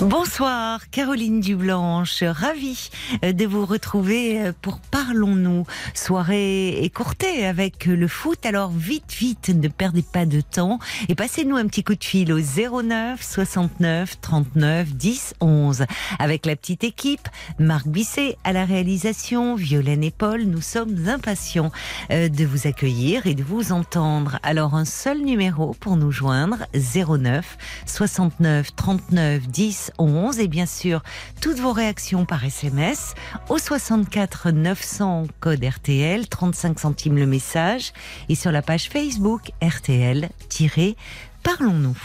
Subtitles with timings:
[0.00, 2.88] Bonsoir, Caroline Dublanche, ravie
[3.22, 5.66] euh, de vous retrouver euh, pour Parlons-nous.
[5.92, 10.78] Soirée écourtée avec le foot, alors vite, vite, ne perdez pas de temps
[11.10, 15.84] et passez-nous un petit coup de fil au 09 69 39 10 11.
[16.18, 21.72] Avec la petite équipe, Marc Bisset à la réalisation, Violaine et Paul, nous sommes impatients
[22.10, 24.38] euh, de vous accueillir et de vous entendre.
[24.42, 31.02] Alors un seul numéro pour nous joindre, 09 69 39 10 11 et bien sûr
[31.40, 33.14] toutes vos réactions par SMS
[33.48, 37.92] au 64 900 code RTL 35 centimes le message
[38.28, 41.98] et sur la page Facebook RTL-Parlons-nous.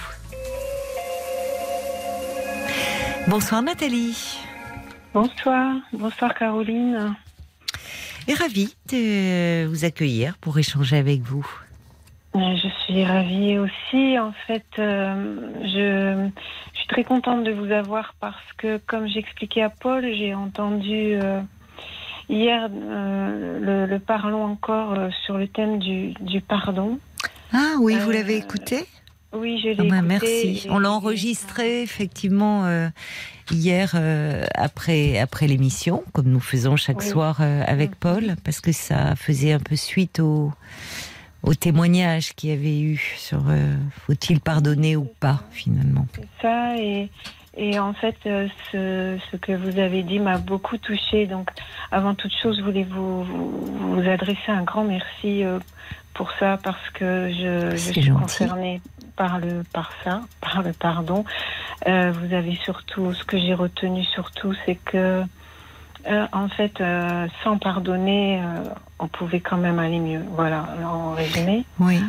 [3.28, 4.38] Bonsoir Nathalie.
[5.14, 7.16] Bonsoir, bonsoir Caroline.
[8.28, 11.46] Et ravie de vous accueillir pour échanger avec vous.
[12.36, 14.20] Euh, Je suis ravie aussi.
[14.20, 16.30] En fait, euh, je,
[16.74, 21.14] je suis très contente de vous avoir parce que, comme j'expliquais à Paul, j'ai entendu
[21.16, 21.40] euh,
[22.30, 27.00] hier euh, le, le parlons encore sur le thème du, du pardon.
[27.54, 28.86] Ah oui, vous l'avez écouté?
[29.34, 30.68] Oui, je l'ai Ah écouté, Merci.
[30.70, 32.88] On l'a enregistré effectivement euh,
[33.52, 37.08] hier euh, après après l'émission, comme nous faisons chaque Oui.
[37.08, 37.96] soir euh, avec Mhm.
[38.00, 40.52] Paul, parce que ça faisait un peu suite au
[41.46, 46.08] au témoignage qu'il y avait eu sur euh, faut-il pardonner ou pas finalement.
[46.42, 47.10] Ça et,
[47.56, 51.50] et en fait euh, ce, ce que vous avez dit m'a beaucoup touchée donc
[51.92, 55.60] avant toute chose je voulais vous, vous, vous adresser un grand merci euh,
[56.14, 58.22] pour ça parce que je, suis gentil.
[58.22, 58.82] concernée
[59.16, 61.24] par le par ça par le pardon
[61.86, 65.24] vous avez surtout ce que j'ai retenu surtout c'est que
[66.08, 68.64] euh, en fait euh, sans pardonner euh,
[69.00, 72.00] on pouvait quand même aller mieux voilà en résumé Oui,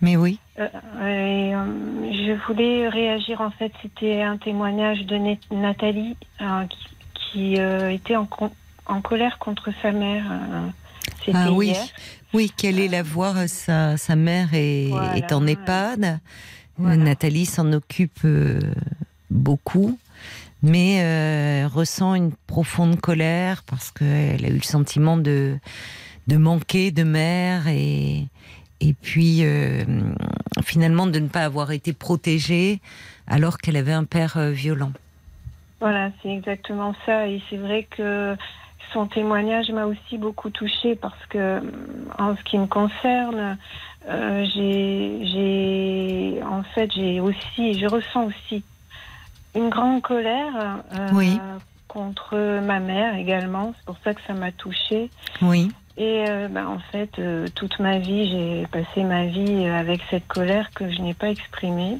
[0.00, 0.40] mais oui.
[0.58, 5.16] et, je voulais réagir en fait, c'était un témoignage de
[5.54, 8.26] Nathalie qui, qui, était en,
[9.00, 10.24] colère contre sa mère.
[11.32, 11.84] Ah oui, hier.
[12.34, 12.50] oui.
[12.56, 15.46] Qu'elle est la voir, sa sa mère est, Voilà, est en.
[15.46, 16.20] EHPAD.
[16.78, 16.96] Voilà.
[16.96, 18.26] Nathalie s'en occupe
[19.30, 19.98] beaucoup,
[20.62, 25.56] mais euh, ressent une profonde colère parce qu'elle a eu le sentiment de,
[26.26, 28.26] de manquer de mère et,
[28.80, 29.84] et puis euh,
[30.62, 32.80] finalement de ne pas avoir été protégée
[33.26, 34.92] alors qu'elle avait un père euh, violent.
[35.80, 37.28] Voilà, c'est exactement ça.
[37.28, 38.34] Et c'est vrai que
[38.94, 41.60] son témoignage m'a aussi beaucoup touchée parce que,
[42.18, 43.58] en ce qui me concerne,
[44.08, 48.64] j'ai, en fait, j'ai aussi, je ressens aussi
[49.56, 51.40] une grande colère euh, Oui.
[51.88, 53.72] contre ma mère également.
[53.76, 55.10] C'est pour ça que ça m'a touchée.
[55.42, 60.00] Oui, Et euh, ben, en fait, euh, toute ma vie, j'ai passé ma vie avec
[60.10, 61.98] cette colère que je n'ai pas exprimée.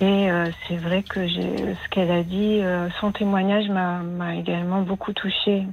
[0.00, 0.28] Et
[0.66, 2.60] c'est vrai que ce qu'elle a dit,
[3.00, 5.66] son témoignage m'a, également beaucoup touchée.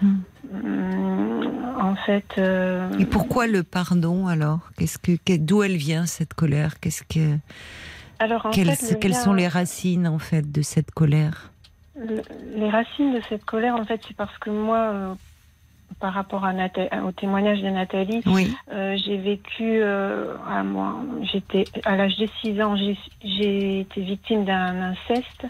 [0.00, 0.16] Hmm.
[0.52, 2.24] Hum, En fait,
[2.98, 4.60] et pourquoi le pardon alors?
[4.78, 6.80] Qu'est-ce que, que- d'où elle vient cette colère?
[6.80, 7.36] Qu'est-ce que,
[8.18, 11.52] alors en quelles, fait, le quelles lien- sont les racines en fait de cette colère?
[11.98, 12.22] Le-
[12.56, 15.14] les racines de cette colère, en fait, c'est parce que moi, euh,
[16.00, 16.52] par rapport à
[17.04, 20.96] au témoignage de Nathalie, Oui, Euh, j'ai vécu euh, à moi,
[21.32, 25.46] j'étais à l'âge de 6 ans, j'ai- été victime d'un inceste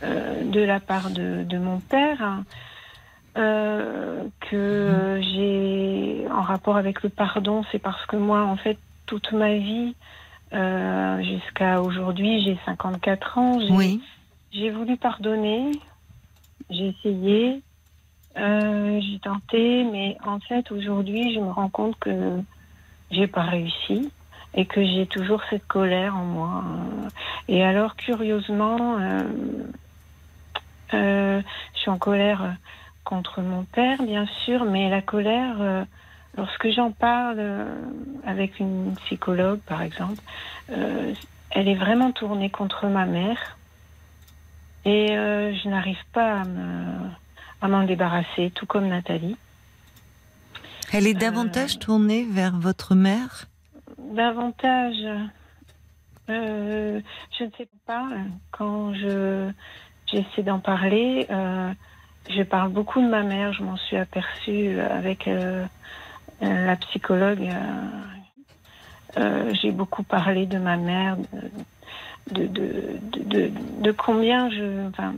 [0.00, 2.44] de la part de, de mon père
[3.36, 9.32] euh, que j'ai en rapport avec le pardon, c'est parce que moi en fait toute
[9.32, 9.96] ma vie
[10.52, 14.02] euh, jusqu'à aujourd'hui, j'ai 54 ans, j'ai oui.
[14.52, 15.72] j'ai voulu pardonner,
[16.70, 17.62] j'ai essayé,
[18.38, 22.40] euh, j'ai tenté, mais en fait aujourd'hui je me rends compte que
[23.10, 24.10] j'ai pas réussi
[24.54, 26.64] et que j'ai toujours cette colère en moi.
[27.48, 29.22] Et alors curieusement, euh,
[30.94, 31.42] euh,
[31.74, 32.56] je suis en colère
[33.04, 35.86] contre mon père bien sûr, mais la colère,
[36.38, 37.66] lorsque j'en parle euh,
[38.24, 40.22] avec une psychologue par exemple,
[40.70, 41.12] euh,
[41.50, 43.58] elle est vraiment tournée contre ma mère.
[44.84, 47.10] Et euh, je n'arrive pas à me-
[47.60, 49.36] à m'en débarrasser, tout comme Nathalie.
[50.92, 53.46] Elle est davantage tournée vers votre mère?
[53.98, 55.04] Davantage,
[56.30, 57.00] euh,
[57.38, 58.06] je ne sais pas,
[58.52, 59.50] quand je
[60.10, 61.72] j'essaie d'en parler, euh,
[62.30, 65.28] je parle beaucoup de ma mère, je m'en suis aperçue avec
[66.40, 67.48] la psychologue,
[69.60, 71.16] j'ai beaucoup parlé de ma mère,
[72.32, 73.50] de, de, de,
[73.80, 75.14] de combien je, enfin,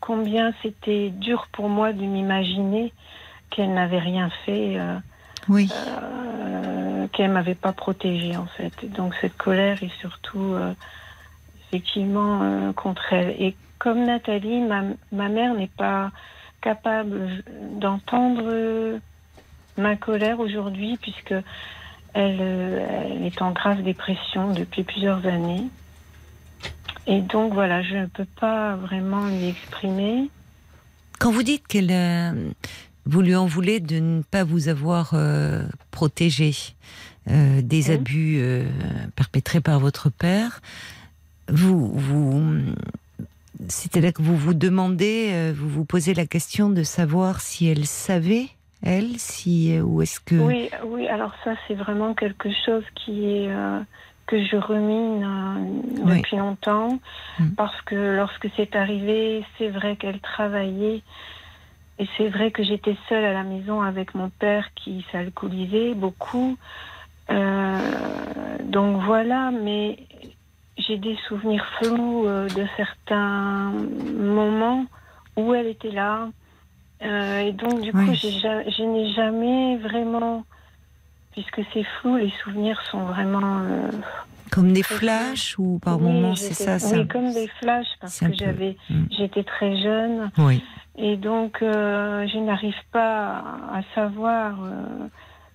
[0.00, 2.92] combien c'était dur pour moi de m'imaginer
[3.50, 4.78] qu'elle n'avait rien fait.
[5.48, 5.70] oui.
[7.12, 8.90] qu'elle m'avait pas protégée en fait.
[8.90, 10.56] Donc cette colère est surtout
[11.68, 13.30] effectivement contre elle.
[13.38, 14.82] Et comme Nathalie, ma,
[15.12, 16.10] ma mère n'est pas
[16.60, 17.44] capable
[17.78, 18.98] d'entendre
[19.78, 21.34] ma colère aujourd'hui puisque
[22.14, 25.64] elle, elle, est en grave dépression depuis plusieurs années.
[27.06, 30.30] Et donc voilà, je ne peux pas vraiment lui exprimer.
[31.18, 32.50] Quand vous dites qu'elle, euh,
[33.04, 36.54] vous lui en voulez de ne pas vous avoir euh, protégé
[37.30, 38.42] euh, des abus
[39.14, 40.60] perpétrés par votre père,
[41.48, 42.42] vous, vous
[43.68, 47.86] c'est-à-dire que vous vous demandez, euh, vous vous posez la question de savoir si elle
[47.86, 48.48] savait,
[48.86, 51.08] elle, si euh, ou est-ce que oui, oui.
[51.08, 53.80] Alors ça, c'est vraiment quelque chose qui est euh,
[54.26, 55.26] que je rumine
[56.04, 56.98] depuis longtemps,
[57.38, 57.50] mm.
[57.56, 61.02] parce que lorsque c'est arrivé, c'est vrai qu'elle travaillait.
[61.98, 66.58] Et c'est vrai que j'étais seule à la maison avec mon père qui s'alcoolisait beaucoup.
[67.28, 69.98] donc voilà, mais
[70.78, 73.72] j'ai des souvenirs flous euh, de certains
[74.14, 74.86] moments
[75.36, 76.28] où elle était là.
[77.02, 80.44] Euh, et donc, du coup, je n'ai jamais vraiment,
[81.32, 83.60] puisque c'est flou, les souvenirs sont vraiment.
[83.60, 83.90] Euh,
[84.50, 88.32] comme des flashs ou par moments, c'est ça, ça, Oui, comme des flashs, parce que
[88.32, 89.04] j'avais, hmm.
[89.10, 90.30] j'étais très jeune.
[90.38, 90.62] Oui.
[90.96, 94.56] Et donc, je n'arrive pas à savoir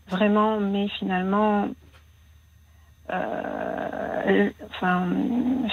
[0.10, 1.70] vraiment, mais finalement,
[3.12, 5.08] euh, enfin,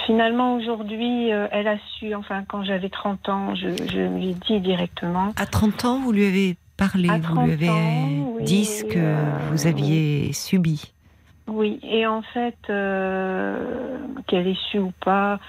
[0.05, 4.59] finalement, aujourd'hui, euh, elle a su, enfin, quand j'avais 30 ans, je, lui ai dit
[4.59, 5.33] directement.
[5.37, 9.67] À 30 ans, vous lui avez parlé, vous lui avez dit ce que euh, vous
[9.67, 10.93] aviez subi.
[11.47, 15.39] Oui, et en fait, qu'elle ait su ou pas,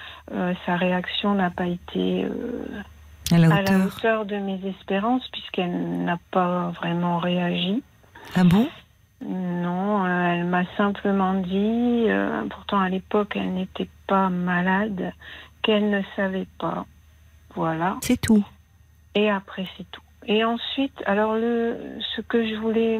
[0.65, 2.25] sa réaction n'a pas été
[3.31, 7.83] à, la à, la hauteur de mes espérances, puisqu'elle n'a pas vraiment réagi.
[8.35, 8.67] Ah bon?
[9.23, 15.13] Non, euh, elle m'a simplement dit, euh, pourtant à l'époque elle n'était pas malade,
[15.61, 16.85] qu'elle ne savait pas.
[17.55, 17.97] Voilà.
[18.01, 18.43] C'est tout.
[19.13, 20.01] Et après c'est tout.
[20.25, 21.77] Et ensuite, alors le,
[22.15, 22.99] ce que je voulais,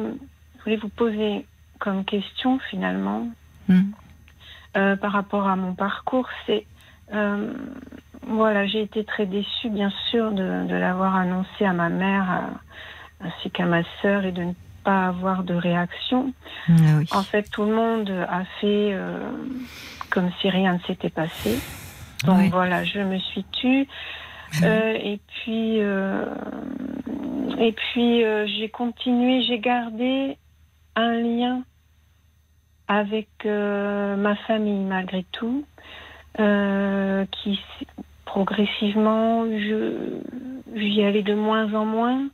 [0.64, 1.46] voulais vous poser
[1.80, 3.28] comme question finalement,
[3.68, 3.80] hmm.
[4.76, 6.66] euh, par rapport à mon parcours, c'est
[8.26, 12.48] voilà, j'ai été très déçue bien sûr de, de l'avoir annoncé à ma mère
[13.20, 14.52] ainsi qu'à ma sœur et de ne
[14.84, 16.32] pas avoir de réaction.
[16.68, 16.72] Ah
[17.12, 19.18] en fait, tout le monde a fait euh,
[20.10, 21.58] comme si rien ne s'était passé.
[22.24, 23.88] Donc voilà, je me suis tue.
[24.62, 26.26] Euh, et puis, euh,
[27.58, 28.22] et puis
[28.58, 30.36] j'ai continué, j'ai gardé
[30.94, 31.62] un lien
[32.86, 35.64] avec ma famille malgré tout,
[36.36, 37.60] qui
[38.24, 40.20] progressivement, je
[40.74, 42.28] j'y allais de moins en moins.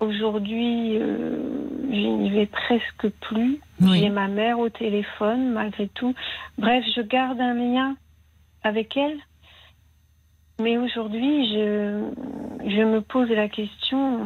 [0.00, 1.38] Aujourd'hui, euh,
[1.90, 3.60] je n'y vais presque plus.
[3.80, 6.14] J'ai ma mère au téléphone, malgré tout.
[6.58, 7.96] Bref, je garde un lien
[8.62, 9.18] avec elle.
[10.60, 12.10] Mais aujourd'hui, je,
[12.64, 14.20] je me pose la question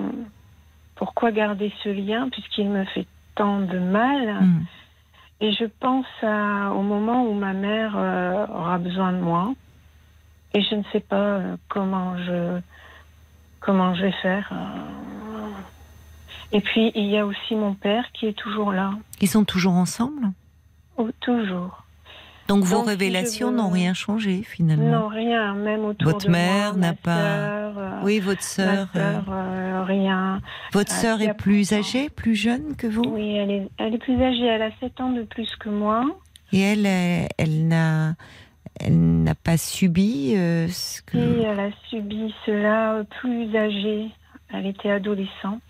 [1.01, 4.35] pourquoi garder ce lien puisqu'il me fait tant de mal?
[4.41, 4.61] Hmm.
[5.41, 9.55] Et je pense à, au moment où ma mère euh, aura besoin de moi.
[10.53, 12.61] Et je ne sais pas euh, comment je
[13.61, 14.53] comment je vais faire.
[16.53, 18.93] Et puis, il y a aussi mon père qui est toujours là.
[19.21, 20.33] Ils sont toujours ensemble?
[20.97, 21.85] Oh, Toujours.
[22.51, 25.03] Donc vos révélations n'ont rien changé finalement?
[25.03, 27.17] Non, rien, même autour votre de mère n'a pas.
[27.17, 28.89] Euh, oui, votre sœur.
[28.97, 30.41] Euh, euh, rien.
[30.73, 33.05] Votre sœur est plus âgée, plus jeune que vous?
[33.07, 34.47] Oui, elle est, elle est plus âgée.
[34.47, 36.05] Elle a 7 ans de plus que moi.
[36.53, 36.87] Et elle,
[37.39, 38.17] elle, n'a,
[38.81, 41.19] elle n'a pas subi ce que.
[41.19, 44.09] Oui, elle a subi cela plus âgée.
[44.53, 45.63] Elle était adolescente.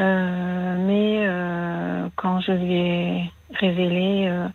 [0.00, 4.48] Euh, mais euh, quand je lui ai révélé euh,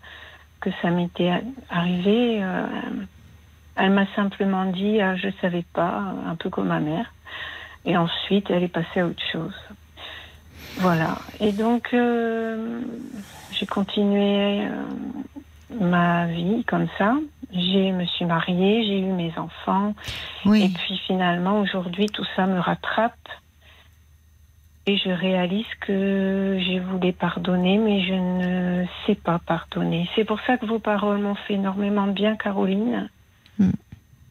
[0.60, 1.31] que ça m'était
[1.69, 2.43] arrivé,
[3.75, 7.13] elle m'a simplement dit ah, je savais pas, un peu comme ma mère.
[7.86, 9.55] Et ensuite, elle est passée à autre chose.
[10.77, 11.17] Voilà.
[11.39, 11.96] Et donc,
[13.51, 14.67] j'ai continué
[15.79, 17.15] ma vie comme ça.
[17.53, 19.96] Je me suis mariée, j'ai eu mes enfants.
[20.46, 20.65] Oui.
[20.65, 23.13] Et puis finalement, aujourd'hui, tout ça me rattrape
[24.89, 30.10] et je réalise que j'ai voulu pardonner, mais je ne sais pas pardonner.
[30.15, 33.08] C'est pour ça que vos paroles m'ont fait énormément de bien, Caroline.
[33.60, 33.72] Hmm.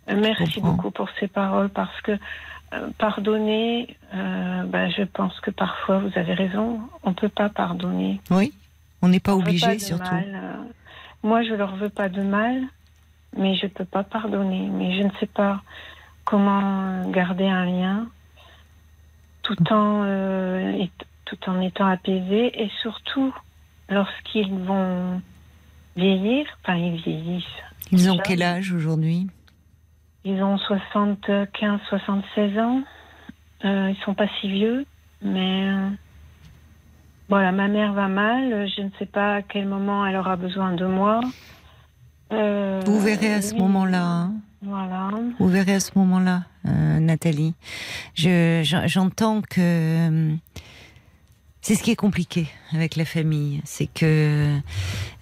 [0.08, 2.12] Merci beaucoup pour ces paroles parce que
[2.72, 7.48] euh, pardonner, euh, bah, je pense que parfois vous avez raison, on ne peut pas
[7.48, 8.20] pardonner.
[8.30, 8.52] Oui,
[9.00, 10.12] on n'est pas On obligé surtout.
[10.12, 10.64] mal, euh.
[11.22, 12.62] Moi, je leur veux pas de mal,
[13.36, 14.68] mais je peux pas pardonner.
[14.72, 15.62] Mais je ne sais pas
[16.24, 18.06] comment garder un lien
[19.48, 20.90] tout en, euh, et-
[21.24, 23.34] tout en étant apaisé et surtout
[23.88, 25.22] lorsqu'ils vont
[25.96, 27.44] vieillir, enfin ils vieillissent,
[27.90, 28.22] Ils ont Déjà.
[28.24, 29.26] quel âge aujourd'hui?
[30.24, 32.82] Ils ont 75, 76 ans,
[33.64, 34.84] euh, ils sont pas si vieux,
[35.22, 35.88] mais euh,
[37.30, 40.72] voilà, ma mère va mal, je ne sais pas à quel moment elle aura besoin
[40.74, 41.20] de moi.
[42.32, 44.02] Euh, Vous verrez à ce moment-là.
[44.04, 44.34] hein.
[44.62, 45.10] Voilà.
[45.38, 47.54] Vous verrez à ce moment-là, euh, Nathalie.
[48.14, 50.30] Je- j'en- J'entends que
[51.62, 54.58] c'est ce qui est compliqué avec la famille, c'est que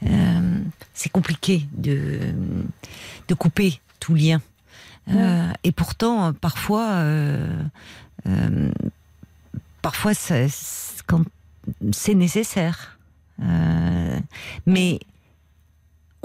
[0.06, 0.58] euh,
[0.94, 2.18] c'est compliqué de
[3.28, 4.40] de couper tout lien.
[5.08, 7.02] Euh, et pourtant, parfois,
[9.82, 11.22] parfois, ça- c'est- quand
[11.92, 12.98] c'est nécessaire.
[14.66, 14.98] Mais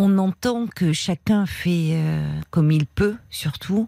[0.02, 3.88] on entend que chacun fait euh, comme il peut, surtout,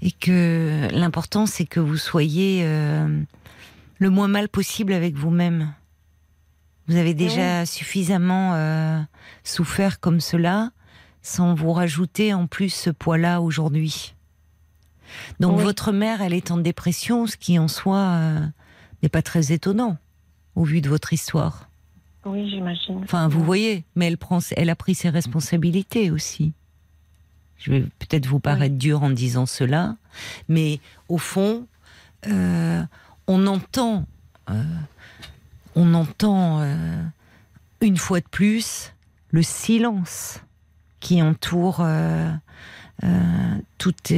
[0.00, 3.20] et que l'important c'est que vous soyez euh,
[3.98, 5.74] le moins mal possible avec vous-même.
[6.86, 9.00] Vous avez déjà suffisamment euh,
[9.42, 10.70] souffert comme cela,
[11.22, 14.14] sans vous rajouter en plus ce poids-là aujourd'hui.
[15.40, 15.64] Donc Oui.
[15.64, 18.40] votre mère, elle est en dépression, ce qui en soi euh,
[19.02, 19.98] n'est pas très étonnant
[20.54, 21.67] au vu de votre histoire.
[22.24, 23.00] Oui, j'imagine.
[23.04, 26.52] Enfin, vous voyez, mais elle prend, elle a pris ses responsabilités aussi.
[27.58, 29.96] Je vais peut-être vous paraître dur en disant cela,
[30.48, 31.66] mais au fond,
[32.26, 32.82] euh,
[33.26, 34.06] on entend,
[34.50, 34.62] euh,
[35.74, 37.02] on entend euh,
[37.80, 38.92] une fois de plus
[39.30, 40.40] le silence
[41.00, 41.84] qui entoure
[43.78, 44.12] toute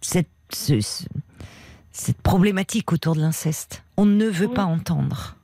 [0.00, 1.04] cette, ce- ce-
[1.92, 3.82] cette problématique autour de l'inceste.
[3.96, 4.54] On ne veut Oui.
[4.54, 5.36] pas entendre.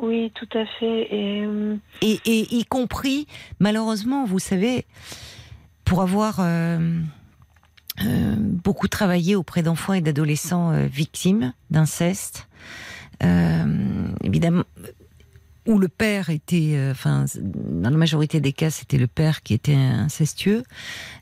[0.00, 1.14] Oui, tout à fait.
[1.14, 3.26] Et euh, Et, et y compris,
[3.60, 4.84] malheureusement, vous savez,
[5.86, 7.00] pour avoir euh,
[8.04, 12.48] euh, beaucoup travaillé auprès d'enfants et d'adolescents euh, victimes d'inceste,
[14.22, 14.64] évidemment,
[15.66, 19.74] où le père était, enfin, dans la majorité des cas, c'était le père qui était
[19.74, 20.64] incestueux,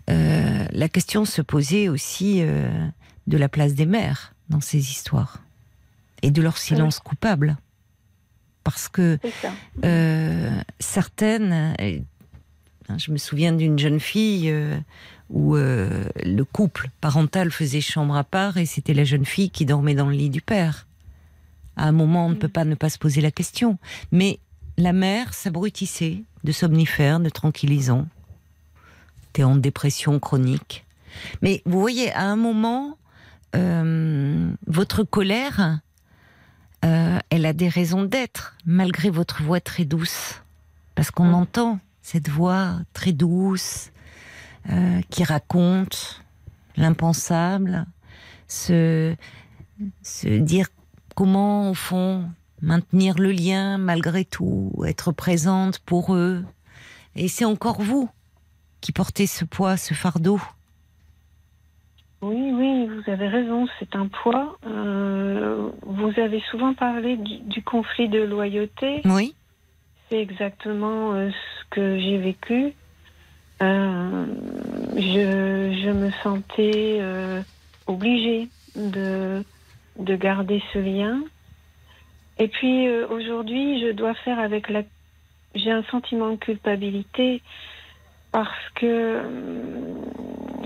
[0.08, 5.38] la question se posait aussi de la place des mères dans ces histoires
[6.22, 7.56] et de leur silence coupable.
[8.64, 9.18] Parce que
[9.84, 11.76] euh, certaines,
[12.96, 14.76] je me souviens d'une jeune fille euh,
[15.30, 19.64] où euh, le couple parental faisait chambre à part et c'était la jeune fille qui
[19.64, 20.86] dormait dans le lit du père.
[21.76, 23.78] À un moment, on ne peut pas ne pas se poser la question.
[24.12, 24.38] Mais
[24.76, 28.06] la mère s'abrutissait de somnifères, de tranquillisants,
[29.30, 30.84] était en dépression chronique.
[31.42, 32.96] Mais vous voyez, à un moment,
[33.56, 35.80] euh, votre colère,
[36.84, 40.42] euh, elle a des raisons d'être, malgré votre voix très douce.
[40.94, 41.34] Parce qu'on Mm.
[41.34, 43.90] entend cette voix très douce
[44.70, 46.22] euh, qui raconte
[46.76, 47.86] l'impensable,
[48.48, 49.14] se,
[50.02, 50.68] se dire
[51.14, 52.28] comment, au fond,
[52.60, 56.44] maintenir le lien malgré tout, être présente pour eux.
[57.16, 58.10] Et c'est encore vous
[58.80, 60.40] qui portez ce poids, ce fardeau.
[62.24, 64.56] Oui, oui, vous avez raison, c'est un poids.
[64.66, 69.02] Euh, vous avez souvent parlé du, du conflit de loyauté.
[69.04, 69.34] Oui,
[70.08, 72.72] C'est exactement euh, ce que j'ai vécu.
[73.62, 74.26] Euh,
[74.96, 77.02] je, je me sentais
[77.86, 79.44] obligée de,
[79.98, 81.22] de garder ce lien.
[82.38, 84.82] Et puis aujourd'hui, je dois faire avec la.
[85.54, 87.42] J'ai un sentiment de culpabilité
[88.32, 89.20] parce que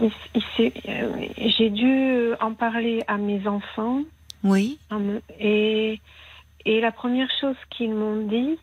[0.00, 1.26] euh,
[1.58, 4.02] j'ai dû en parler à mes enfants
[4.44, 4.78] oui,
[5.40, 6.00] Et,
[6.64, 8.58] et la première chose qu'ils m'ont dit,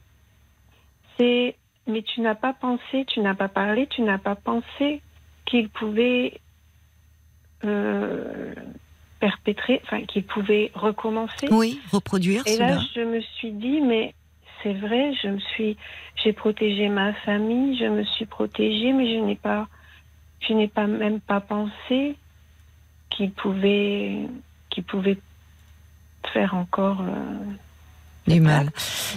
[1.18, 1.56] c'est
[1.88, 5.01] Mais tu n'as pas pensé, tu n'as pas parlé, tu n'as pas pensé
[5.46, 6.39] qu'ils pouvaient
[7.63, 8.54] euh,
[9.20, 11.48] perpétrer, enfin, qu'ils pouvaient recommencer.
[11.51, 12.75] oui, reproduire Et cela.
[12.75, 14.13] là, je me suis dit Mais
[14.63, 15.77] c'est vrai, je me suis,
[16.24, 19.68] j'ai protégé ma famille, je me suis protégée, mais je n'ai pas,
[20.42, 22.15] je n'ai pas même pas pensé
[23.10, 24.27] qu'ils pouvaient,
[24.70, 25.18] qu'ils pouvaient
[26.34, 27.01] faire encore.
[27.01, 27.36] euh,
[28.27, 28.72] du mal.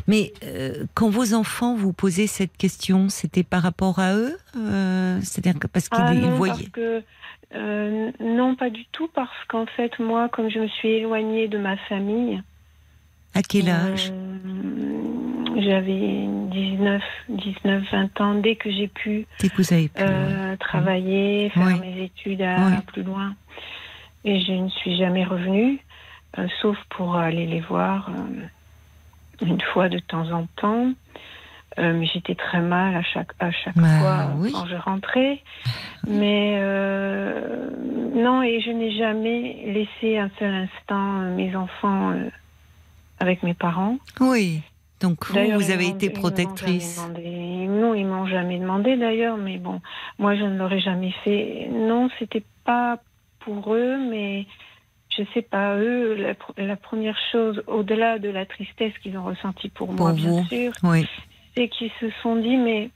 [0.06, 5.18] Mais euh, quand vos enfants vous posaient cette question, c'était par rapport à eux Euh,
[5.22, 6.54] C'est-à-dire que parce qu'ils Ah non, voyaient?
[6.54, 7.02] parce que
[7.54, 11.56] euh, non, pas du tout, parce qu'en fait, moi, comme je me suis éloignée de
[11.56, 12.42] ma famille,
[13.34, 14.12] À quel âge?
[15.56, 19.26] j'avais 19, 19, 20 ans, dès que j'ai pu
[19.94, 21.80] que euh, travailler, faire Oui.
[21.80, 22.72] mes études à, Oui.
[22.86, 23.34] plus loin.
[24.24, 25.78] et je ne suis jamais revenue,
[26.38, 30.92] euh, sauf pour aller les voir euh, une fois de temps en temps.
[31.80, 34.50] Mais j'étais très mal à chaque, à chaque Bah, fois oui.
[34.52, 35.40] quand je rentrais.
[36.08, 36.58] Mais
[38.16, 42.14] non, et je n'ai jamais laissé un seul instant mes enfants
[43.20, 43.96] avec mes parents.
[44.18, 44.60] Oui.
[45.00, 47.00] Donc vous, vous avez été protectrice.
[47.68, 49.80] Non, ils m'ont jamais demandé d'ailleurs, mais bon,
[50.18, 51.68] moi je ne l'aurais jamais fait.
[51.70, 52.98] Non, c'était pas
[53.40, 54.46] pour eux, mais
[55.16, 59.24] je sais pas, eux, la, pr- la première chose, au-delà de la tristesse qu'ils ont
[59.24, 61.06] ressentie pour, moi, bien sûr, Oui.
[61.56, 62.90] c'est qu'ils se sont dit, mais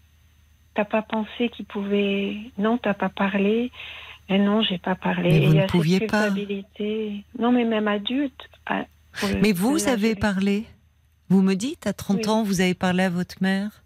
[0.75, 2.37] t'as pas pensé qu'ils pouvaient.
[2.59, 3.71] Non, t'as pas parlé.
[4.28, 5.30] Et non, j'ai pas parlé.
[5.30, 6.28] Mais Et vous y ne pouviez pas.
[7.38, 8.49] Non, mais même adulte.
[8.66, 8.85] à-
[9.23, 10.64] le- Mais vous avez parlé.
[11.33, 12.29] Vous me dites, à 30 Oui.
[12.29, 13.83] ans, vous avez parlé à votre mère.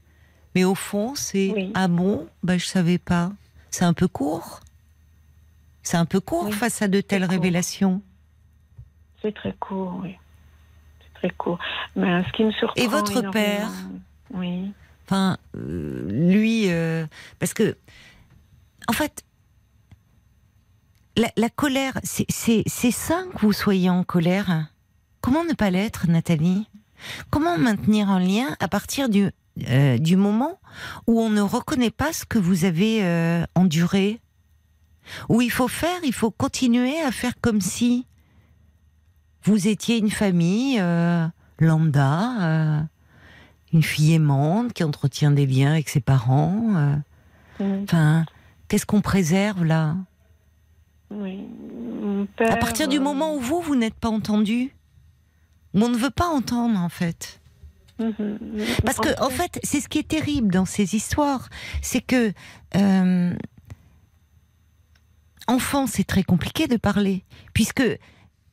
[0.56, 1.70] Mais au fond, c'est Oui.
[1.76, 3.30] Ah bon ben, Je savais pas.
[3.70, 4.58] C'est un peu court.
[5.84, 8.02] C'est un peu court Oui, face à de telles révélations.
[9.22, 10.16] C'est très court, oui.
[11.00, 11.60] C'est très court.
[11.94, 12.82] Mais ce qui me surprend.
[12.82, 13.70] Et votre énormément- père
[14.34, 14.72] Oui.
[15.04, 17.06] Enfin, euh, lui, euh,
[17.38, 17.76] parce que,
[18.88, 19.22] en fait,
[21.16, 22.26] la, la colère, c'est-
[22.90, 24.66] sain que vous soyez en colère.
[25.20, 26.66] Comment ne pas l'être, Nathalie?
[27.30, 29.30] Comment maintenir un lien à partir du,
[29.68, 30.58] euh, du moment
[31.06, 34.20] où on ne reconnaît pas ce que vous avez euh, enduré?
[35.28, 38.06] Où il faut faire, il faut continuer à faire comme si
[39.44, 41.26] vous étiez une famille euh,
[41.60, 42.88] lambda,
[43.72, 46.98] une fille aimante qui entretient des liens avec ses parents.
[47.60, 48.24] Enfin,
[48.66, 49.94] qu'est-ce qu'on préserve là?
[51.10, 51.46] Oui.
[52.02, 54.74] Mon père, À partir du moment où vous, vous n'êtes pas entendu,
[55.84, 57.40] on ne veut pas entendre en fait.
[57.98, 58.38] mhm.
[58.84, 61.48] Parce que, en fait, c'est ce qui est terrible dans ces histoires,
[61.82, 62.32] c'est que
[62.76, 63.34] euh,
[65.46, 67.84] enfant, c'est très compliqué de parler, puisque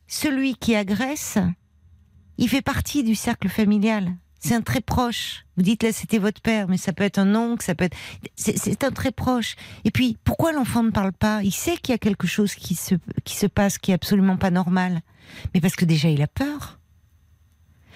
[0.06, 1.38] celui qui agresse,
[2.38, 4.12] il fait partie du cercle familial.
[4.38, 5.46] C'est un très proche.
[5.56, 7.96] Vous dites là, c'était votre père, mais ça peut être un oncle, ça peut être.
[8.36, 9.56] C'est c'est un très proche.
[9.84, 11.42] Et puis, pourquoi l'enfant ne parle pas?
[11.42, 14.36] Il sait qu'il y a quelque chose qui se, qui se passe qui est absolument
[14.36, 15.00] pas normal.
[15.54, 16.78] Mais parce que déjà, il a peur.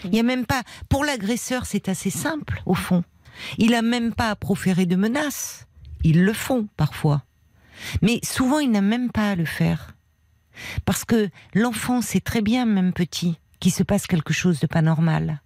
[0.04, 0.62] Il y a même pas.
[0.88, 3.04] Pour l'agresseur, c'est assez simple, au fond.
[3.56, 5.66] Il a même pas à proférer de menaces.
[6.04, 7.22] Ils le font parfois.
[8.02, 9.94] Mais souvent, il n'a même pas à le faire.
[10.84, 14.82] Parce que l'enfant sait très bien, même petit, qu'il se passe quelque chose de pas
[14.82, 15.40] normal.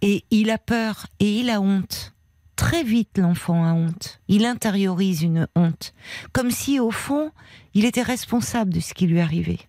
[0.00, 2.14] Et il a peur et il a honte.
[2.56, 4.20] Très vite, l'enfant a honte.
[4.28, 5.92] Il intériorise une honte.
[6.32, 7.30] Comme si, au fond,
[7.74, 9.60] il était responsable de ce qui lui arrivait.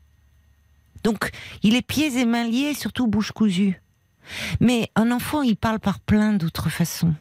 [1.03, 1.31] Donc,
[1.63, 3.81] il est pieds et mains liés, surtout bouche cousue.
[4.59, 7.15] Mais un enfant, il parle par plein d'autres façons.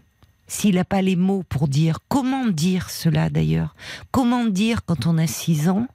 [0.49, 3.75] S'il n'a pas les mots pour dire, comment dire cela d'ailleurs?
[4.13, 5.89] Comment dire quand on a 6 ans,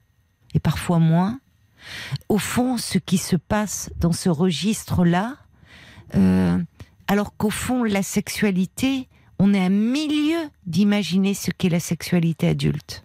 [0.54, 1.40] et parfois moins,
[2.28, 5.36] au fond, ce qui se passe dans ce registre-là,
[6.14, 6.58] euh,
[7.06, 13.04] alors qu'au fond, la sexualité, on est à milieu d'imaginer ce qu'est la sexualité adulte.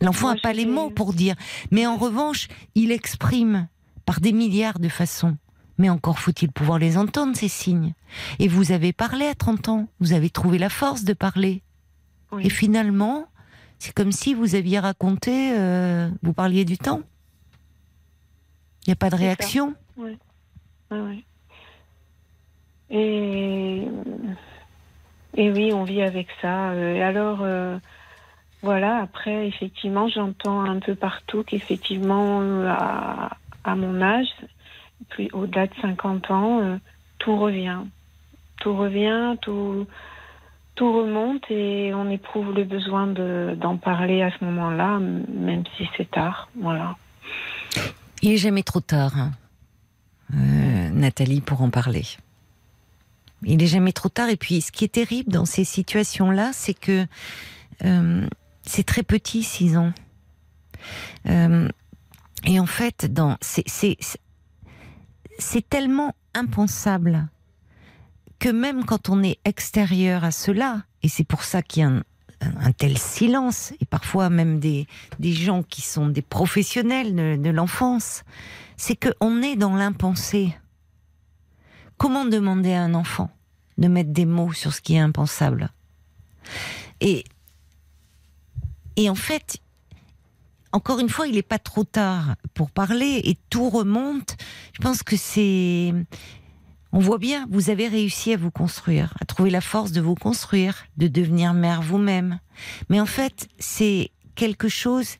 [0.00, 1.34] L'enfant n'a pas les mots pour dire,
[1.70, 3.68] mais en revanche, il exprime
[4.06, 5.36] par des milliards de façons.
[5.76, 7.94] Mais encore faut-il pouvoir les entendre, ces signes.
[8.38, 11.62] Et vous avez parlé à 30 ans, vous avez trouvé la force de parler.
[12.32, 12.46] Oui.
[12.46, 13.26] Et finalement,
[13.78, 17.02] c'est comme si vous aviez raconté, euh, vous parliez du temps.
[18.86, 19.74] Il n'y a pas de réaction.
[20.90, 20.96] Ah.
[22.90, 23.82] Et,
[25.34, 26.70] et oui, on vit avec ça.
[26.70, 27.78] Euh, Et alors, euh,
[28.62, 32.68] voilà, après, effectivement, j'entends un peu partout qu'effectivement, euh,
[33.64, 34.26] à, mon âge,
[35.10, 36.76] plus au-delà de 50 ans, euh,
[37.18, 37.78] tout revient.
[38.60, 39.86] Tout revient, tout,
[40.74, 45.88] tout remonte et on éprouve le besoin de- d'en parler à ce moment-là, même si
[45.96, 46.48] c'est tard.
[46.60, 46.96] Voilà.
[48.22, 49.30] Il est jamais trop tard, hein,
[50.34, 52.02] euh, Nathalie, pour en parler.
[53.44, 54.28] Il est jamais trop tard.
[54.30, 57.06] Et puis, ce qui est terrible dans ces situations-là, c'est que
[58.68, 59.92] c'est très petit, 6 ans.
[61.26, 61.68] Euh,
[62.44, 63.10] et en fait,
[65.38, 67.28] c'est tellement impensable
[68.38, 71.88] que même quand on est extérieur à cela, et c'est pour ça qu'il y a
[71.88, 74.86] un, tel silence, et parfois même des,
[75.18, 78.22] des gens qui sont des professionnels de, de l'enfance,
[78.76, 80.54] c'est qu'on est dans l'impensé.
[81.96, 83.30] Comment demander à un enfant
[83.78, 85.70] de mettre des mots sur ce qui est impensable?
[87.00, 87.24] Et
[88.98, 89.58] et en fait,
[90.72, 94.36] encore une fois, il n'est pas trop tard pour parler et tout remonte.
[94.72, 95.94] Je pense que c'est.
[96.90, 100.16] On voit bien, vous avez réussi à vous construire, à trouver la force de vous
[100.16, 102.40] construire, de devenir mère vous-même.
[102.88, 105.18] Mais en fait, c'est quelque chose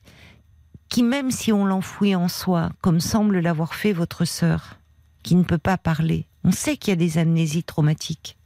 [0.89, 4.75] qui, même si on l'enfouit en soi, comme semble l'avoir fait votre sœur,
[5.23, 8.37] qui ne peut pas parler, on sait qu'il y a des amnésies traumatiques.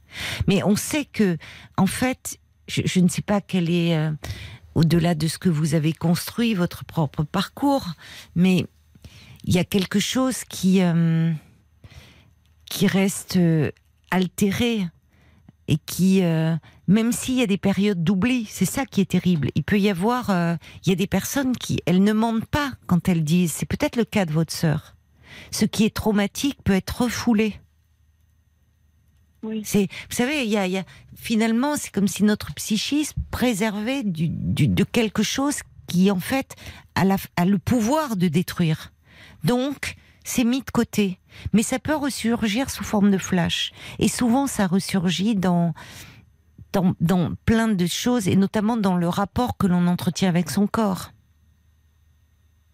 [0.46, 1.38] Mais on sait que,
[1.76, 4.12] en fait, je, ne sais pas quelle est, euh,
[4.74, 7.86] au-delà de ce que vous avez construit, votre propre parcours,
[8.34, 8.66] mais
[9.44, 11.32] il y a quelque chose qui, euh,
[12.66, 13.70] qui reste euh,
[14.10, 14.86] altéré
[15.66, 16.20] et qui,
[16.88, 19.48] même s'il y a des périodes d'oubli, c'est ça qui est terrible.
[19.54, 23.08] Il peut y avoir, il y a des personnes qui, elles ne mentent pas quand
[23.08, 23.52] elles disent.
[23.52, 24.94] C'est peut-être le cas de votre sœur.
[25.50, 27.58] Ce qui est traumatique peut être refoulé.
[29.64, 30.84] C'est, vous savez, il y a,
[31.16, 36.54] finalement, c'est comme si notre psychisme préservait du, de quelque chose qui, en fait,
[36.94, 38.92] a, la, a le pouvoir de détruire.
[39.42, 41.18] Donc, c'est mis de côté.
[41.52, 43.72] Mais ça peut ressurgir sous forme de flash.
[43.98, 45.74] Et souvent, ça ressurgit dans,
[46.72, 50.66] dans, dans plein de choses, et notamment dans le rapport que l'on entretient avec son
[50.66, 51.10] corps.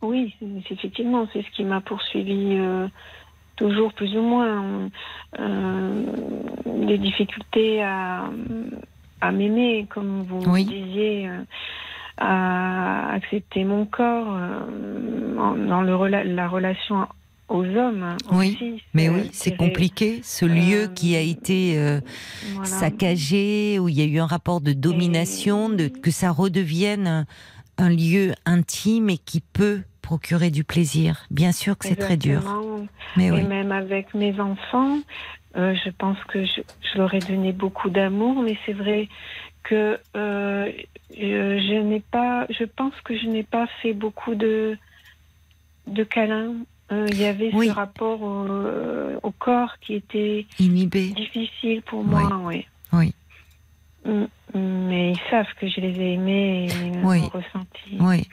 [0.02, 0.34] Oui,
[0.70, 2.88] effectivement, c'est ce qui m'a poursuivi euh,
[3.60, 4.90] toujours plus ou moins
[5.38, 6.02] euh,
[6.66, 8.30] des difficultés à,
[9.20, 11.42] à m'aimer, comme vous disiez, euh,
[12.16, 17.06] à accepter mon corps euh, dans le, la relation
[17.48, 20.20] aux hommes oui, Mais oui, c'est compliqué.
[20.22, 21.76] Ce lieu qui a été
[22.62, 27.26] saccagé, où il y a eu un rapport de domination, de, que ça redevienne
[27.76, 31.24] un lieu intime et qui peut procurer du plaisir.
[31.30, 32.42] Bien sûr que c'est très dur.
[33.16, 34.98] Mais et même avec mes enfants,
[35.56, 36.62] euh, je pense que je,
[36.96, 39.08] leur ai donné beaucoup d'amour, mais c'est vrai
[39.62, 40.72] que euh,
[41.16, 44.76] je, n'ai pas, je pense que je n'ai pas fait beaucoup de,
[45.86, 46.56] de câlins.
[46.90, 52.28] Euh, il y avait ce rapport au, corps qui était inhibé, difficile pour moi.
[52.42, 52.66] Oui.
[52.92, 53.14] oui.
[54.04, 54.24] Mm,
[54.88, 57.20] mais ils savent que je les ai aimés et oui.
[57.32, 57.98] ressentis.
[58.00, 58.26] Oui.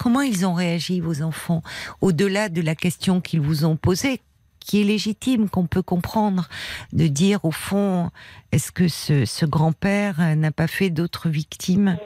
[0.00, 1.62] Comment ils ont réagi, vos enfants,
[2.00, 4.22] au-delà de la question qu'ils vous ont posée,
[4.58, 6.48] qui est légitime, qu'on peut comprendre,
[6.94, 8.08] de dire au fond,
[8.50, 11.98] est-ce que ce, grand-père n'a pas fait d'autres victimes?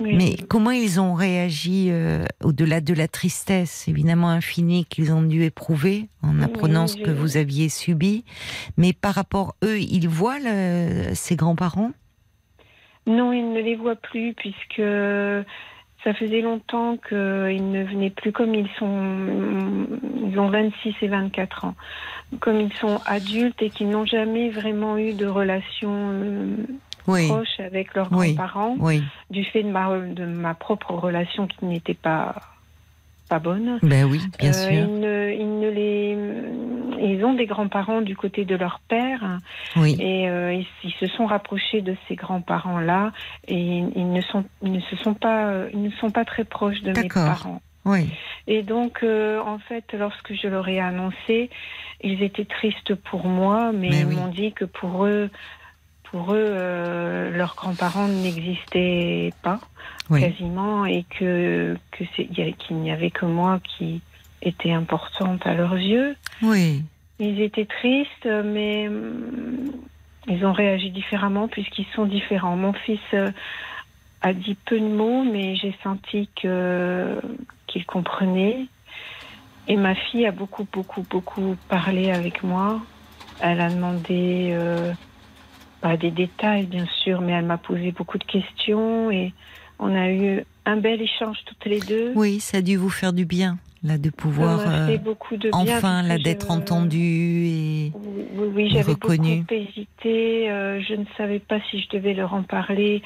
[0.00, 5.44] Mais comment ils ont réagi euh, au-delà de la tristesse, évidemment infinie qu'ils ont dû
[5.44, 8.24] éprouver en apprenant ce que vous aviez subi,
[8.78, 10.40] mais par rapport eux, ils voient
[11.12, 11.92] ces grands-parents?
[13.06, 14.80] Non, ils ne les voient plus puisque
[16.04, 19.86] ça faisait longtemps qu'ils ne venaient plus comme ils sont.
[20.24, 21.74] Ils ont 26 et 24 ans.
[22.40, 26.56] Comme ils sont adultes et qu'ils n'ont jamais vraiment eu de relation euh,
[27.04, 28.76] proche avec leurs grands-parents,
[29.30, 32.34] du fait de ma, de ma propre relation qui n'était pas
[33.32, 33.78] pas bonne.
[33.82, 34.70] Ben oui, bien euh, sûr.
[34.70, 36.18] Ils, ne, les,
[37.00, 39.38] ils ont des grands-parents du côté de leur père.
[39.76, 39.96] Oui.
[39.98, 40.52] Et euh,
[40.84, 43.12] ils, se sont rapprochés de ces grands-parents-là
[43.48, 46.82] et ils ne sont, ils ne se sont pas, ils ne sont pas très proches
[46.82, 47.62] de mes parents.
[47.86, 48.10] Oui.
[48.46, 51.48] Et donc, euh, en fait, lorsque je leur ai annoncé,
[52.02, 55.30] ils étaient tristes pour moi, mais, ils m'ont dit que pour eux,
[56.10, 59.58] pour eux, leurs grands-parents n'existaient pas
[60.08, 64.00] quasiment, et que qu'il n'y avait que moi qui
[64.42, 66.16] était importante à leurs yeux.
[66.42, 66.82] Oui.
[67.18, 69.70] Ils étaient tristes, mais hum,
[70.28, 72.56] ils ont réagi différemment puisqu'ils sont différents.
[72.56, 73.30] Mon fils euh,
[74.20, 77.20] a dit peu de mots, mais j'ai senti que
[77.66, 78.66] qu'il comprenait.
[79.68, 82.80] Et ma fille a beaucoup, beaucoup, beaucoup parlé avec moi.
[83.40, 84.92] Elle a demandé euh,
[85.82, 89.32] bah, des détails, bien sûr, mais elle m'a posé beaucoup de questions et
[89.78, 92.12] on a eu un bel échange toutes les deux.
[92.14, 96.02] Oui, ça a dû vous faire du bien, là, de pouvoir euh, beaucoup de enfin,
[96.02, 100.50] là, d'être entendu et oui, oui, j'avais beaucoup hésité.
[100.50, 103.02] Euh, je ne savais pas si je devais leur en parler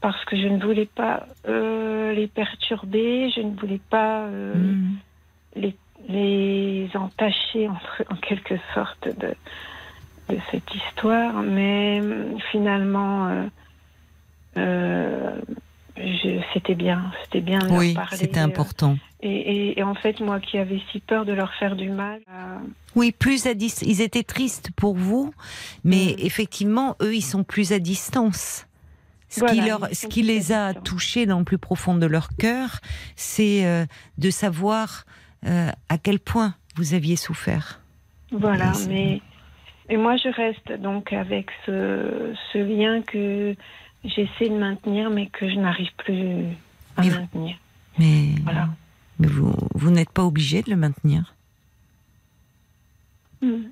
[0.00, 4.96] parce que je ne voulais pas euh, les perturber, je ne voulais pas hmm.
[5.56, 5.76] les,
[6.08, 7.68] les entacher
[8.10, 9.34] en, quelque sorte de,
[10.34, 12.00] de cette histoire, mais
[12.50, 13.48] finalement
[16.52, 18.96] c'était bien, c'était bien de oui, c'était important.
[19.22, 22.20] Et, et, en fait, moi qui avais si peur de leur faire du mal.
[22.30, 22.58] Euh,
[22.96, 23.86] oui, plus à distance.
[23.86, 25.34] Ils étaient tristes pour vous,
[25.84, 26.24] mais mm.
[26.24, 28.66] effectivement, eux, ils sont plus à distance.
[29.28, 32.80] Ce qui, leur, ce qui les a touchés dans le plus profond de leur cœur,
[33.14, 33.86] c'est euh,
[34.18, 35.04] de savoir
[35.46, 37.80] euh, à quel point vous aviez souffert.
[38.32, 39.20] Voilà, mais
[39.88, 43.54] et moi je reste donc avec ce, ce lien que
[44.04, 46.44] j'essaie de maintenir, mais que je n'arrive plus
[46.96, 47.56] à maintenir.
[47.98, 48.68] mais, voilà.
[49.18, 51.34] mais vous, vous n'êtes pas obligé de le maintenir.
[53.42, 53.68] Hmm.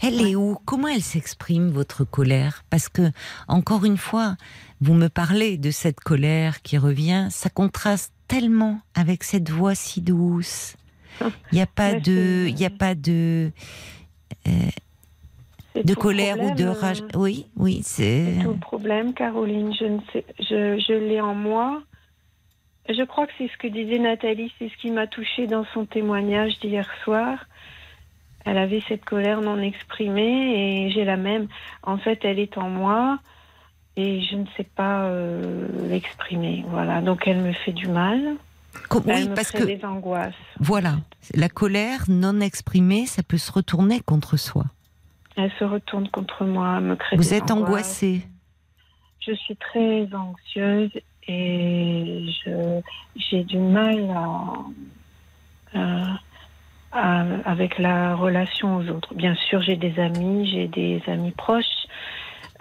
[0.00, 0.58] Elle est où?
[0.64, 2.64] Comment elle s'exprime votre colère?
[2.70, 3.10] Parce que
[3.48, 4.36] encore une fois,
[4.80, 10.00] vous me parlez de cette colère qui revient, ça contraste tellement avec cette voix si
[10.00, 10.76] douce.
[11.20, 13.50] Il n'y a pas de, il y a pas de
[14.44, 14.74] C'est
[15.82, 17.02] de colère ou de rage.
[17.02, 18.34] euh, Oui, oui, c'est.
[18.38, 19.72] C'est tout le problème, Caroline.
[19.78, 21.82] Je ne sais, je, je l'ai en moi.
[22.88, 25.86] Je crois que c'est ce que disait Nathalie, c'est ce qui m'a touchée dans son
[25.86, 27.46] témoignage d'hier soir.
[28.44, 31.48] Elle avait cette colère non exprimée et j'ai la même.
[31.82, 33.18] En fait, elle est en moi
[33.96, 36.64] et je ne sais pas euh, l'exprimer.
[36.68, 38.36] Voilà, donc elle me fait du mal.
[38.92, 40.34] Elle oui, me parce crée que des angoisses.
[40.60, 40.96] voilà,
[41.34, 44.64] la colère non exprimée, ça peut se retourner contre soi.
[45.36, 47.66] Elle se retourne contre moi, me crée Vous êtes angoisses.
[47.68, 48.22] angoissée.
[49.20, 50.90] Je suis très anxieuse
[51.28, 52.80] et je
[53.16, 54.08] j'ai du mal
[55.74, 56.18] à, à-
[56.92, 59.14] à- avec la relation aux autres.
[59.14, 61.64] Bien sûr, j'ai des amis, j'ai des amis proches,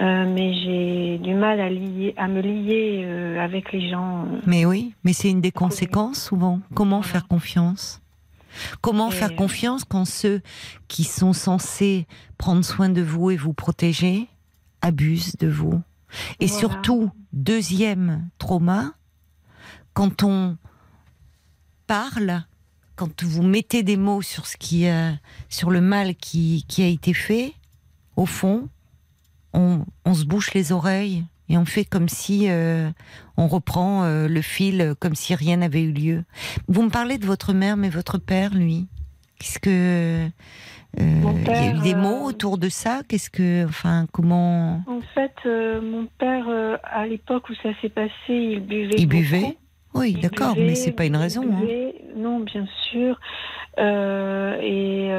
[0.01, 4.25] euh, mais j'ai du mal à lier, à me lier euh, avec les gens.
[4.45, 6.59] Mais oui, mais c'est une des conséquences souvent.
[6.73, 8.01] Comment faire confiance?
[8.81, 10.41] Comment Et, faire confiance quand ceux
[10.87, 14.27] qui sont censés prendre soin de vous et vous protéger
[14.81, 15.81] abusent de vous?
[16.39, 16.59] Et Voilà.
[16.59, 18.93] surtout, deuxième trauma,
[19.93, 20.57] quand on
[21.87, 22.43] parle,
[22.95, 25.11] quand vous mettez des mots sur ce qui, euh,
[25.49, 27.53] sur le mal qui, qui a été fait,
[28.15, 28.69] au fond,
[29.53, 32.89] on, on se bouche les oreilles et on fait comme si euh,
[33.37, 36.23] on reprend euh, le fil euh, comme si rien n'avait eu lieu.
[36.67, 38.87] Vous me parlez de votre mère, mais votre père, lui,
[39.39, 40.27] qu'est-ce que euh,
[41.21, 43.01] Mon il y a eu père, des mots autour de ça?
[43.07, 46.45] Qu'est-ce que, enfin, comment En fait, mon père,
[46.83, 48.95] à l'époque où ça s'est passé, il buvait.
[48.97, 49.17] Il beaucoup.
[49.21, 49.57] buvait
[49.93, 51.43] Oui, d'accord, mais c'est pas une raison.
[51.43, 51.59] hein.
[51.59, 51.95] buvait.
[52.15, 53.19] Non, bien sûr.
[53.77, 55.11] Et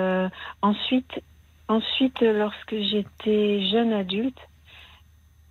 [0.63, 1.21] ensuite,
[1.69, 4.39] ensuite, lorsque j'étais jeune adulte,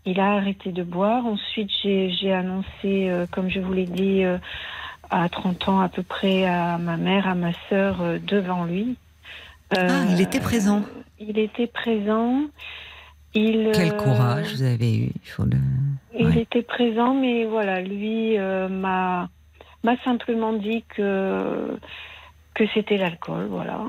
[0.06, 1.26] il a arrêté de boire.
[1.26, 4.38] Ensuite, j'ai annoncé, euh, comme je vous l'ai dit, euh,
[5.10, 8.96] à 30 ans à peu près, à ma mère, à ma sœur, euh, devant lui.
[9.76, 10.84] Ah, il était présent.
[11.20, 12.42] Il était présent.
[13.34, 15.12] Il, Quel courage vous avez eu.
[15.24, 15.58] Il faut le...
[16.18, 16.42] il Ouais.
[16.44, 19.28] était présent, mais voilà, lui m'a
[19.84, 21.78] m'a simplement dit que
[22.54, 23.82] que c'était l'alcool, voilà.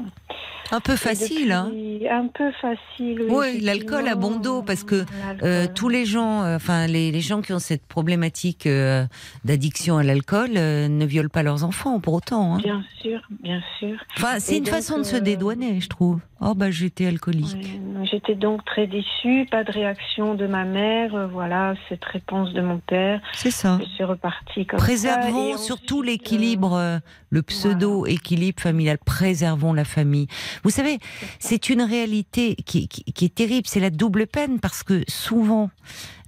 [0.72, 1.70] Un peu facile, hein
[2.10, 3.22] Un peu facile.
[3.28, 5.04] Oui, l'alcool a bon dos, parce que,
[5.42, 9.04] Euh, tous les gens, euh, enfin les, les gens qui ont cette problématique euh,
[9.44, 12.54] d'addiction à l'alcool euh, ne violent pas leurs enfants pour autant.
[12.54, 12.58] hein.
[12.62, 13.96] Bien sûr, bien sûr.
[14.16, 16.20] Enfin, c'est une donc, façon de se euh, dédouaner, je trouve.
[16.40, 17.56] Oh bah j'étais alcoolique.
[17.96, 22.52] Ouais, J'étais donc très déçue, pas de réaction de ma mère, euh, voilà, cette réponse
[22.52, 23.20] de mon père.
[23.32, 23.78] C'est ça.
[23.80, 24.84] Je suis repartie comme ça.
[24.84, 27.00] Préservons surtout l'équilibre,
[27.30, 28.98] le pseudo-équilibre familial.
[28.98, 30.26] Préservons la famille.
[30.62, 30.98] Vous savez,
[31.38, 32.88] c'est une réalité qui,
[33.20, 33.66] est terrible.
[33.66, 35.70] C'est la double peine parce que souvent,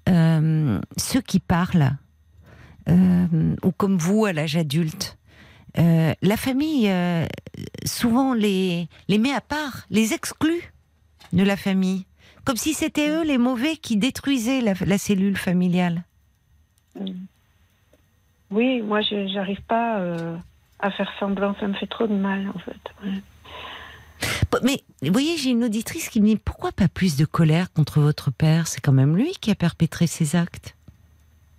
[0.08, 1.96] euh, ceux qui parlent,
[2.88, 5.18] euh, ou comme vous à l'âge adulte,
[5.78, 6.90] euh, la famille
[7.84, 10.72] souvent les, met à part, les exclut
[11.32, 12.06] de la famille.
[12.44, 16.04] Comme si c'était eux les mauvais qui détruisaient la, cellule familiale.
[18.50, 20.02] Oui, moi, je j'arrive pas
[20.80, 23.20] à faire semblant, ça me fait trop de mal, en fait.
[24.62, 28.00] Mais vous voyez, j'ai une auditrice qui me dit pourquoi pas plus de colère contre
[28.00, 28.66] votre père?
[28.66, 30.74] C'est quand même lui qui a perpétré ces actes.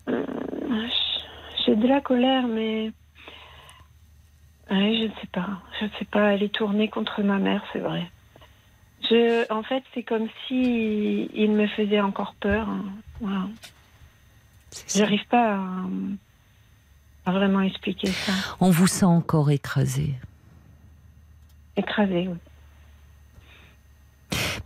[0.09, 0.25] Euh,
[1.65, 2.91] J'ai de la colère, mais
[4.71, 5.49] Ouais, je ne sais pas.
[5.79, 6.33] Je ne sais pas.
[6.33, 8.09] Elle est tournée contre ma mère, c'est vrai.
[9.09, 12.67] Je, en fait, c'est comme si il me faisait encore peur.
[13.25, 13.49] hein.
[14.71, 14.99] C'est ça.
[14.99, 15.85] J'arrive pas à,
[17.25, 18.33] à vraiment expliquer ça.
[18.59, 20.13] On vous sent encore écrasé.
[21.75, 22.37] Écrasée, oui.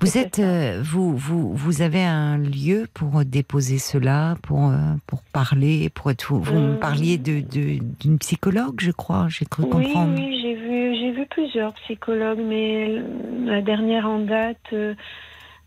[0.01, 5.21] Vous êtes, euh, vous, vous, vous avez un lieu pour déposer cela, pour euh, pour
[5.31, 6.33] parler, pour être.
[6.33, 6.75] Vous, vous me Euh.
[6.75, 9.27] parliez de de- d'une psychologue, je crois.
[9.29, 10.15] J'ai cru Oui, comprendre.
[10.17, 13.01] oui, j'ai vu, j'ai vu plusieurs psychologues, mais
[13.45, 14.93] la dernière en date, euh,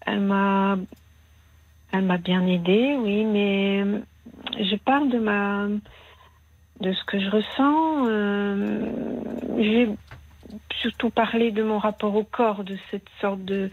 [0.04, 0.76] elle m'a,
[1.92, 3.82] elle m'a bien aidée, oui, mais
[4.58, 5.66] je parle de ma,
[6.80, 8.06] de ce que je ressens.
[8.08, 8.80] euh,
[9.58, 9.88] j'ai
[10.80, 13.70] surtout parlé de mon rapport au corps, de cette sorte de,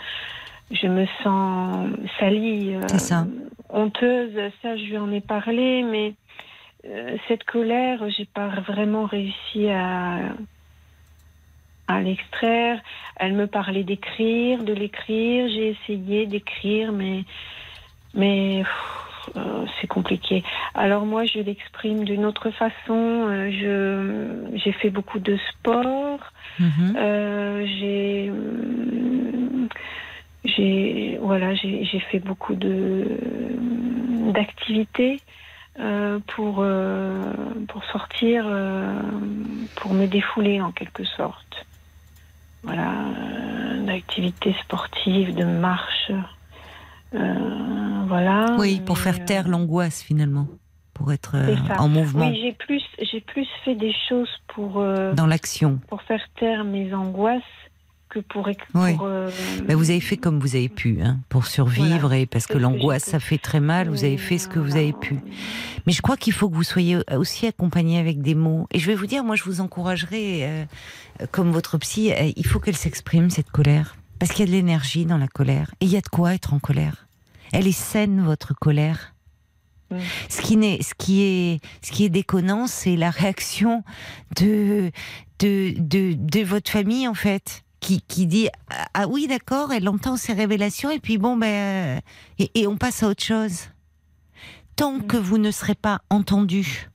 [0.71, 3.25] je me sens salie, euh, ça.
[3.69, 4.51] honteuse.
[4.61, 6.13] Ça, je lui en ai parlé, mais
[6.85, 10.19] euh, cette colère, j'ai pas vraiment réussi à,
[11.87, 12.81] à l'extraire.
[13.17, 15.47] Elle me parlait d'écrire, de l'écrire.
[15.49, 17.23] J'ai essayé d'écrire, mais,
[18.13, 19.02] mais pff,
[19.35, 20.43] euh, c'est compliqué.
[20.73, 22.73] Alors moi, je l'exprime d'une autre façon.
[22.89, 26.19] Euh, je, j'ai fait beaucoup de sport.
[26.59, 26.95] Mhm.
[26.97, 27.65] Euh,
[30.45, 33.17] j'ai, voilà, j'ai j'ai fait beaucoup de
[34.33, 35.21] d'activités
[36.27, 36.65] pour
[37.67, 38.45] pour sortir,
[39.75, 41.65] pour me défouler en quelque sorte.
[42.63, 42.93] Voilà,
[43.85, 46.11] d'activités sportives, de marche.
[47.13, 48.55] Euh, voilà.
[48.59, 50.47] Oui, pour Et, faire taire l'angoisse finalement,
[50.93, 55.13] pour être euh, en mouvement, Oui, j'ai plus j'ai plus fait des choses pour euh,
[55.13, 55.79] dans l'action.
[55.87, 57.41] pour faire taire mes angoisses
[58.09, 58.93] que pour, Oui.
[58.95, 59.29] pour, euh,
[59.67, 62.17] Mais vous avez fait comme vous avez pu, hein, pour survivre Voilà.
[62.19, 63.89] et parce que l'angoisse ça fait très mal.
[63.89, 65.17] Vous avez fait ce que vous avez pu.
[65.87, 68.67] Mais je crois qu'il faut que vous soyez aussi accompagné avec des mots.
[68.71, 70.65] Et je vais vous dire, moi, je vous encouragerai, euh,
[71.31, 74.55] comme votre psy, euh, il faut qu'elle s'exprime cette colère, parce qu'il y a de
[74.55, 75.75] l'énergie dans la colère.
[75.81, 77.09] Et il y a de quoi être en colère.
[77.51, 79.13] Elle est saine votre colère.
[80.29, 83.83] Ce qui n'est, ce qui est, ce qui est déconnant, c'est la réaction
[84.37, 84.91] de,
[85.39, 89.89] de, de, de votre famille en fait, qui, qui dit ah, ah oui d'accord, elle
[89.89, 91.99] entend ces révélations et puis bon ben
[92.39, 93.71] et, et on passe à autre chose.
[94.77, 96.89] Tant que vous ne serez pas entendu,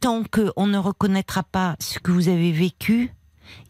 [0.00, 3.14] tant que on ne reconnaîtra pas ce que vous avez vécu,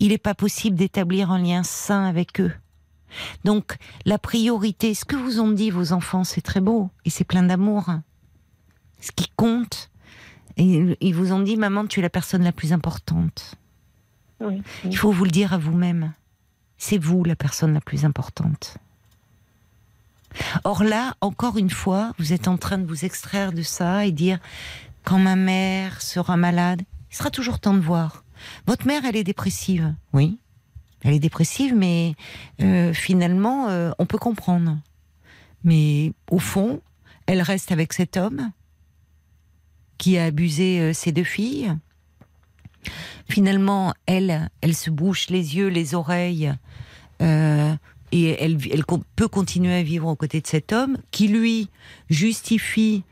[0.01, 2.53] il n'est pas possible d'établir un lien sain avec eux.
[3.45, 7.25] Donc la priorité, ce que vous ont dit vos enfants, c'est très beau et c'est
[7.25, 7.87] plein d'amour.
[9.01, 9.91] Ce qui compte,
[10.57, 13.55] et ils vous ont dit maman, tu es la personne la plus importante.
[14.41, 16.13] oui, Il faut vous le dire à vous-même.
[16.77, 18.79] C'est vous la personne la plus importante.
[20.65, 24.13] Or là, encore une fois, vous êtes en train de vous extraire de ça et
[24.13, 24.39] dire
[25.05, 28.25] quand ma mère sera malade, il sera toujours temps de voir.
[28.67, 30.39] Votre mère, elle est dépressive, oui.
[31.03, 32.15] Elle est dépressive, mais
[32.61, 34.79] euh, finalement, euh, on peut comprendre.
[35.65, 36.81] Mais au fond,
[37.27, 38.51] elle reste avec cet homme
[39.99, 41.75] qui a abusé euh, ses deux filles.
[43.29, 46.55] Finalement, elle, elle se bouche les yeux, les oreilles,
[47.21, 47.75] euh,
[48.13, 48.85] et elle, elle
[49.17, 51.69] peut continuer à vivre aux côtés de cet homme qui, lui,
[52.09, 53.03] justifie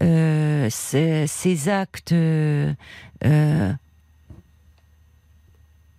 [0.00, 2.14] euh, ses, actes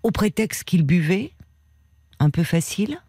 [0.01, 1.33] au prétexte qu'il buvait,
[2.19, 2.99] un peu facile.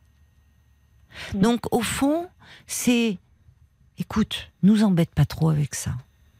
[1.35, 2.29] Donc, au fond,
[2.66, 3.18] c'est,
[3.99, 5.92] écoute, nous embête pas trop avec ça.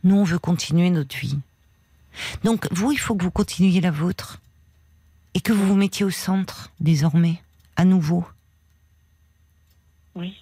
[0.05, 1.39] Nous, on veut continuer notre vie.
[2.45, 4.41] Donc, vous, il faut que vous continuiez la vôtre
[5.35, 7.43] et que vous vous mettiez au centre désormais,
[7.77, 8.25] à nouveau.
[10.15, 10.37] oui.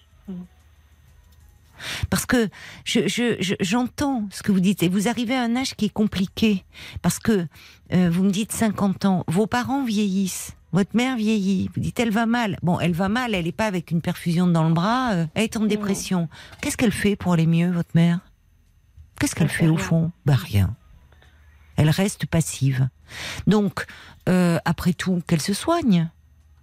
[2.09, 2.49] Parce que
[2.85, 5.85] je, je- je- j'entends ce que vous dites et vous arrivez à un âge qui
[5.85, 6.65] est compliqué.
[7.03, 7.47] Parce que
[7.93, 12.11] euh, vous me dites 50 ans, vos parents vieillissent, votre mère vieillit, vous dites elle
[12.11, 12.59] va mal.
[12.63, 15.45] Bon, elle va mal, elle n'est pas avec une perfusion dans le bras, euh, elle
[15.45, 16.29] est en dépression.
[16.61, 18.21] Qu'est-ce qu'elle fait pour aller mieux, votre mère?
[19.19, 20.13] Qu'est-ce qu'elle Elle fait au fond?
[20.27, 20.77] Bah rien.
[21.77, 22.91] Elle reste passive.
[23.47, 23.87] Donc,
[24.29, 26.11] euh, après tout, qu'elle se soigne,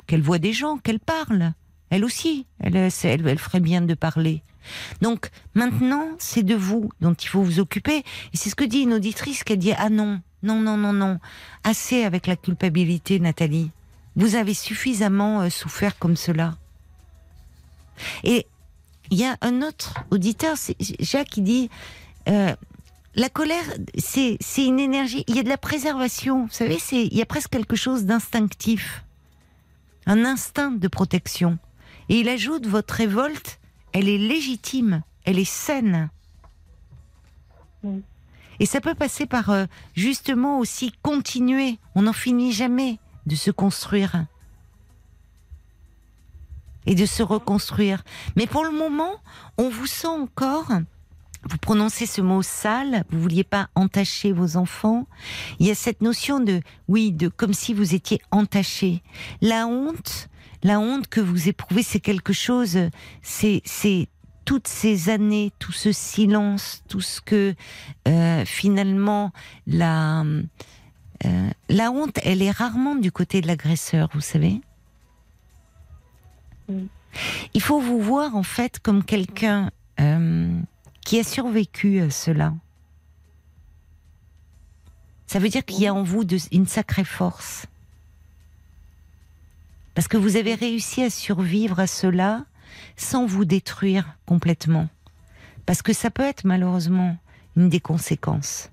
[0.05, 1.53] qu'elle voit des gens, qu'elle parle.
[1.89, 4.43] Elle aussi, elle, euh, elle, elle ferait bien de parler.
[5.01, 8.03] Donc maintenant, c'est de vous dont il faut vous occuper.
[8.31, 10.93] Et c'est ce que dit une auditrice qui a dit ah non, non, non, non,
[10.93, 11.17] non,
[11.63, 13.71] assez avec la culpabilité, Nathalie.
[14.15, 16.55] Vous avez suffisamment euh, souffert comme cela.
[18.23, 18.45] Et
[19.11, 21.69] il y a un autre auditeur, c'est Jacques, qui dit
[22.29, 22.55] euh,
[23.15, 23.63] la colère,
[23.97, 25.23] c'est c'est une énergie.
[25.27, 26.45] Il y a de la préservation.
[26.45, 29.03] Vous savez, c'est il y a presque quelque chose d'instinctif,
[30.05, 31.57] un instinct de protection.
[32.09, 33.59] Et il ajoute votre révolte,
[33.93, 36.09] elle est légitime, elle est saine.
[38.59, 41.77] Et ça peut passer par euh, justement aussi continuer.
[41.95, 44.25] On n'en finit jamais de se construire
[46.85, 48.03] et de se reconstruire.
[48.35, 49.15] Mais pour le moment,
[49.57, 50.71] on vous sent encore.
[51.45, 55.07] Vous prononcez ce mot sale, vous vouliez pas entacher vos enfants.
[55.59, 59.03] Il y a cette notion de, oui, de comme si vous étiez entaché.
[59.41, 60.29] La honte,
[60.63, 62.79] la honte que vous éprouvez, c'est quelque chose,
[63.21, 64.07] c'est, c'est
[64.45, 67.55] toutes ces années, tout ce silence, tout ce que
[68.07, 69.31] euh, finalement
[69.67, 70.23] la,
[71.25, 74.61] euh, la honte, elle est rarement du côté de l'agresseur, vous savez.
[76.69, 76.85] Mm.
[77.53, 80.59] Il faut vous voir en fait comme quelqu'un euh,
[81.05, 82.53] qui a survécu à cela.
[85.27, 87.65] Ça veut dire qu'il y a en vous de- une sacrée force.
[89.95, 92.45] Parce que vous avez réussi à survivre à cela
[92.97, 94.87] sans vous détruire complètement.
[95.65, 97.17] Parce que ça peut être malheureusement
[97.55, 98.69] une des conséquences.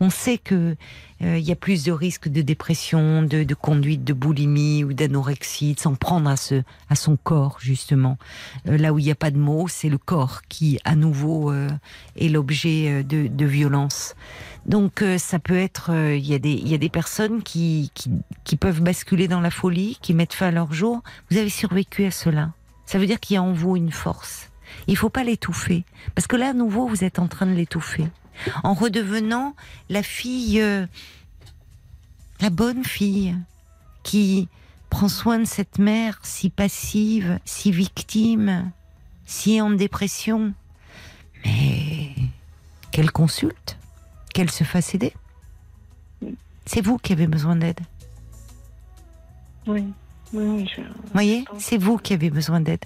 [0.00, 0.76] On sait que
[1.22, 4.94] euh, il y a plus de risques de dépression, de, de conduite de boulimie ou
[4.94, 8.16] d'anorexie, de s'en prendre à, ce, à son corps justement.
[8.66, 11.52] Euh, là où il n'y a pas de mots, c'est le corps qui à nouveau
[11.52, 11.68] euh,
[12.16, 14.14] est l'objet euh, de, de violence.
[14.64, 18.10] Donc euh, ça peut être, il y a des, y a des personnes qui, qui,
[18.44, 21.02] qui peuvent basculer dans la folie, qui mettent fin à leur jour.
[21.30, 22.52] Vous avez survécu à cela.
[22.86, 24.50] Ça veut dire qu'il y a en vous une force.
[24.86, 25.84] Il faut pas l'étouffer.
[26.14, 28.08] Parce que là, à nouveau, vous êtes en train de l'étouffer.
[28.64, 29.54] En redevenant
[29.88, 30.86] la fille, euh,
[32.40, 33.36] la bonne fille,
[34.02, 34.48] qui
[34.88, 38.70] prend soin de cette mère si passive, si victime,
[39.26, 40.52] si en dépression.
[41.44, 42.10] Mais
[42.90, 43.78] qu'elle consulte,
[44.34, 45.12] qu'elle se fasse aider.
[46.66, 47.80] C'est vous qui avez besoin d'aide.
[49.66, 49.84] Oui,
[50.32, 50.82] oui, oui, je-
[51.12, 52.84] voyez, c'est vous qui avez besoin d'aide.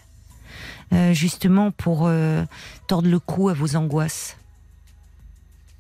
[0.93, 2.45] Euh, justement pour euh,
[2.87, 4.37] tordre le cou à vos angoisses.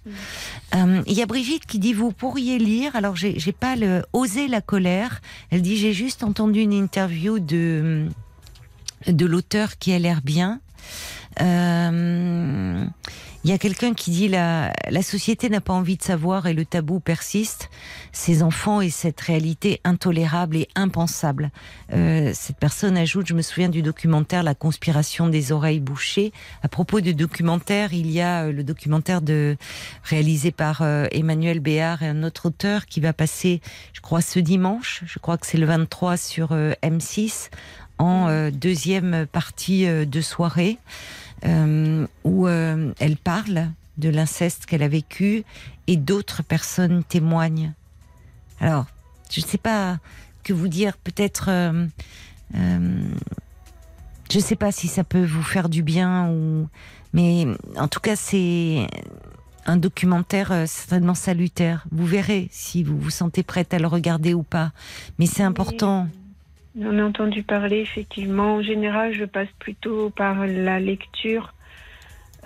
[0.06, 2.96] Euh, Il y a Brigitte qui dit vous pourriez lire.
[2.96, 3.74] Alors j'ai pas
[4.12, 5.20] oser la colère.
[5.50, 8.08] Elle dit j'ai juste entendu une interview de
[9.06, 10.60] de l'auteur qui a l'air bien.
[11.40, 12.84] Euh,
[13.44, 16.54] Il y a quelqu'un qui dit la, la société n'a pas envie de savoir et
[16.54, 17.68] le tabou persiste.
[18.10, 21.50] Ces enfants et cette réalité intolérable et impensable.
[21.92, 26.32] Euh, cette personne ajoute, je me souviens du documentaire La conspiration des oreilles bouchées.
[26.62, 29.58] À propos de documentaire, il y a euh, le documentaire de
[30.04, 33.60] réalisé par euh, Emmanuel Béard et un autre auteur qui va passer,
[33.92, 35.02] je crois, ce dimanche.
[35.04, 37.50] Je crois que c'est le 23 sur euh, M6
[37.98, 40.78] en deuxième partie de soirée
[41.44, 45.44] où euh, elle parle de l'inceste qu'elle a vécu
[45.86, 47.72] et d'autres personnes témoignent.
[48.60, 48.86] Alors,
[49.30, 49.98] je ne sais pas
[50.42, 51.86] que vous dire, peut-être, euh,
[52.54, 53.08] euh,
[54.30, 56.68] je ne sais pas si ça peut vous faire du bien ou,
[57.12, 58.86] mais en tout cas, c'est
[59.66, 61.86] un documentaire euh, certainement salutaire.
[61.90, 64.72] Vous verrez si vous vous sentez prête à le regarder ou pas,
[65.18, 66.08] mais c'est important.
[66.80, 68.56] On a entendu parler, effectivement.
[68.56, 71.54] En général, je passe plutôt par la lecture.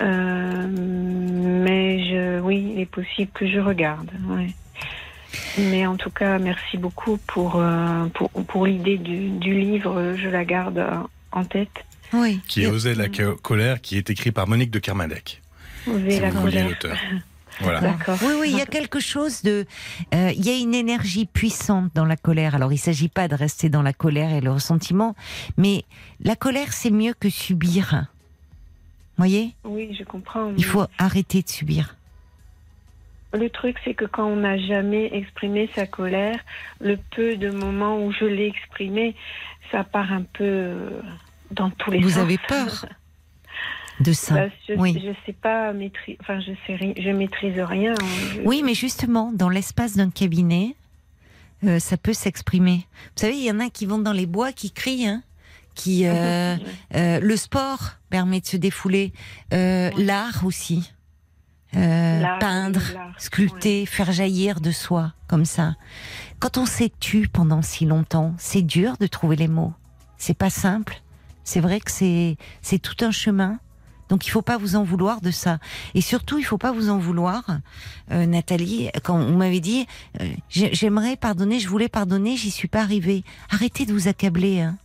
[0.01, 4.09] Euh, mais je, oui, il est possible que je regarde.
[4.29, 4.49] ouais.
[5.57, 10.13] Mais en tout cas, merci beaucoup pour, euh, pour, pour l'idée du, du livre.
[10.15, 10.83] Je la garde
[11.31, 11.85] en tête.
[12.13, 12.39] Oui.
[12.47, 15.41] Qui est Oser la co- colère, qui est écrit par Monique de Kermadec.
[15.87, 16.97] Oser Si la vous voyez colère.
[17.61, 17.79] l'auteur.
[17.81, 17.97] Voilà.
[17.97, 18.17] D'accord.
[18.23, 19.65] Oui, oui, il y a quelque chose de.
[20.13, 22.55] euh, il y a une énergie puissante dans la colère.
[22.55, 25.15] Alors, il ne s'agit pas de rester dans la colère et le ressentiment,
[25.57, 25.83] mais
[26.21, 28.05] la colère, c'est mieux que subir.
[29.17, 29.55] voyez?
[29.63, 30.51] Oui, je comprends.
[30.57, 31.95] Il faut arrêter de subir.
[33.33, 36.39] Le truc, c'est que quand on n'a jamais exprimé sa colère,
[36.81, 39.15] le peu de moments où je l'ai exprimé,
[39.71, 40.75] ça part un peu
[41.51, 42.17] dans tous les Vous sens.
[42.23, 42.85] avez peur
[43.99, 44.93] de ça Bah, je, Oui.
[45.03, 45.73] je sais pas
[46.21, 47.93] enfin je sais ri- je maîtrise rien.
[47.93, 48.05] hein.
[48.35, 50.75] Je- Oui, mais justement, dans l'espace d'un cabinet,
[51.65, 52.85] euh, ça peut s'exprimer.
[53.15, 55.23] Vous savez, il y en a qui vont dans les bois, qui crient, hein,
[55.75, 56.55] qui euh,
[56.95, 59.11] euh, le sport permet de se défouler,
[59.53, 60.03] euh, Ouais.
[60.03, 60.91] l'art aussi,
[61.75, 62.81] Euh, peindre,
[63.19, 65.75] sculpter, faire jaillir de soi comme ça.
[66.39, 69.73] Quand on s'est tu pendant si longtemps, c'est dur de trouver les mots.
[70.17, 70.99] C'est pas simple.
[71.43, 73.59] C'est vrai que c'est c'est tout un chemin.
[74.09, 75.59] Donc il faut pas vous en vouloir de ça.
[75.93, 77.43] Et surtout, il faut pas vous en vouloir,
[78.11, 79.85] euh, Nathalie, quand on m'avait dit
[80.19, 83.23] euh, j'ai- j'aimerais pardonner, je voulais pardonner, j'y suis pas arrivée.
[83.51, 84.77] Arrêtez de vous accabler, hein.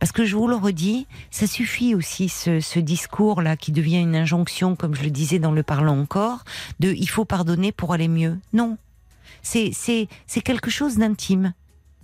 [0.00, 4.16] Parce que je vous le redis, ça suffit aussi ce, ce discours-là qui devient une
[4.16, 6.42] injonction, comme je le disais dans le parlant encore,
[6.80, 8.38] de il faut pardonner pour aller mieux.
[8.52, 8.76] Non,
[9.42, 11.52] c'est c'est c'est quelque chose d'intime.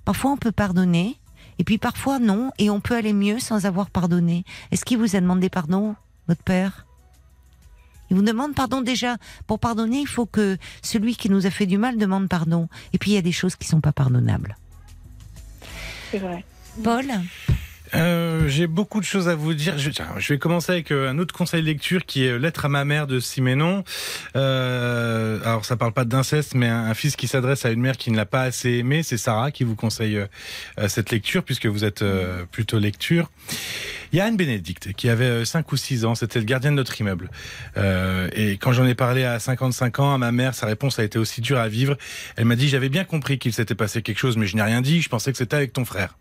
[0.04, 1.18] Parfois on peut pardonner,
[1.58, 4.44] et puis parfois non, et on peut aller mieux sans avoir pardonné.
[4.70, 5.96] Est-ce qu'il vous a demandé pardon,
[6.28, 6.86] votre père
[8.10, 9.16] Il vous demande pardon déjà.
[9.46, 12.68] Pour pardonner, il faut que celui qui nous a fait du mal demande pardon.
[12.92, 14.56] Et puis il y a des choses qui sont pas pardonnables.
[16.10, 16.44] C'est vrai.
[16.82, 17.06] Paul?
[17.94, 19.78] Euh, J'ai beaucoup de choses à vous dire.
[19.78, 22.68] Je, je vais commencer avec euh, un autre conseil de lecture qui est Lettre à
[22.68, 23.84] ma mère de Siménon.
[24.36, 28.10] Euh, alors, ça parle pas d'inceste, mais un, fils qui s'adresse à une mère qui
[28.10, 29.02] ne l'a pas assez aimé.
[29.02, 32.04] C'est Sarah qui vous conseille euh, cette lecture, puisque vous êtes
[32.50, 33.30] plutôt lecture.
[34.14, 37.00] Il y a Anne-Bénédicte qui avait 5 ou 6 ans, c'était le gardien de notre
[37.00, 37.30] immeuble.
[37.76, 41.02] Euh, et quand j'en ai parlé à 55 ans à ma mère, sa réponse a
[41.02, 41.96] été aussi dure à vivre.
[42.36, 44.82] Elle m'a dit, j'avais bien compris qu'il s'était passé quelque chose, mais je n'ai rien
[44.82, 46.16] dit, je pensais que c'était avec ton frère.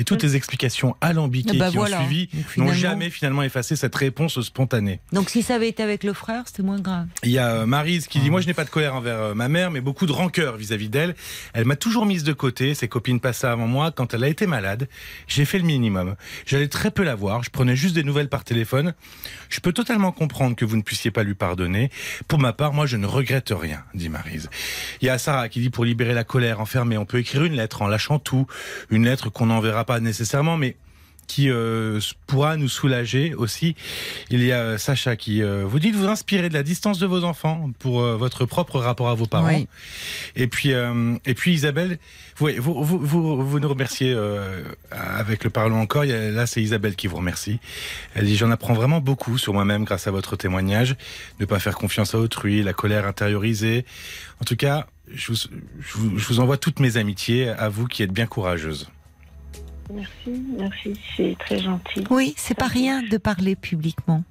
[0.00, 2.00] Et toutes les explications alambiquées Ah bah qui voilà.
[2.00, 4.98] ont suivi n'ont jamais finalement effacé cette réponse spontanée.
[5.12, 7.06] Donc si ça avait été avec le frère, c'était moins grave.
[7.22, 9.34] Il y a euh, Maryse qui dit Moi, je n'ai pas de colère envers euh,
[9.34, 11.14] ma mère, mais beaucoup de rancœur vis-à-vis d'elle.
[11.52, 12.72] Elle m'a toujours mise de côté.
[12.72, 13.90] Ses copines passaient avant moi.
[13.90, 14.88] Quand elle a été malade,
[15.26, 16.16] j'ai fait le minimum.
[16.46, 17.42] J'allais très peu la voir.
[17.42, 18.94] Je prenais juste des nouvelles par téléphone.
[19.50, 21.90] Je peux totalement comprendre que vous ne puissiez pas lui pardonner.
[22.26, 24.48] Pour ma part, moi, je ne regrette rien, dit Maryse.
[25.02, 27.56] Il y a Sarah qui dit Pour libérer la colère enfermée, on peut écrire une
[27.56, 28.46] lettre en lâchant tout.
[28.88, 30.76] Une lettre qu'on n'enverra pas nécessairement, mais
[31.26, 33.76] qui euh, pourra nous soulager aussi.
[34.30, 37.06] Il y a Sacha qui euh, vous dit de vous inspirer de la distance de
[37.06, 39.46] vos enfants pour euh, votre propre rapport à vos parents.
[39.46, 39.68] Oui.
[40.34, 41.98] Et puis, euh, et puis Isabelle,
[42.36, 46.04] vous, vous, vous, vous, vous nous remerciez euh, avec le Parlons encore.
[46.04, 47.60] Il y a- là, c'est Isabelle qui vous remercie.
[48.16, 50.96] Elle dit J'en apprends vraiment beaucoup sur moi-même grâce à votre témoignage.
[51.38, 53.84] Ne pas faire confiance à autrui, la colère intériorisée.
[54.40, 55.38] En tout cas, je vous,
[55.80, 58.90] je vous, je vous envoie toutes mes amitiés à vous qui êtes bien courageuse.
[59.92, 62.04] Merci, merci, c'est très gentil.
[62.10, 64.22] Oui, c'est pas rien de parler publiquement,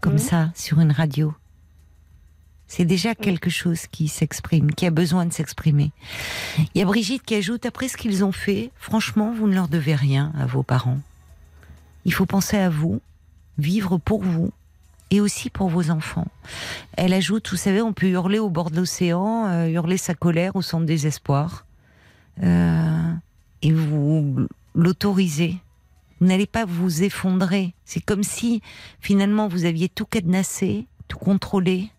[0.00, 1.32] comme ça, sur une radio.
[2.66, 5.92] C'est déjà quelque chose qui s'exprime, qui a besoin de s'exprimer.
[6.74, 9.68] Il y a Brigitte qui ajoute, après ce qu'ils ont fait, franchement, vous ne leur
[9.68, 10.98] devez rien à vos parents.
[12.04, 13.00] Il faut penser à vous,
[13.58, 14.50] vivre pour vous
[15.10, 16.26] et aussi pour vos enfants.
[16.96, 20.56] Elle ajoute, vous savez, on peut hurler au bord de l'océan, euh, hurler sa colère
[20.56, 21.66] ou son désespoir.
[22.42, 23.12] Euh,
[23.62, 25.56] et vous l'autorisez.
[26.20, 27.74] Vous n'allez pas vous effondrer.
[27.84, 28.62] C'est comme si
[29.00, 31.90] finalement vous aviez tout cadenassé, tout contrôlé,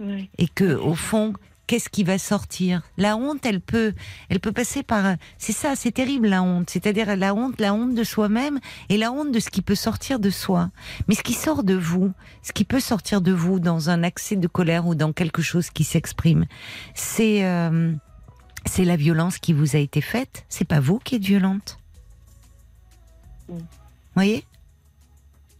[0.00, 0.30] Oui.
[0.38, 1.34] et que au fond,
[1.66, 2.82] qu'est-ce qui va sortir?
[2.96, 3.94] La honte, elle peut,
[4.28, 5.16] elle peut passer par.
[5.38, 6.70] C'est ça, c'est terrible la honte.
[6.70, 10.18] C'est-à-dire la honte, la honte de soi-même et la honte de ce qui peut sortir
[10.18, 10.70] de soi.
[11.08, 14.36] Mais ce qui sort de vous, ce qui peut sortir de vous dans un accès
[14.36, 16.46] de colère ou dans quelque chose qui s'exprime,
[16.94, 17.92] c'est euh,
[18.66, 20.44] c'est la violence qui vous a été faite?
[20.48, 21.78] C'est pas vous qui êtes violente?
[23.48, 23.58] Mm.
[24.14, 24.44] Voyez?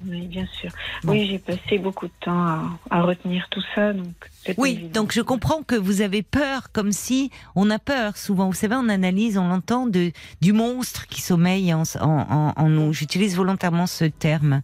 [0.07, 0.71] Oui, bien sûr.
[1.03, 1.13] Bon.
[1.13, 4.13] Oui, j'ai passé beaucoup de temps à, à retenir tout ça, donc.
[4.59, 5.01] Oui, évident.
[5.03, 8.49] donc je comprends que vous avez peur, comme si on a peur souvent.
[8.49, 12.69] Vous savez, on analyse, on l'entend de du monstre qui sommeille en, en, en- en
[12.69, 12.93] nous.
[12.93, 14.61] J'utilise volontairement ce terme.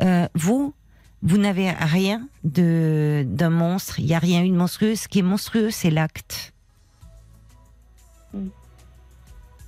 [0.00, 0.74] Euh, vous,
[1.22, 4.00] vous n'avez rien de d'un monstre.
[4.00, 4.96] Il n'y a rien eu de monstrueux.
[4.96, 6.52] Ce qui est monstrueux, c'est l'acte.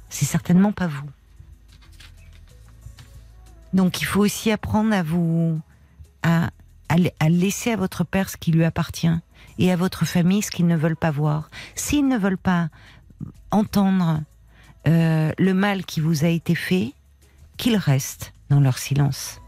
[0.08, 1.08] C'est certainement pas vous.
[3.72, 5.60] Donc il faut aussi apprendre à vous
[6.22, 9.08] à laisser à votre père ce qui lui appartient
[9.58, 11.50] et à votre famille ce qu'ils ne veulent pas voir.
[11.74, 12.68] S'ils ne veulent pas
[13.50, 14.22] entendre
[14.88, 16.92] euh, le mal qui vous a été fait,
[17.56, 19.40] qu'ils restent dans leur silence.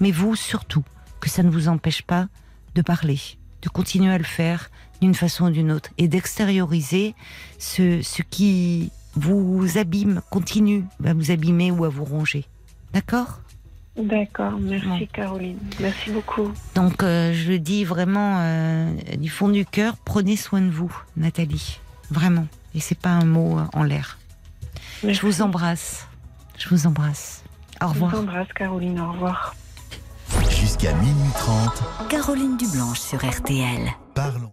[0.00, 0.84] Mais vous, surtout,
[1.20, 2.28] que ça ne vous empêche pas
[2.74, 3.20] de parler,
[3.62, 4.70] de continuer à le faire
[5.00, 7.14] d'une façon ou d'une autre et d'extérioriser
[7.58, 12.44] ce, ce qui vous abîme, continue à vous abîmer ou à vous ronger.
[12.92, 13.40] D'accord?
[13.96, 15.06] D'accord, merci Bon.
[15.12, 15.58] Caroline.
[15.80, 16.52] Merci beaucoup.
[16.74, 20.94] Donc euh, je le dis vraiment euh, du fond du cœur, prenez soin de vous,
[21.16, 21.80] Nathalie.
[22.10, 22.46] Vraiment.
[22.74, 24.18] Et c'est pas un mot euh, en l'air.
[25.02, 26.06] Je vous embrasse.
[26.56, 27.42] Je vous embrasse.
[27.82, 28.20] Au Je vous revoir.
[28.22, 29.54] embrasse Caroline, au revoir.
[30.50, 33.88] Jusqu'à minuit 30, Caroline Dublanche sur RTL.
[34.14, 34.52] parlons.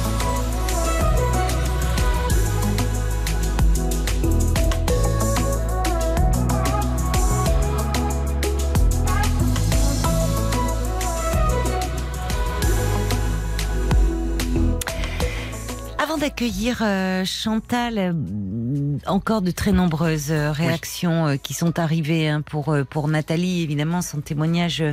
[16.11, 22.27] Avant d'accueillir euh, Chantal, euh, encore de très nombreuses euh, réactions euh, qui sont arrivées
[22.27, 23.61] hein, pour pour Nathalie.
[23.61, 24.83] Évidemment, son témoignage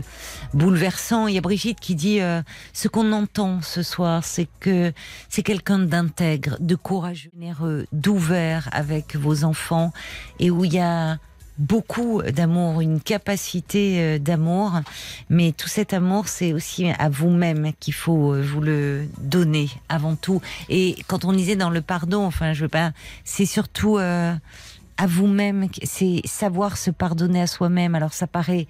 [0.54, 1.26] bouleversant.
[1.26, 2.40] Il y a Brigitte qui dit euh,
[2.72, 4.92] ce qu'on entend ce soir, c'est que
[5.28, 9.92] c'est quelqu'un d'intègre, de courageux, généreux, d'ouvert avec vos enfants
[10.38, 11.18] et où il y a
[11.58, 14.72] beaucoup d'amour, une capacité euh, d'amour,
[15.28, 20.14] mais tout cet amour, c'est aussi à vous-même qu'il faut euh, vous le donner avant
[20.14, 20.40] tout.
[20.68, 22.92] Et quand on disait dans le pardon, enfin, je veux pas,
[23.24, 24.34] c'est surtout euh,
[24.96, 27.94] à vous-même, c'est savoir se pardonner à soi-même.
[27.94, 28.66] Alors ça paraît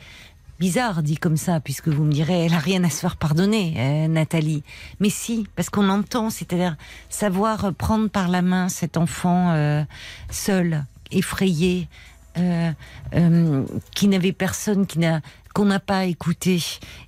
[0.59, 3.75] bizarre dit comme ça, puisque vous me direz, elle a rien à se faire pardonner,
[3.77, 4.63] euh, Nathalie.
[5.01, 6.77] Mais si, parce qu'on entend, c'est-à-dire
[7.09, 9.85] savoir prendre par la main cet enfant euh,
[10.31, 11.89] seul, effrayé,
[12.39, 12.73] euh,
[13.15, 13.65] euh,
[13.95, 15.21] qui n'avait personne, qui n'a
[15.55, 16.63] qu'on n'a pas écouté.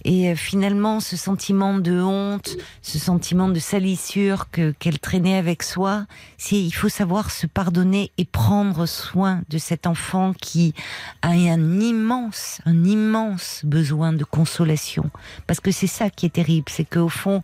[0.04, 5.62] Et euh, finalement, ce sentiment de honte, ce sentiment de salissure que qu'elle traînait avec
[5.62, 6.06] soi,
[6.36, 10.74] c'est il faut savoir se pardonner et prendre soin de cet enfant qui
[11.22, 15.10] a un immense, un immense besoin de consolation.
[15.46, 17.42] Parce que c'est ça qui est terrible, c'est qu'au fond,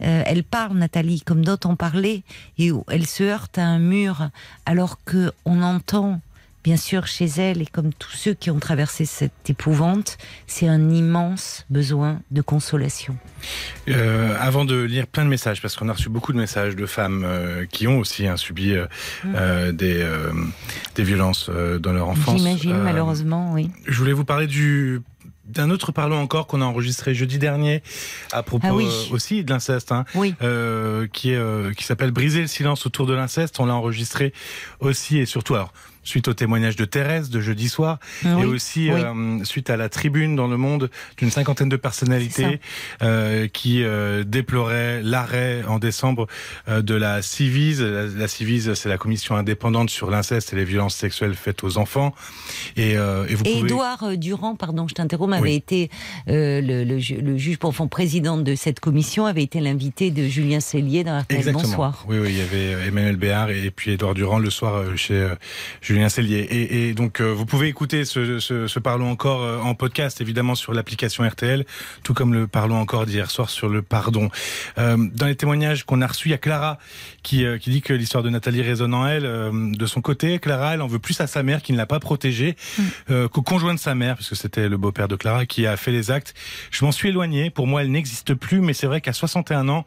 [0.00, 2.24] elle parle, Nathalie, comme d'autres ont parlé,
[2.58, 4.30] et elle se heurte à un mur,
[4.66, 6.20] alors que on entend
[6.68, 10.90] bien sûr chez elle et comme tous ceux qui ont traversé cette épouvante, c'est un
[10.90, 13.16] immense besoin de consolation.
[13.88, 16.84] Euh, avant de lire plein de messages, parce qu'on a reçu beaucoup de messages de
[16.84, 18.84] femmes euh, qui ont aussi hein, subi euh,
[19.34, 20.06] euh, des,
[20.94, 22.36] des violences dans leur enfance.
[22.36, 23.70] J'imagine malheureusement, oui.
[23.86, 25.00] Je voulais vous parler du
[25.48, 27.82] d'un autre parlons encore qu'on a enregistré jeudi dernier
[28.32, 28.86] à propos Ah oui.
[28.86, 30.34] euh, aussi de l'inceste, hein, Oui.
[30.42, 33.58] euh, qui est euh, qui s'appelle Briser le silence autour de l'inceste.
[33.58, 34.32] On l'a enregistré
[34.80, 35.72] aussi et surtout alors
[36.08, 38.44] suite au témoignage de Thérèse de jeudi soir et Oui.
[38.46, 39.00] aussi Oui.
[39.00, 42.60] euh, suite à la tribune dans le monde d'une cinquantaine de personnalités
[43.02, 46.26] euh, qui euh, déploraient l'arrêt en décembre
[46.68, 47.76] de la CIVIS.
[47.80, 51.76] La, la CIVIS, c'est la commission indépendante sur l'inceste et les violences sexuelles faites aux
[51.78, 52.14] enfants.
[52.76, 52.96] Et, et
[53.34, 53.68] vous Et pouvez...
[54.02, 55.54] Euh, Durand, pardon, je t'interromps, avait Oui.
[55.54, 55.90] été
[56.26, 60.60] le, le le juge pour enfants président de cette commission, avait été l'invité de Julien
[60.60, 61.52] Cellier dans RTL.
[61.52, 62.04] Bonsoir.
[62.08, 65.14] Oui, oui, il y avait Emmanuel Béard et, et puis Édouard Durand le soir chez
[65.14, 65.34] euh,
[65.98, 66.38] Julien Cellier.
[66.38, 70.20] Et, et donc, euh, vous pouvez écouter ce, ce, ce Parlons encore euh, en podcast,
[70.20, 71.66] évidemment, sur l'application RTL,
[72.04, 74.30] tout comme le Parlons encore d'hier soir sur le pardon.
[74.78, 76.78] Euh, dans les témoignages qu'on a reçus, il y a Clara
[77.24, 79.22] qui, qui dit que l'histoire de Nathalie résonne en elle.
[79.76, 81.98] De son côté, Clara, elle en veut plus à sa mère qui ne l'a pas
[81.98, 82.56] protégée
[83.10, 85.90] euh, qu'au conjoint de sa mère, puisque c'était le beau-père de Clara qui a fait
[85.90, 86.34] les actes.
[86.70, 87.50] Je m'en suis éloigné.
[87.50, 89.84] Pour moi, elle n'existe plus, mais c'est vrai qu'à 61 ans,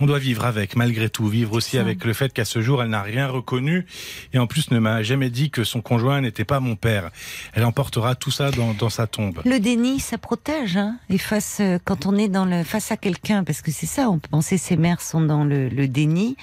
[0.00, 1.26] on doit vivre avec, malgré tout.
[1.28, 3.86] Vivre aussi avec le fait qu'à ce jour, elle n'a rien reconnu
[4.32, 7.10] et en plus ne m'a jamais dit que son conjoint n'était pas mon père.
[7.52, 9.40] Elle emportera tout ça dans, dans sa tombe.
[9.44, 10.76] Le déni, ça protège.
[10.76, 13.86] Hein et face, euh, quand on est dans le, face à quelqu'un, parce que c'est
[13.86, 16.36] ça, on peut penser ses mères sont dans le, le déni.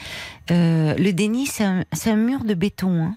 [0.50, 3.04] Euh, le déni, c'est un, un mur de béton.
[3.04, 3.16] Hein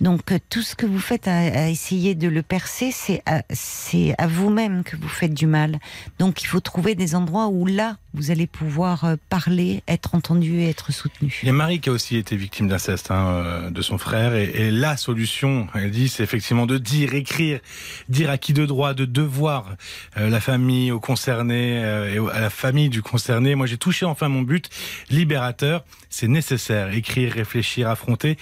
[0.00, 3.42] Donc euh, tout ce que vous faites à, à essayer de le percer, c'est à,
[3.50, 5.78] c'est à vous-même que vous faites du mal.
[6.18, 10.60] Donc il faut trouver des endroits où là, vous allez pouvoir euh, parler, être entendu
[10.60, 11.40] et être soutenu.
[11.42, 14.34] Il y a Marie qui a aussi été victime d'inceste hein, euh, de son frère
[14.34, 17.60] et, la solution, elle dit, c'est effectivement de dire, écrire,
[18.08, 19.76] dire à qui de droit, de devoir,
[20.16, 23.54] euh, la famille au concerné euh, et à la famille du concerné.
[23.54, 24.68] Moi, j'ai touché enfin mon but
[25.10, 25.84] libérateur.
[26.08, 28.38] C'est nécessaire, écrire, réfléchir, affronter.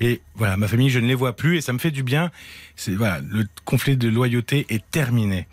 [0.00, 2.30] Et voilà, ma famille, je ne les vois plus et ça me fait du bien.
[2.76, 5.46] C'est voilà, le conflit de loyauté est terminé.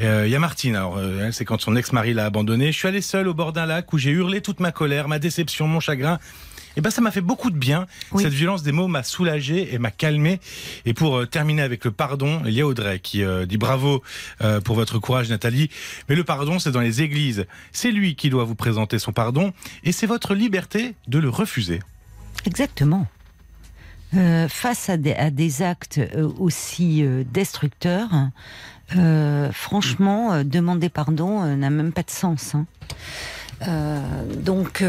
[0.00, 2.72] Euh, Il y a Martine, alors euh, c'est quand son ex-mari l'a abandonnée.
[2.72, 5.18] Je suis allé seul au bord d'un lac où j'ai hurlé toute ma colère, ma
[5.18, 6.18] déception, mon chagrin.
[6.76, 7.86] Et ben ça m'a fait beaucoup de bien.
[8.12, 8.22] Oui.
[8.22, 10.40] Cette violence des mots m'a soulagé et m'a calmé.
[10.86, 14.02] Et pour euh, terminer avec le pardon, il y a Audrey qui euh, dit bravo
[14.42, 15.70] euh, pour votre courage Nathalie.
[16.08, 17.46] Mais le pardon c'est dans les églises.
[17.72, 19.52] C'est lui qui doit vous présenter son pardon
[19.84, 21.80] et c'est votre liberté de le refuser.
[22.44, 23.06] Exactement.
[24.16, 28.10] Euh, face à des, actes euh, aussi euh, destructeurs,
[29.52, 32.54] franchement, demander pardon n'a même pas de sens.
[32.54, 32.66] hein.
[34.36, 34.84] Donc,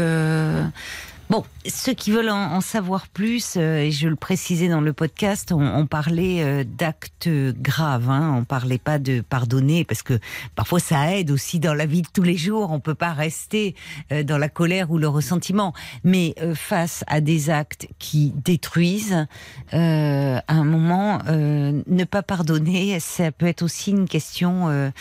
[1.30, 5.52] bon, ceux qui veulent en, savoir plus, euh, et je le précisais dans le podcast,
[5.52, 10.18] on, on parlait euh, d'actes graves, hein, on parlait pas de pardonner, parce que
[10.54, 13.74] parfois ça aide aussi dans la vie de tous les jours, on peut pas rester
[14.12, 15.72] euh, dans la colère ou le ressentiment,
[16.04, 19.26] mais face à des actes qui détruisent,
[19.72, 24.92] à un moment, ne pas pardonner, ça peut être aussi une question,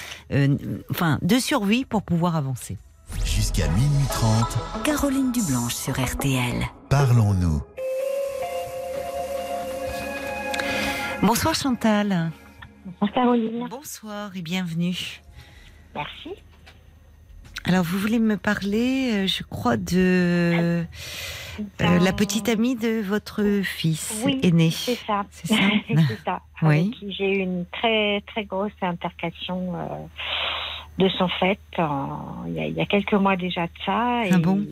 [0.89, 2.77] enfin, de survie pour pouvoir avancer.
[3.23, 6.63] Jusqu'à minuit 30, Caroline Dublanche sur RTL.
[6.89, 7.61] parlons-nous.
[11.21, 12.31] Bonsoir Chantal.
[12.85, 13.67] Bonsoir Caroline.
[13.69, 15.21] Bonsoir et bienvenue.
[15.95, 16.29] Merci.
[17.65, 20.83] Alors vous voulez me parler, euh, je crois, de euh,
[21.79, 24.69] la petite amie de votre fils Oui, aîné.
[24.71, 25.25] C'est ça.
[25.31, 25.55] C'est ça
[25.87, 26.41] c'est ça.
[26.61, 26.91] Oui.
[27.17, 30.05] J'ai eu une très très grosse intercation euh,
[30.97, 34.25] de son fait en- il y, a, il y a quelques mois déjà de ça.
[34.25, 34.65] Et Ah bon?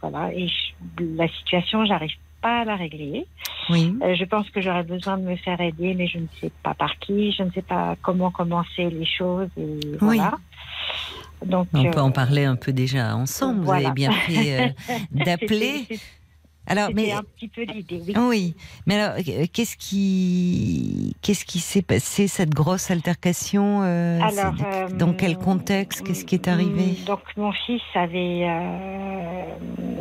[0.00, 0.32] voilà.
[0.34, 3.26] Et je- la situation, j'arrive pas à la régler.
[3.70, 3.94] Oui.
[4.02, 6.74] Euh, je pense que j'aurais besoin de me faire aider, mais je ne sais pas
[6.74, 9.48] par qui, je ne sais pas comment commencer les choses.
[9.56, 9.98] Et Oui.
[10.00, 10.32] voilà.
[11.46, 13.60] Donc, On peut euh, en parler un peu déjà ensemble.
[13.62, 13.80] voilà.
[13.80, 14.68] Vous avez bien fait euh,
[15.12, 15.86] d'appeler.
[16.66, 18.14] Alors, mais un petit peu l'idée, oui.
[18.16, 18.54] oui.
[18.86, 24.88] Mais alors, euh, qu'est-ce qui, qu'est-ce qui s'est passé cette grosse altercation euh, Alors, euh,
[24.90, 26.96] Dans quel contexte Qu'est-ce qui est arrivé?
[27.06, 29.44] Donc mon fils avait euh,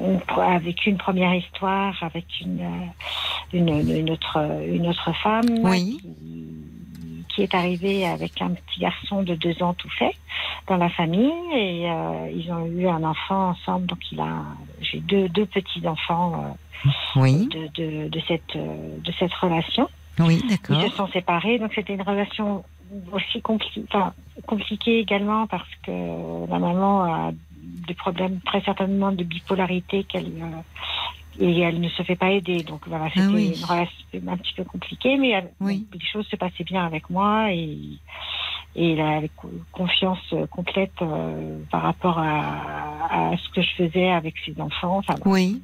[0.05, 2.61] une une première histoire avec une
[3.53, 4.37] une, une autre
[4.67, 5.97] une autre femme Oui.
[6.01, 6.30] qui,
[7.33, 10.15] qui est arrivée avec un petit garçon de deux ans tout fait
[10.67, 14.43] dans la famille et euh, ils ont eu un enfant ensemble donc il a
[14.81, 16.57] j'ai deux deux petits enfants
[17.15, 17.47] Oui.
[17.49, 19.87] de, de de cette euh, de cette relation
[20.19, 20.81] Oui, ils d'accord.
[20.89, 22.63] se sont séparés, donc c'était une relation
[23.13, 24.13] aussi compli- enfin,
[24.45, 25.91] compliquée également parce que
[26.49, 27.31] la maman a
[27.87, 30.61] des problèmes très certainement de bipolarité qu'elle euh,
[31.39, 32.63] et elle ne se fait pas aider.
[32.63, 33.53] Donc voilà, c'était Ah oui.
[33.57, 33.95] une relation
[34.27, 35.87] un petit peu compliquée, mais elle- Oui.
[35.93, 37.77] les choses se passaient bien avec moi et
[38.73, 43.69] et elle avait co- confiance euh, complète euh, par rapport à, à ce que je
[43.75, 44.97] faisais avec ses enfants.
[44.99, 45.61] Enfin, Oui.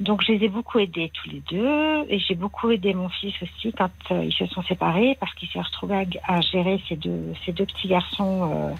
[0.00, 3.34] Donc je les ai beaucoup aidés tous les deux et j'ai beaucoup aidé mon fils
[3.42, 6.94] aussi quand euh, ils se sont séparés parce qu'il s'est retrouvé à, à gérer ces
[6.94, 8.74] deux, ces deux petits garçons euh,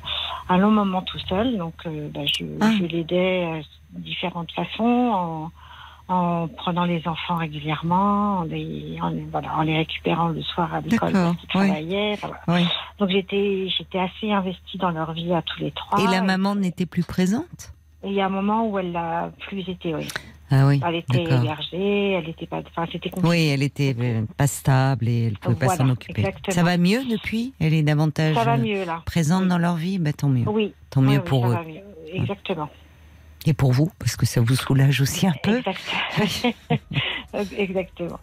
[0.49, 1.59] un long moment tout seul.
[1.59, 2.71] Donc euh, bah, je, Ah.
[2.79, 3.61] je l'aidais euh,
[3.95, 5.51] de différentes façons
[6.09, 10.73] en, en prenant les enfants régulièrement, en les, en, voilà, en les récupérant le soir
[10.73, 11.67] à l'école parce qu'ils oui.
[11.67, 12.13] travaillaient.
[12.13, 12.61] Enfin, voilà.
[12.63, 12.69] Oui.
[13.01, 16.01] Donc j'étais j'étais assez investie dans leur vie à tous les trois.
[16.01, 17.73] Et la maman n'était plus présente?
[18.05, 20.07] Et il y a un moment où elle l'a plus été, oui.
[20.51, 20.81] Ah oui.
[20.87, 22.61] Elle était hébergée, elle était pas.
[22.67, 23.29] Enfin, c'était compliqué.
[23.29, 26.21] Oui, elle était euh, pas stable et elle pouvait pas s'en occuper.
[26.23, 26.55] exactement.
[26.55, 27.53] Ça va mieux depuis?
[27.61, 29.49] Elle est davantage euh, mieux présente Oui.
[29.49, 29.99] dans leur vie?
[29.99, 30.49] Bah, Tant mieux.
[30.49, 30.73] Oui.
[30.91, 31.57] Tant mieux oui, pour eux.
[31.67, 31.81] mieux.
[32.15, 32.71] Exactement.
[33.47, 35.59] Et pour vous, parce que ça vous soulage aussi un peu.
[35.59, 36.55] Exact-
[37.57, 38.19] Exactement.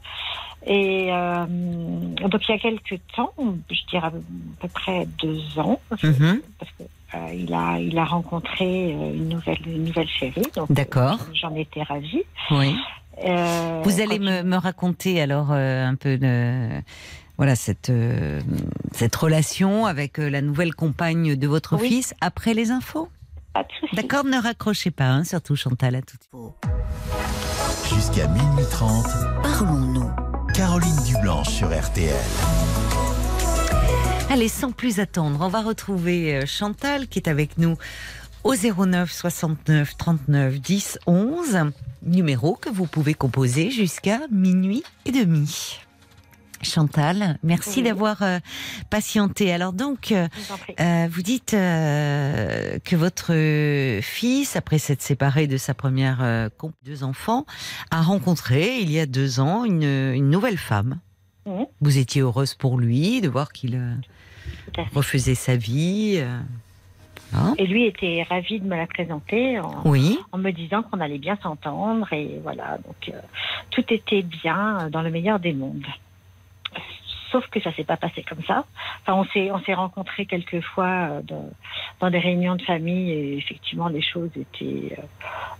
[0.68, 3.32] Et euh, donc il y a quelques temps,
[3.70, 4.12] je dirais à
[4.60, 6.42] peu près deux ans, Mhm.
[6.60, 6.84] parce que
[7.14, 10.42] euh, il a il a rencontré euh, une nouvelle une nouvelle chérie.
[10.56, 11.20] donc, D'accord.
[11.22, 12.24] euh, J'en étais ravie.
[12.52, 12.76] Oui.
[13.26, 16.70] Euh, Vous allez me, me raconter alors euh, un peu de
[17.38, 18.42] voilà cette euh,
[18.92, 21.88] cette relation avec euh, la nouvelle compagne de votre Oui.
[21.88, 23.08] fils après les infos.
[23.54, 23.96] Pas de souci.
[23.96, 27.94] D'accord, ne raccrochez pas, hein, surtout Chantal à tout de suite.
[27.94, 29.06] Jusqu'à minuit 30,
[29.44, 30.12] Parlons-nous.
[30.54, 32.14] Caroline Dublanche sur RTL.
[34.30, 37.78] Allez, sans plus attendre, on va retrouver euh, Chantal qui est avec nous
[38.44, 41.58] au 09 69 39 10 11,
[42.04, 45.80] numéro que vous pouvez composer jusqu'à minuit et demi.
[46.62, 47.84] Chantal, merci Oui.
[47.84, 48.40] d'avoir euh,
[48.90, 49.54] patienté.
[49.54, 50.28] Alors donc, euh,
[50.80, 56.50] vous euh, dites que votre fils, après s'être séparé de sa première
[56.84, 57.46] deux enfants,
[57.92, 61.00] a rencontré il y a deux ans une, une nouvelle femme.
[61.82, 66.16] Vous étiez heureuse pour lui de voir qu'il euh, refaisait sa vie.
[66.18, 66.40] euh.
[67.34, 71.00] Hein Et lui était ravi de me la présenter en, oui, en me disant qu'on
[71.02, 73.20] allait bien s'entendre et voilà donc euh,
[73.72, 75.86] tout était bien dans le meilleur des mondes.
[77.32, 78.66] Sauf que ça s'est pas passé comme ça.
[79.02, 81.50] Enfin, on s'est on s'est rencontrés quelques fois dans,
[82.00, 85.02] dans des réunions de famille et effectivement les choses étaient euh,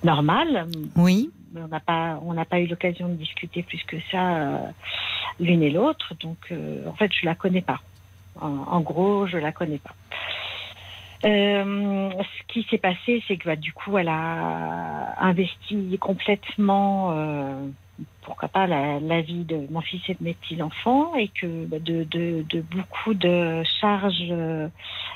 [0.04, 0.68] normales.
[0.96, 1.32] oui.
[1.56, 4.58] Mais on n'a pas on n'a pas eu l'occasion de discuter plus que ça euh,
[5.40, 6.14] l'une et l'autre.
[6.20, 7.80] Donc euh, en fait je la connais pas.
[8.42, 9.96] En, gros je la connais pas.
[11.24, 17.16] Euh, ce qui s'est passé, c'est que bah, du coup, elle a investi complètement,
[18.22, 22.62] pourquoi pas, la, vie de mon fils et de mes petits-enfants, et que bah, de,
[22.70, 24.34] beaucoup de charges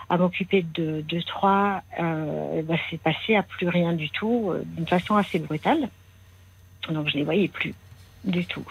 [0.09, 5.39] à m'occuper de, trois, bah, c'est passé à plus rien du tout, d'une façon assez
[5.39, 5.89] brutale.
[6.87, 7.73] Donc je les voyais plus
[8.23, 8.65] du tout.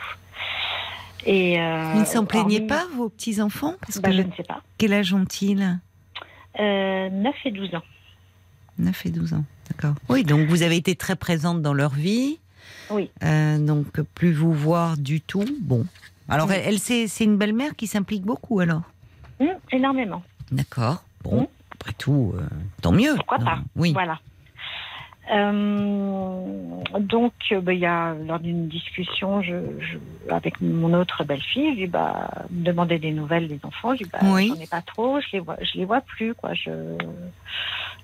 [1.27, 4.33] Et euh, Vous ne s'en plaignez hormis- pas, vos petits-enfants Parce bah, que Je ne
[4.37, 4.63] sais pas.
[4.79, 5.79] Quel âge ont-ils?
[6.61, 7.83] Euh, 9 et 12 ans.
[8.79, 9.95] 9 et 12 ans, d'accord.
[10.09, 12.39] Oui, donc vous avez été très présente dans leur vie.
[12.91, 13.11] Oui.
[13.25, 15.85] Euh, donc plus vous voir du tout, bon.
[16.29, 16.55] Alors Oui.
[16.57, 16.79] elle, elle,
[17.09, 18.83] c'est une belle-mère qui s'implique beaucoup alors?
[19.41, 20.23] Hum, énormément.
[20.53, 21.03] D'accord.
[21.25, 21.47] Bon, Mm.
[21.73, 22.43] après tout, euh,
[22.81, 23.15] tant mieux.
[23.17, 23.59] Pourquoi Non, pas?
[23.77, 23.93] Oui.
[23.93, 24.21] Voilà.
[25.31, 31.25] Euh, donc, euh, bah, il y a lors d'une discussion je, je- avec mon autre
[31.25, 33.95] belle-fille, je lui bah, des nouvelles des enfants.
[33.95, 34.49] Je lui bah, Oui.
[34.49, 36.55] j'en ai pas trop, je les vois, je les vois plus, quoi.
[36.55, 36.71] Je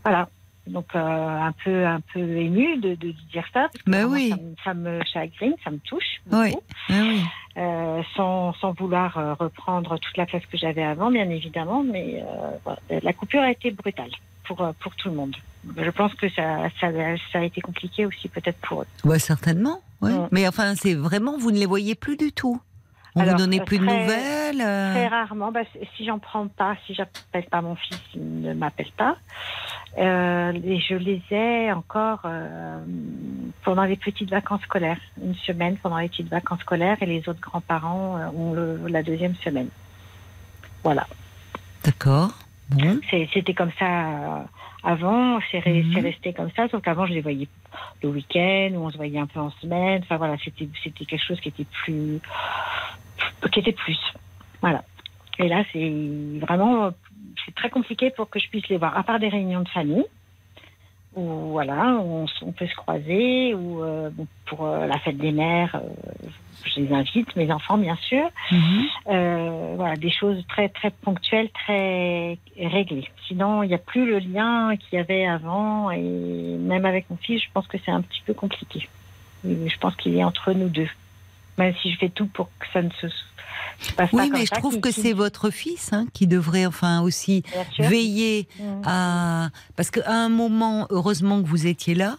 [0.04, 0.28] voilà.
[0.66, 4.30] Donc euh, un peu un peu émue de, de dire ça parce que Bah oui.
[4.30, 6.42] ça, me, ça me chagrine, ça me touche beaucoup.
[6.42, 6.54] Oui.
[6.90, 7.20] Ah oui.
[7.56, 12.58] Euh, sans, sans vouloir reprendre toute la place que j'avais avant, bien évidemment, mais euh,
[12.64, 14.10] voilà, la coupure a été brutale
[14.44, 15.36] pour, pour tout le monde.
[15.76, 16.88] Je pense que ça, ça,
[17.32, 18.86] ça a été compliqué aussi peut-être pour eux.
[19.04, 19.80] Bah, certainement.
[20.00, 20.12] ouais.
[20.12, 20.28] Mm.
[20.30, 22.60] Mais enfin, c'est vraiment, vous ne les voyez plus du tout.
[23.16, 24.60] On Alors, vous donnait plus de nouvelles.
[24.60, 25.60] euh, Très rarement, bah,
[25.96, 29.16] si j'en prends pas, si j'appelle pas mon fils, il ne m'appelle pas.
[29.98, 32.80] Euh, et je les ai encore euh,
[33.62, 37.40] pendant les petites vacances scolaires, une semaine pendant les petites vacances scolaires, et les autres
[37.40, 39.68] grands-parents ont le, la deuxième semaine.
[40.82, 41.06] Voilà.
[41.84, 42.32] D'accord.
[43.32, 44.42] C'était comme ça euh,
[44.82, 45.92] avant, c'est re- Mhm.
[45.94, 47.48] c'est resté comme ça, sauf qu'avant je les voyais
[48.02, 51.24] le week-end, ou on se voyait un peu en semaine, enfin voilà, c'était c'était quelque
[51.24, 52.20] chose qui était plus.
[53.52, 53.98] qui était plus.
[54.60, 54.82] Voilà.
[55.38, 55.92] Et là, c'est
[56.40, 56.90] vraiment.
[57.44, 60.04] C'est très compliqué pour que je puisse les voir, à part des réunions de famille,
[61.16, 64.10] où voilà, on, on peut se croiser, ou euh,
[64.46, 66.28] pour euh, la fête des mères, euh,
[66.64, 68.24] je les invite, mes enfants bien sûr.
[68.50, 68.84] Mhm.
[69.08, 73.08] Euh, voilà, des choses très très ponctuelles, très réglées.
[73.28, 77.16] Sinon, il n'y a plus le lien qu'il y avait avant et même avec mon
[77.16, 78.88] fils, je pense que c'est un petit peu compliqué.
[79.44, 80.88] Je pense qu'il est entre nous deux.
[81.58, 84.38] Même si je fais tout pour que ça ne se, se passe pas Oui, comme
[84.40, 87.42] mais je ça, trouve que c'est votre fils hein, qui devrait enfin aussi
[87.78, 88.82] veiller Mhm.
[88.84, 92.16] à parce qu'à un moment, heureusement que vous étiez là.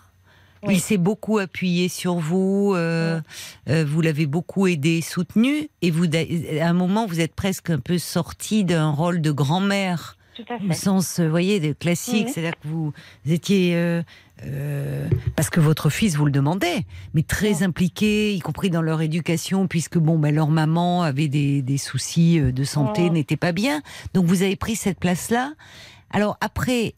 [0.67, 3.21] Il s'est beaucoup appuyé sur vous, euh,
[3.69, 7.77] euh, vous l'avez beaucoup aidé, soutenu, et vous, à un moment, vous êtes presque un
[7.77, 10.17] peu sorti d'un rôle de grand-mère.
[10.35, 12.33] Tout à Au sens, euh, vous voyez, de classique, Mhm.
[12.33, 12.93] c'est-à-dire que vous
[13.27, 14.01] étiez, euh,
[14.43, 19.01] euh, parce que votre fils vous le demandait, mais très impliqué, y compris dans leur
[19.01, 23.51] éducation, puisque bon, ben, leur maman avait des, des soucis euh, de santé, n'était pas
[23.51, 23.81] bien.
[24.13, 25.53] Donc vous avez pris cette place-là.
[26.11, 26.95] Alors après,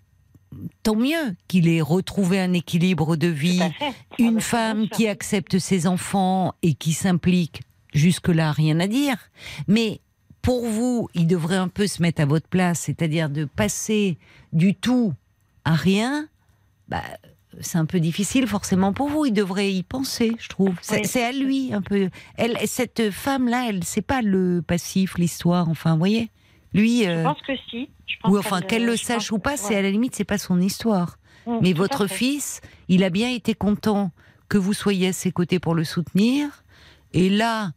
[0.83, 3.59] tant mieux qu'il ait retrouvé un équilibre de vie.
[3.61, 7.61] Ah, une bah, femme qui accepte ses enfants et qui s'implique,
[7.93, 9.17] jusque-là, rien à dire.
[9.67, 10.01] Mais
[10.41, 14.17] pour vous, il devrait un peu se mettre à votre place, c'est-à-dire de passer
[14.53, 15.13] du tout
[15.65, 16.27] à rien.
[16.87, 17.03] Bah,
[17.61, 19.25] c'est un peu difficile forcément pour vous.
[19.25, 20.75] Il devrait y penser, je trouve.
[20.81, 21.21] C'est Oui.
[21.21, 22.09] à lui un peu.
[22.35, 25.69] Elle, cette femme-là, elle, c'est pas le passif, l'histoire.
[25.69, 26.29] Enfin, vous voyez.
[26.73, 27.89] Lui, Je euh, pense que si.
[28.05, 30.37] Je pense ou enfin qu'elle le sache ou pas, c'est à la limite, c'est pas
[30.37, 31.17] son histoire.
[31.45, 34.11] Mm, Mais votre fils, il a bien été content
[34.49, 36.63] que vous soyez à ses côtés pour le soutenir.
[37.13, 37.71] Et là,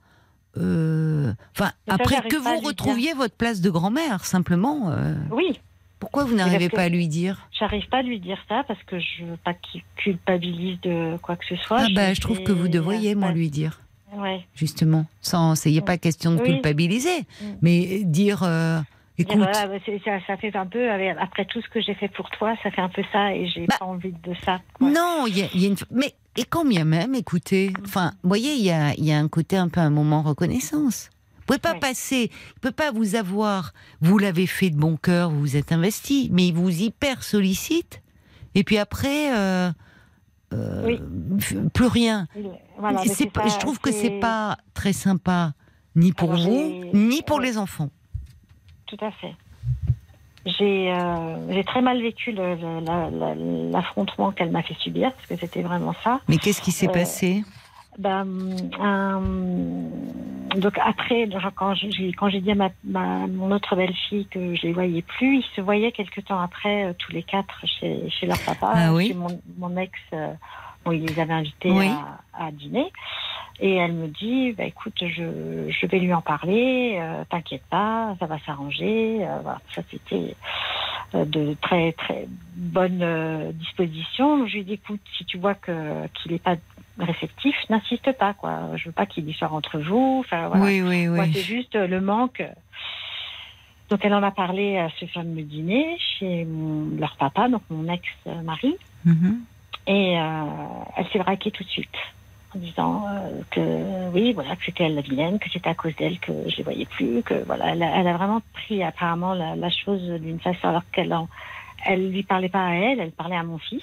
[0.56, 5.60] euh, enfin, après que vous retrouviez votre place de grand-mère, simplement, euh, Oui,
[6.01, 7.46] pourquoi vous n'arrivez pas à lui dire?
[7.59, 11.36] j'arrive pas à lui dire ça parce que je veux pas qu'il culpabilise de quoi
[11.36, 11.82] que ce soit.
[11.82, 13.80] Ah bah, je trouve fais- que vous devriez, moi, lui dire,
[14.16, 14.44] Ouais.
[14.55, 15.07] justement.
[15.20, 16.48] Sans, il n'y a pas question de Oui.
[16.53, 17.44] culpabiliser, Mm.
[17.62, 18.80] mais dire, euh,
[19.18, 19.74] écoute, voilà, bah,
[20.05, 20.90] ça, ça fait un peu,
[21.20, 23.66] après tout ce que j'ai fait pour toi, ça fait un peu ça et j'ai
[23.66, 24.61] Bah, pas envie de ça.
[24.74, 24.90] quoi.
[24.90, 25.76] Non, il y a, il y a une.
[25.90, 29.18] Mais et quand bien même, écoutez, enfin, vous voyez, il y a, il y a
[29.18, 31.11] un côté un peu un moment reconnaissance.
[31.51, 31.80] Pouvez pas Oui.
[31.80, 33.72] passer, il peut pas vous avoir.
[34.01, 38.03] Vous l'avez fait de bon cœur, vous vous êtes investi, mais il vous hyper sollicite.
[38.55, 39.72] Et puis après, euh,
[40.53, 41.01] euh, Oui.
[41.74, 42.28] plus rien.
[42.78, 45.53] Voilà, Et mais c'est c'est pas- ça, je trouve que c'est pas très sympa,
[45.96, 47.90] ni pour Alors, vous, ni pour les enfants.
[48.86, 49.34] Tout à fait.
[50.46, 52.32] J'ai euh, très mal vécu
[53.72, 56.20] l'affrontement qu'elle m'a fait subir, parce que c'était vraiment ça.
[56.28, 57.44] Mais qu'est-ce qui s'est passé?
[58.01, 58.26] Ben,
[58.80, 64.26] euh, donc après, genre, quand j'ai quand j'ai dit à ma, ma- mon autre belle-fille
[64.26, 67.59] que je les voyais plus, ils se voyaient quelque temps après euh, tous les quatre
[67.66, 68.72] chez, chez leur papa.
[68.74, 70.32] Ah oui mon, mon ex, euh,
[70.82, 71.88] bon, il les avait invités Oui.
[72.34, 72.90] à, à dîner.
[73.62, 78.16] Et elle me dit, bah, écoute, je, je vais lui en parler, euh, t'inquiète pas,
[78.18, 79.18] ça va s'arranger.
[79.42, 80.34] Voilà, ça c'était
[81.12, 82.26] de très très
[82.57, 84.46] bonnes euh, dispositions.
[84.46, 86.57] Je lui ai dit, écoute, si tu vois que qu'il n'est pas
[87.05, 88.70] réceptif, n'insiste pas, quoi.
[88.76, 90.18] Je veux pas qu'il y soit entre vous.
[90.24, 90.64] Enfin, voilà.
[90.64, 91.42] Oui, oui, Moi, c'est oui.
[91.44, 92.42] juste euh, le manque.
[93.90, 97.92] Donc, elle en a parlé à ce fameux dîner chez mon- leur papa, donc mon
[97.92, 98.76] ex-mari.
[99.05, 99.40] Mhm.
[99.86, 100.44] Et euh,
[100.96, 101.96] elle s'est braquée tout de suite
[102.55, 105.94] en disant euh, que oui, voilà, que c'était elle la vilaine, que c'était à cause
[105.96, 109.34] d'elle que je les voyais plus, que voilà, elle a, elle a vraiment pris apparemment
[109.34, 111.28] la, la chose d'une façon alors qu'elle en,
[111.84, 113.82] elle lui parlait pas à elle, elle parlait à mon fils.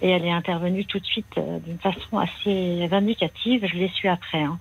[0.00, 3.66] Et elle est intervenue tout de suite euh, d'une façon assez vindicative.
[3.66, 4.42] Je l'ai su après.
[4.42, 4.58] hein.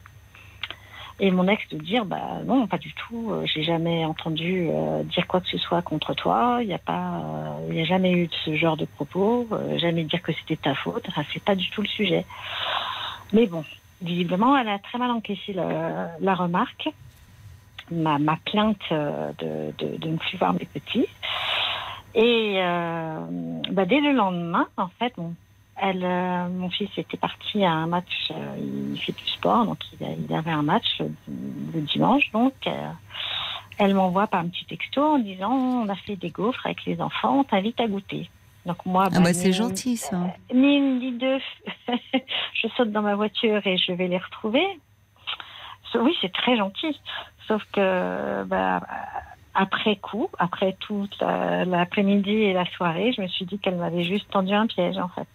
[1.19, 3.31] Et mon ex de dire, bah non, pas du tout.
[3.31, 6.59] euh, J'ai jamais entendu euh, dire quoi que ce soit contre toi.
[6.61, 9.47] Il n'y a pas, euh, il y a jamais eu de ce genre de propos.
[9.77, 11.05] jamais dire que c'était ta faute.
[11.09, 12.23] Enfin, c'est pas du tout le sujet.
[13.33, 13.63] Mais bon,
[14.01, 16.89] visiblement, elle a très mal encaissé la, remarque,
[17.91, 21.07] ma, plainte de, de ne plus voir mes petits.
[22.15, 23.19] Et euh,
[23.71, 25.33] bah, dès le lendemain, en fait, bon,
[25.75, 29.77] elle, euh, mon fils était parti à un match, euh, il fait du sport, donc
[29.99, 31.11] il, avait un match le,
[31.73, 32.71] le dimanche, donc euh,
[33.77, 36.99] elle m'envoie par un petit texto en disant on a fait des gaufres avec les
[36.99, 38.29] enfants, on t'invite à goûter.
[38.65, 40.17] Donc moi, Ah bah c'est gentil ça.
[40.53, 41.37] Ni une ni deux,
[41.87, 44.65] je saute dans ma voiture et je vais les retrouver.
[45.91, 46.99] So- Oui, c'est très gentil,
[47.47, 48.81] sauf que bah,
[49.59, 54.03] après coup, après toute la- l'après-midi et la soirée, je me suis dit qu'elle m'avait
[54.03, 55.27] juste tendu un piège en fait.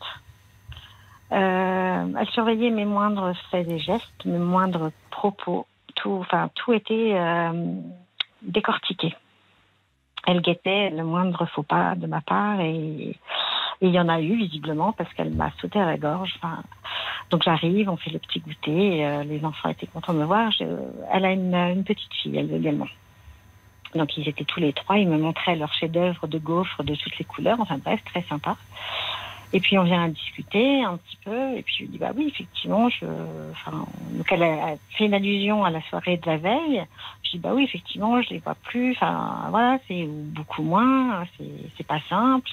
[1.33, 5.67] Euh, elle surveillait mes moindres faits et gestes, mes moindres propos.
[5.97, 7.75] Tout, enfin, tout était euh,
[8.43, 9.13] décortiqué.
[10.25, 13.17] Elle guettait le moindre faux pas de ma part et
[13.81, 16.39] il y en a eu visiblement parce qu'elle m'a sauté à la gorge.
[17.31, 19.05] Donc j'arrive, on fait le petit goûter.
[19.05, 20.53] euh, les enfants étaient contents de me voir.
[21.11, 22.87] Elle a une, une petite fille, elle également.
[23.95, 24.99] Donc ils étaient tous les trois.
[24.99, 27.61] Ils me montraient leur chef-d'œuvre de gaufres de toutes les couleurs.
[27.61, 28.57] Enfin bref, très sympa.
[29.55, 31.57] Et puis on vient discuter un petit peu.
[31.57, 33.05] Et puis je lui dis bah oui, effectivement, je.
[33.53, 36.83] Enfin, donc elle a fait une allusion à la soirée de la veille.
[37.23, 38.93] Je dis bah oui, effectivement, je les vois plus.
[38.93, 41.25] Enfin voilà, c'est ou beaucoup moins.
[41.77, 42.51] C'est pas simple.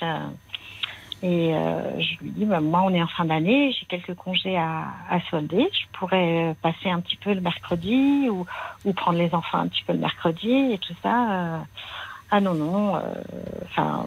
[1.21, 4.57] Et euh, je lui dis, bah, moi, on est en fin d'année, j'ai quelques congés
[4.57, 5.67] à, à solder.
[5.73, 8.45] Je pourrais euh, passer un petit peu le mercredi ou,
[8.85, 11.31] ou prendre les enfants un petit peu le mercredi et tout ça.
[11.31, 11.57] euh.
[12.31, 13.01] ah non, non, euh,
[13.65, 14.05] enfin,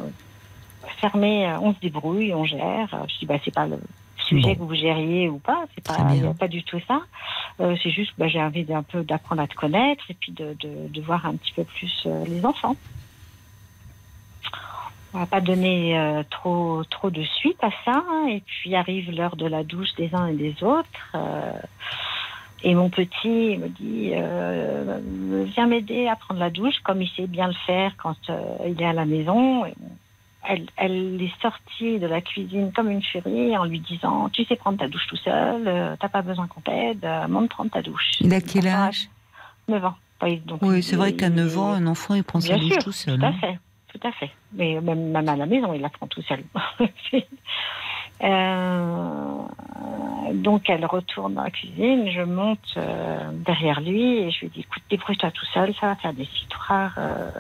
[1.01, 2.89] fermé, euh, on se débrouille, on gère.
[3.09, 3.79] Je dis, bah, c'est pas le,
[4.17, 4.55] sujet Bon.
[4.55, 5.65] que vous gériez ou pas.
[5.75, 5.99] C'est pas,
[6.39, 7.03] pas du tout ça.
[7.61, 10.55] Euh, c'est juste, bah, j'ai envie d'un peu d'apprendre à te connaître et puis de,
[10.61, 12.77] de, de voir un petit peu plus les enfants.
[15.15, 18.03] On va pas donner euh, trop trop de suite à ça.
[18.09, 18.27] hein.
[18.29, 20.89] Et puis arrive l'heure de la douche des uns et des autres.
[21.15, 21.53] euh,
[22.65, 24.99] et mon petit me dit euh,
[25.55, 28.17] Viens m'aider à prendre la douche, comme il sait bien le faire quand
[28.67, 29.65] il est à la maison.
[30.49, 34.55] Elle, elle est sortie de la cuisine comme une furie en lui disant Tu sais
[34.57, 38.13] prendre ta douche tout seul, t'as pas besoin qu'on t'aide, monte prendre ta douche.
[38.21, 39.09] Il a quel âge?
[39.69, 39.95] 9 ans.
[40.23, 42.85] Oui, donc Oui, c'est vrai qu'à 9 ans, un enfant, il prend sa douche sûr,
[42.85, 43.19] tout seul.
[43.19, 43.35] Tout à hein.
[43.41, 43.59] fait,
[43.93, 44.31] tout à fait.
[44.53, 46.43] Mais même, même à la maison, il la prend tout seul.
[48.23, 49.39] Euh,
[50.35, 54.61] donc elle retourne dans la cuisine, je monte euh, derrière lui et je lui dis
[54.61, 56.95] écoute, débrouille-toi tout seul, ça va faire des histoires.
[56.99, 57.31] euh,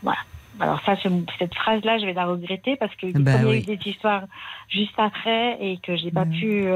[0.00, 0.18] voilà.
[0.60, 1.08] Alors ça, ce-
[1.40, 3.90] cette phrase-là, je vais la regretter parce que Bah comme il y a eu des
[3.90, 4.22] histoires
[4.68, 6.32] juste après et que j'ai pas Mhm.
[6.32, 6.68] pu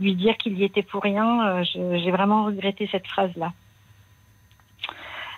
[0.00, 3.52] lui dire qu'il y était pour rien, j'ai vraiment regretté cette phrase-là.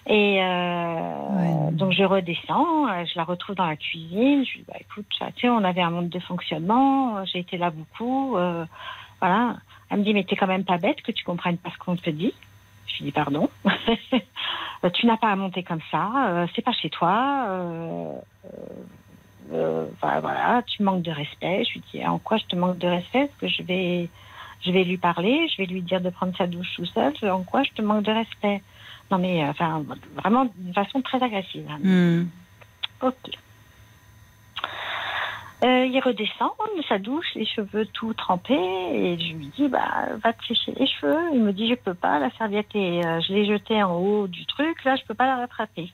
[0.09, 1.73] Et euh, Ouais.
[1.73, 4.45] donc je redescends, euh, je la retrouve dans la cuisine.
[4.45, 7.41] Je lui dis bah, écoute, tu sais, on avait un monde de fonctionnement, euh, j'ai
[7.41, 8.37] été là beaucoup,
[9.21, 9.57] voilà.
[9.91, 11.97] Elle me dit mais t'es quand même pas bête que tu comprennes pas ce qu'on
[11.97, 12.35] te dit.
[12.87, 13.49] Je lui dis pardon.
[14.93, 17.47] Tu n'as pas à monter comme ça, euh, c'est pas chez toi.
[17.49, 18.13] euh,
[18.45, 18.49] euh,
[19.53, 19.87] euh,
[20.21, 21.65] voilà, tu manques de respect.
[21.65, 23.27] Je lui dis en quoi je te manque de respect?
[23.27, 24.11] Parce que je vais,
[24.65, 27.13] je vais lui parler, je vais lui dire de prendre sa douche tout seul?
[27.25, 28.63] En quoi je te manque de respect?
[29.11, 29.85] Non mais euh, enfin
[30.17, 31.67] vraiment d'une façon très agressive.
[31.71, 31.79] hein.
[31.83, 32.27] Hmm.
[33.03, 33.15] Ok.
[35.65, 40.07] Euh, il redescend de sa douche, les cheveux tout trempés, et je lui dis bah
[40.23, 41.19] va te sécher les cheveux.
[41.33, 44.27] Il me dit je peux pas, la serviette est, euh, je l'ai jetée en haut
[44.27, 45.91] du truc, là je peux pas la rattraper.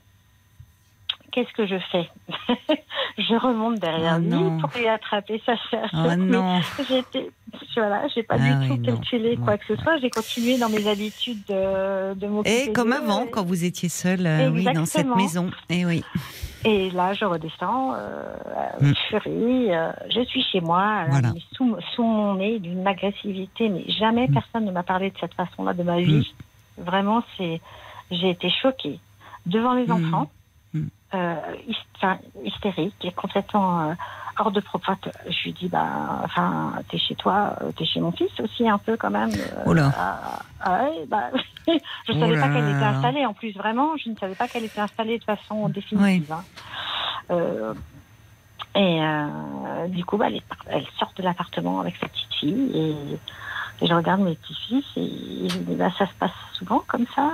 [1.32, 2.08] Qu'est-ce que je fais
[3.18, 4.58] Je remonte derrière Oh lui non.
[4.58, 5.90] pour lui attraper sa chair.
[5.94, 6.60] Oh non.
[6.88, 7.30] J'étais,
[7.76, 8.96] voilà, j'ai pas Ah du oui, tout non.
[8.98, 9.98] calculé quoi que ce soit.
[9.98, 12.64] J'ai continué dans mes habitudes de, de m'occuper.
[12.68, 15.50] Et comme avant, quand vous étiez seul, euh, oui, dans cette maison.
[15.70, 16.04] Et oui.
[16.64, 18.34] Et là, je redescends, euh,
[18.80, 18.86] Mm.
[18.86, 19.74] euh, furie.
[19.74, 21.32] euh, je suis chez moi, Voilà.
[21.34, 23.68] mais sous, sous mon nez, d'une agressivité.
[23.68, 24.32] Mais jamais Mm.
[24.34, 26.32] personne ne m'a parlé de cette façon-là de ma vie.
[26.78, 27.60] Vraiment, c'est,
[28.10, 28.98] j'ai été choquée
[29.46, 29.92] devant les Mm.
[29.92, 30.30] enfants,
[30.72, 30.78] Mm.
[30.80, 31.01] euh, hys- enfin,
[32.44, 33.94] hystérique et complètement euh,
[34.38, 34.92] hors de propos.
[35.28, 38.78] Je lui dis, bah, enfin, t'es chez toi, euh, t'es chez mon fils aussi un
[38.78, 39.30] peu quand même.
[39.34, 39.92] euh, Oh là.
[39.96, 41.30] ah, ah ouais, bah,
[41.68, 41.72] je
[42.08, 43.26] Oh savais là pas qu'elle était installée.
[43.26, 46.32] En plus, vraiment, je ne savais pas qu'elle était installée de façon définitive.
[46.32, 46.44] hein.
[47.30, 47.74] Euh,
[48.74, 53.18] et euh, du coup, bah, elle, elle sort de l'appartement avec sa petite fille et,
[53.82, 57.04] et je regarde mes petits-fils et, je me dis, bah, ça se passe souvent comme
[57.16, 57.28] ça.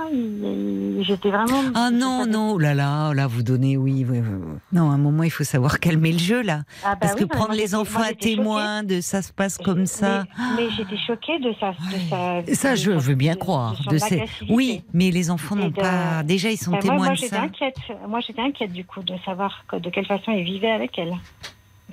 [1.01, 1.61] J'étais vraiment.
[1.75, 4.57] Ah non, non, oh là là, là, vous donnez, oui, oui, oui.
[4.73, 6.63] Non, à un moment, il faut savoir calmer le jeu, là.
[6.83, 8.35] Ah bah Parce oui, que bah, prendre moi, les enfants moi, à choquée.
[8.35, 10.23] témoin de ça se passe comme ça.
[10.37, 11.49] Mais, mais j'étais choquée de.
[11.49, 13.75] De Ça, de je veux bien de- croire.
[13.85, 14.25] de De ces...
[14.49, 16.23] Oui, mais les enfants n'ont de- pas.
[16.23, 17.41] Déjà, ils sont Ben, moi, témoins moi, de j'étais ça.
[17.43, 17.77] inquiète.
[18.07, 21.13] Moi, j'étais inquiète du coup de savoir que- de quelle façon il vivait avec elle.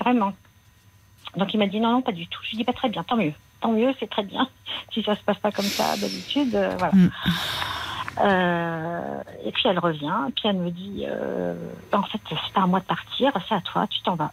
[0.00, 0.32] Vraiment.
[1.36, 2.40] Donc il m'a dit non, non, pas du tout.
[2.44, 3.32] Je lui dis pas très bien, tant mieux.
[3.66, 4.48] Tant mieux, c'est très bien.
[4.92, 6.94] Si ça se passe pas comme ça d'habitude, euh, voilà.
[6.94, 7.10] Mm.
[8.20, 11.54] Euh, et puis elle revient, et puis elle me dit euh,
[11.92, 14.32] en fait, c'est pas à moi de partir, c'est à toi, tu t'en vas.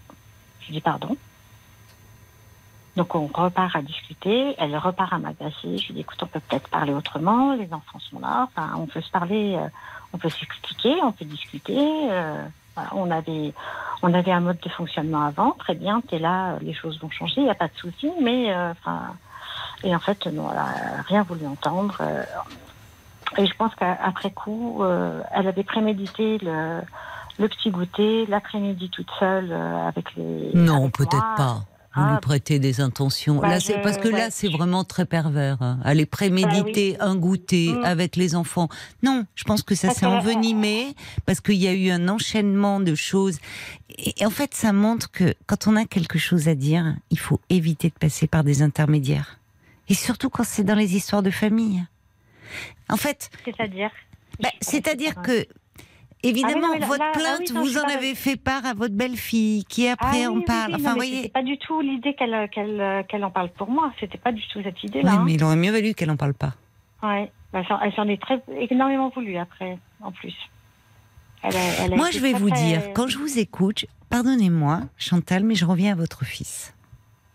[0.62, 1.18] Je lui dis pardon.
[2.96, 5.78] Donc on repart à discuter, elle repart à m'agacer.
[5.80, 8.86] Je lui dis écoute, on peut peut-être parler autrement, les enfants sont là, enfin, on
[8.86, 9.60] peut se parler,
[10.14, 12.10] on peut s'expliquer, on peut discuter.
[12.94, 13.54] On, avait,
[14.02, 17.10] on avait un mode de fonctionnement avant, très bien, tu es là, les choses vont
[17.10, 19.16] changer, il n'y a pas de souci, mais euh, enfin.
[19.84, 21.98] et en fait, non, elle a rien voulu entendre.
[22.02, 22.24] euh,
[23.38, 26.82] et je pense qu'après coup, euh, elle avait prémédité le,
[27.40, 30.52] le petit goûter, l'après-midi toute seule euh, avec les.
[30.54, 31.62] Non, peut-être pas.
[31.96, 32.12] Vous Ah.
[32.14, 33.36] lui prêtez des intentions.
[33.40, 35.62] Bah, là, c'est parce que là, c'est vraiment très pervers.
[35.62, 35.80] hein.
[35.84, 37.84] Aller préméditer un goûter Mm.
[37.86, 38.68] avec les enfants.
[39.04, 42.96] Non, je pense que ça s'est envenimé parce qu'il y a eu un enchaînement de
[42.96, 43.38] choses.
[44.00, 47.40] Et, en fait, ça montre que quand on a quelque chose à dire, il faut
[47.50, 49.38] éviter de passer par des intermédiaires.
[49.90, 51.84] Et surtout quand c'est dans les histoires de famille.
[52.90, 53.92] En fait, C'est-à-dire?
[54.40, 55.46] bah, c'est-à-dire que,
[56.24, 58.36] évidemment, non, là- votre là- ah plainte, oui, non, je vous en pas- avez fait
[58.36, 60.70] part à votre belle-fille, qui après Ah en oui, oui, parle.
[60.72, 61.30] oui, enfin, non, voyez.
[61.30, 63.92] Pas du tout l'idée qu'elle qu'elle qu'elle en parle pour moi.
[64.00, 65.12] C'était pas du tout cette idée-là.
[65.12, 65.24] Oui, hein.
[65.26, 66.54] mais il aurait mieux valu qu'elle en parle pas.
[67.04, 67.32] Ouais.
[67.52, 70.34] Bah, elle s'en est très énormément voulu après, en plus.
[71.44, 73.86] Elle a- elle a Moi, je vais très, vous très- dire, quand je vous écoute,
[74.10, 76.74] pardonnez-moi, Chantal, mais je reviens à votre fils.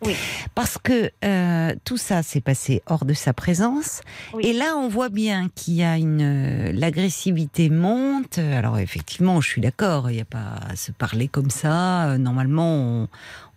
[0.04, 0.14] Oui.
[0.54, 4.00] Parce que euh, tout ça s'est passé hors de sa présence.
[4.32, 4.46] Oui.
[4.46, 6.20] Et là, on voit bien qu'il y a une.
[6.22, 8.38] euh, L'agressivité monte.
[8.38, 12.10] Alors, effectivement, je suis d'accord, il n'y a pas à se parler comme ça.
[12.10, 13.08] Euh, Normalement, on,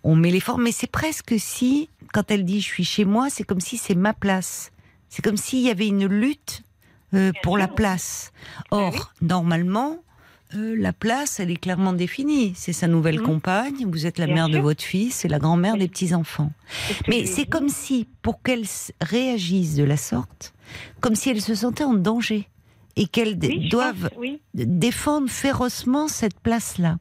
[0.02, 0.64] on met les formes.
[0.64, 3.94] Mais c'est presque si, quand elle dit je suis chez moi, c'est comme si c'est
[3.94, 4.72] ma place.
[5.08, 6.62] C'est comme s'il y avait une lutte
[7.14, 8.32] euh, pour la place.
[8.70, 9.98] Or, normalement,
[10.54, 12.52] euh, la place, elle est clairement définie.
[12.56, 13.26] C'est sa nouvelle Mhm.
[13.26, 16.52] compagne, vous êtes la Bien mère de votre fils, c'est la grand-mère des petits-enfants.
[16.88, 18.64] Ce Mais c'est comme si, pour qu'elle
[19.00, 20.52] réagisse de la sorte,
[21.00, 22.48] comme si elle se sentait en danger
[22.96, 26.98] et qu'elle d- Oui, je doive pense, oui, défendre férocement cette place-là.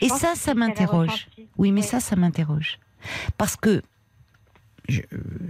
[0.00, 1.28] Et ça, ça m'interroge.
[1.56, 1.86] Oui, mais Oui.
[1.86, 2.78] ça, ça m'interroge.
[3.36, 3.82] Parce que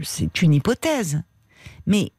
[0.03, 1.23] c'est une hypothèse.
[1.87, 2.13] Mais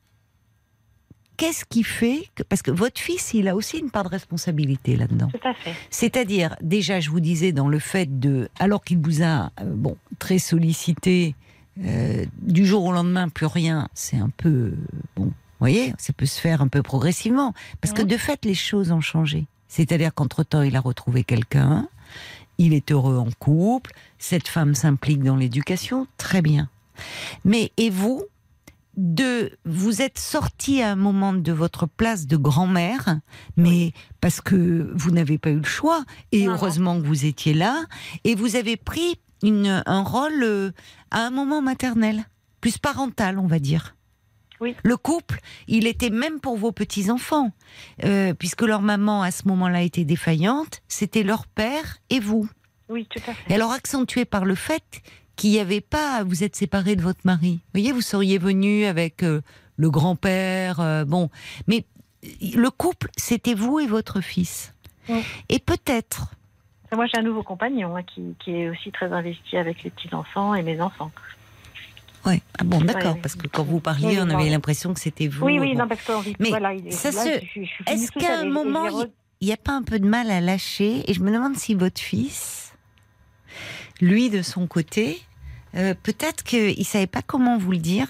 [1.39, 2.43] qu'est-ce qui fait que.
[2.43, 5.29] Parce que votre fils, il a aussi une part de responsabilité là-dedans.
[5.31, 5.73] Tout à fait.
[5.89, 8.49] C'est-à-dire, déjà, je vous disais, dans le fait de.
[8.59, 11.33] Alors qu'il vous a, euh, bon, très sollicité,
[11.83, 14.73] euh, du jour au lendemain, plus rien, c'est un peu.
[15.15, 17.53] Bon, vous voyez, ça peut se faire un peu progressivement.
[17.81, 19.47] Parce que de fait, les choses ont changé.
[19.67, 21.87] C'est-à-dire qu'entre-temps, il a retrouvé quelqu'un,
[22.57, 26.69] il est heureux en couple, cette femme s'implique dans l'éducation, très bien.
[27.45, 28.25] Mais, et vous
[28.97, 33.19] de, vous êtes sorti à un moment de votre place de grand-mère,
[33.55, 36.57] mais parce que vous n'avez pas eu le choix, et Non, non.
[36.57, 37.85] heureusement que vous étiez là,
[38.23, 40.71] et vous avez pris une, un rôle euh,
[41.11, 42.25] à un moment maternel,
[42.61, 43.95] plus parental, on va dire.
[44.61, 44.75] Oui.
[44.83, 47.51] Le couple, il était même pour vos petits-enfants,
[48.03, 52.49] euh, puisque leur maman à ce moment-là était défaillante, c'était leur père et vous.
[52.89, 53.51] Oui, tout à fait.
[53.51, 55.01] Et alors accentué par le fait
[55.39, 57.53] qu'il n'y avait pas, vous êtes séparés de votre mari.
[57.53, 59.41] Vous voyez, vous seriez venu avec euh,
[59.77, 61.29] le grand-père, euh, bon,
[61.67, 61.85] mais
[62.41, 64.73] le couple, c'était vous et votre fils.
[65.07, 65.23] Oui.
[65.47, 66.27] Et peut-être,
[66.93, 70.53] Moi, j'ai un nouveau compagnon hein, qui, qui est aussi très investi avec les petits-enfants
[70.55, 71.11] et mes enfants.
[72.25, 73.21] ouais, ah bon, d'accord, oui.
[73.21, 75.45] parce que quand vous parliez, Oui, on avait l'impression que c'était vous.
[75.45, 75.79] oui, oui, bon.
[75.79, 76.35] non, parce vit.
[76.39, 78.89] Mais voilà, ça là, se- je je Est-ce qu'à un moment,
[79.41, 81.09] il n'y a pas un peu de mal à lâcher?
[81.09, 82.73] Et je me demande si votre fils,
[84.01, 85.21] lui de son côté,
[85.75, 88.07] euh, peut-être qu'il ne savait pas comment vous le dire.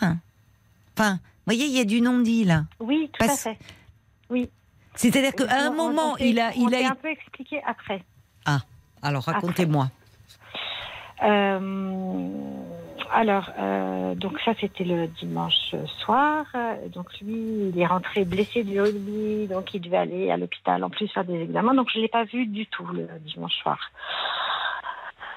[0.98, 1.20] Enfin, vous
[1.56, 2.64] voyez, il y a du non-dit là.
[2.80, 3.58] Oui, tout Parce- à fait.
[4.30, 4.50] Oui.
[4.96, 6.92] C'est-à-dire qu'à un On- moment, on il a, il a.
[6.92, 8.04] un peu expliqué après.
[9.02, 9.90] Alors racontez-moi.
[11.24, 12.28] Euh,
[13.12, 16.46] alors, euh, donc ça c'était le dimanche soir.
[16.94, 20.90] Donc lui, il est rentré blessé du rugby, donc il devait aller à l'hôpital en
[20.90, 21.74] plus faire des examens.
[21.74, 23.80] Donc je l'ai pas vu du tout le dimanche soir.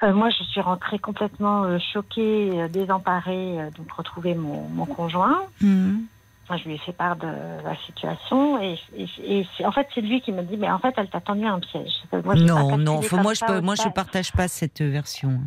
[0.02, 4.86] Euh, moi, je suis rentrée complètement euh, choquée, euh, désemparée, euh, donc retrouver mon, mon
[4.86, 5.42] conjoint.
[5.60, 6.06] Mhm.
[6.52, 7.26] Moi, je lui ai fait part de
[7.64, 10.78] la situation et, et- et c'est- en fait, c'est lui qui me dit, mais en
[10.78, 11.94] fait, elle t'a tendu un piège.
[12.24, 13.00] Moi, non, non.
[13.00, 15.40] faut- moi, je peux, moi, je partage pas cette version.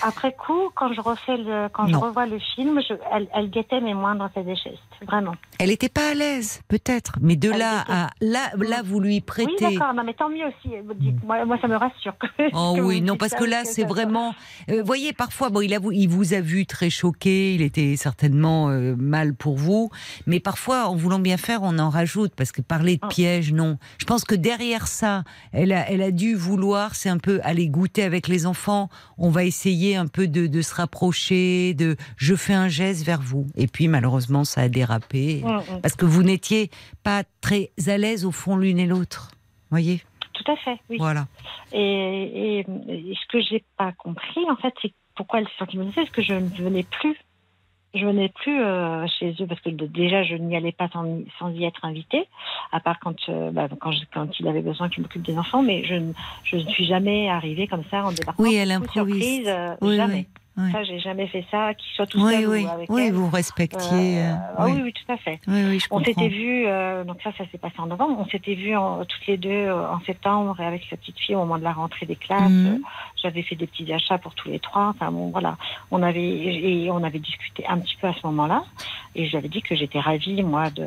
[0.00, 1.98] Après coup, quand je refais le, quand Non.
[1.98, 4.78] je revois le film, je- elle, elle guettait mes moindres faits et gestes,
[5.08, 5.34] vraiment.
[5.58, 7.14] Elle n'était pas à l'aise, peut-être.
[7.20, 9.76] Mais de Elle là était- à là, là, vous lui Oui, prêtez.
[9.76, 10.72] d'accord, non, mais tant mieux aussi.
[11.24, 12.16] Moi, moi, ça me rassure.
[12.18, 14.36] que- Oh que vous oui, non, parce que là, c'est vraiment.
[14.70, 18.68] euh, voyez, parfois, bon, il, a, il vous a vu très choqué, il était certainement
[18.68, 19.90] euh, mal pour vous,
[20.26, 23.08] mais parfois, en voulant bien faire, on en rajoute, parce que parler de Ah.
[23.08, 23.78] piège, non.
[23.98, 27.66] Je pense que derrière ça, elle a, elle a dû vouloir, c'est un peu aller
[27.66, 28.88] goûter avec les enfants,
[29.18, 33.20] on va essayer un peu de, de se rapprocher, de je fais un geste vers
[33.20, 33.46] vous.
[33.56, 35.80] Et puis, malheureusement, ça a dérapé, Mm, mm.
[35.82, 36.70] parce que vous n'étiez
[37.02, 39.30] pas très à l'aise au fond l'une et l'autre.
[39.70, 40.02] Voyez?
[40.34, 40.98] Tout à fait, oui.
[40.98, 41.26] Voilà.
[41.72, 45.78] Et, et- et ce que j'ai pas compris, en fait, c'est pourquoi elle s'est sentie
[45.78, 47.16] menacée, c'est que je ne venais plus.
[47.94, 51.26] Je venais plus euh, chez eux parce que déjà je n'y allais pas sans, y-
[51.38, 52.26] sans y être invitée,
[52.72, 55.62] à part quand euh, bah, quand, je- quand il avait besoin qu'il m'occupe des enfants,
[55.62, 58.42] mais je, ne- je ne suis jamais arrivée comme ça en débarquant.
[58.42, 59.14] Oui, elle improvise.
[59.22, 60.14] surprise, euh, Oui, jamais.
[60.14, 60.26] oui,
[60.56, 60.70] oui.
[60.72, 63.12] Ça, j'ai jamais fait ça, qu'il soit tout Oui, seul oui, ou avec oui, elle.
[63.12, 64.18] vous respectiez.
[64.20, 64.72] Euh, euh, ah oui.
[64.76, 65.40] oui, oui, tout à fait.
[65.48, 68.16] oui, oui, je On s'était vus, euh, donc ça, ça s'est passé en novembre.
[68.20, 71.40] On s'était vus en- toutes les deux en septembre et avec sa petite fille au
[71.40, 72.50] moment de la rentrée des classes.
[72.50, 72.80] Mhm.
[73.22, 74.88] J'avais fait des petits achats pour tous les trois.
[74.90, 75.56] Enfin bon, voilà.
[75.90, 78.64] On avait et on avait discuté un petit peu à ce moment-là.
[79.16, 80.86] Et je lui avais dit que j'étais ravie, moi, de,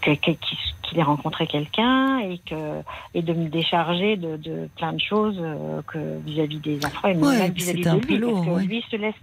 [0.00, 2.82] qu'il ait rencontré quelqu'un et que
[3.14, 7.14] et de me décharger de, de plein de choses euh, que vis-à-vis des enfants et
[7.14, 8.64] Ouais, même vis-à-vis de un lui, lourd, parce que ouais.
[8.66, 9.14] lui se laisse.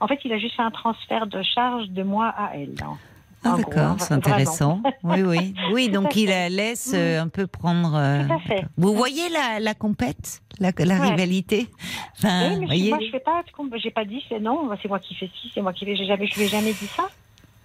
[0.00, 2.74] En fait, il a juste fait un transfert de charge de moi à elle.
[2.82, 2.98] hein.
[3.44, 4.80] Ah, d'accord, hein, c'est intéressant.
[5.04, 5.54] Oui, oui.
[5.72, 7.94] Oui, donc il la laisse euh, un peu prendre.
[7.94, 8.64] euh, Tout à fait.
[8.76, 11.10] Vous voyez la, la compète, la, la Ouais.
[11.10, 11.68] rivalité?
[12.18, 12.90] Enfin, Oui, mais voyez?
[12.90, 13.42] moi, je fais pas,
[13.76, 16.06] j'ai pas dit, c'est non, c'est moi qui fais ci, c'est moi qui fais, j'ai
[16.06, 17.04] jamais, je lui ai jamais dit ça.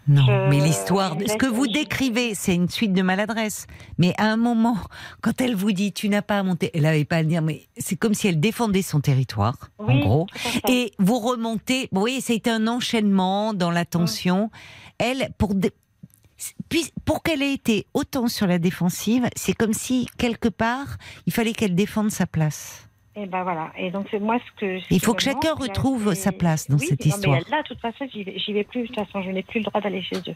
[0.07, 3.67] Non, mais l'histoire, de- ce que vous décrivez, c'est une suite de maladresse.
[3.99, 4.77] Mais à un moment,
[5.21, 7.41] quand elle vous dit tu n'as pas à monter, elle n'avait pas à le dire,
[7.43, 10.27] mais c'est comme si elle défendait son territoire, en gros.
[10.67, 14.49] Et vous remontez, vous voyez, ça a été un enchaînement dans la tension.
[14.97, 15.71] Elle, pour, dé-
[16.67, 20.97] puis, pour qu'elle ait été autant sur la défensive, c'est comme si, quelque part,
[21.27, 22.87] il fallait qu'elle défende sa place.
[23.15, 23.71] Et ben voilà.
[23.77, 24.79] Et donc c'est moi ce que.
[24.79, 27.33] ce Il faut que chacun retrouve sa place dans Oui, cette non, histoire.
[27.45, 28.83] Mais là, de toute façon, j'y vais, vais plus.
[28.83, 30.35] De toute façon, je n'ai plus le droit d'aller chez eux.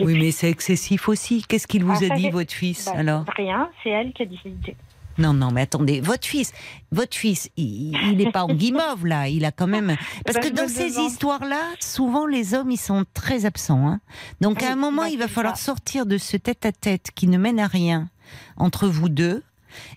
[0.00, 1.44] Oui, mais c'est excessif aussi.
[1.48, 3.68] Qu'est-ce qu'il vous Ah, a dit, votre fils, Bah, alors Rien.
[3.82, 4.76] C'est elle qui a décidé.
[5.18, 6.52] Non, non, mais attendez, votre fils,
[6.92, 9.96] votre fils, il n'est pas en guimauve là, il a quand même.
[10.26, 13.88] Parce ben, que dans ces histoires-là, souvent les hommes, ils sont très absents.
[13.88, 14.00] hein.
[14.42, 15.64] Donc à un moment, bah, il va falloir ça.
[15.64, 18.10] sortir de ce tête-à-tête qui ne mène à rien
[18.58, 19.42] entre vous deux.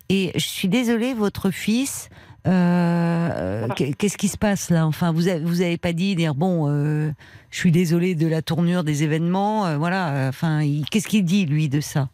[0.10, 2.10] Et je suis désolée, votre fils.
[2.48, 4.88] euh, qu'est- Qu'est-ce qui se passe là?
[4.88, 7.12] Enfin, vous avez, vous avez pas dit dire bon, euh,
[7.52, 9.66] je suis désolée de la tournure des événements.
[9.66, 10.10] euh, voilà.
[10.14, 12.10] euh, Enfin, qu'est-ce qu'il dit lui de ça?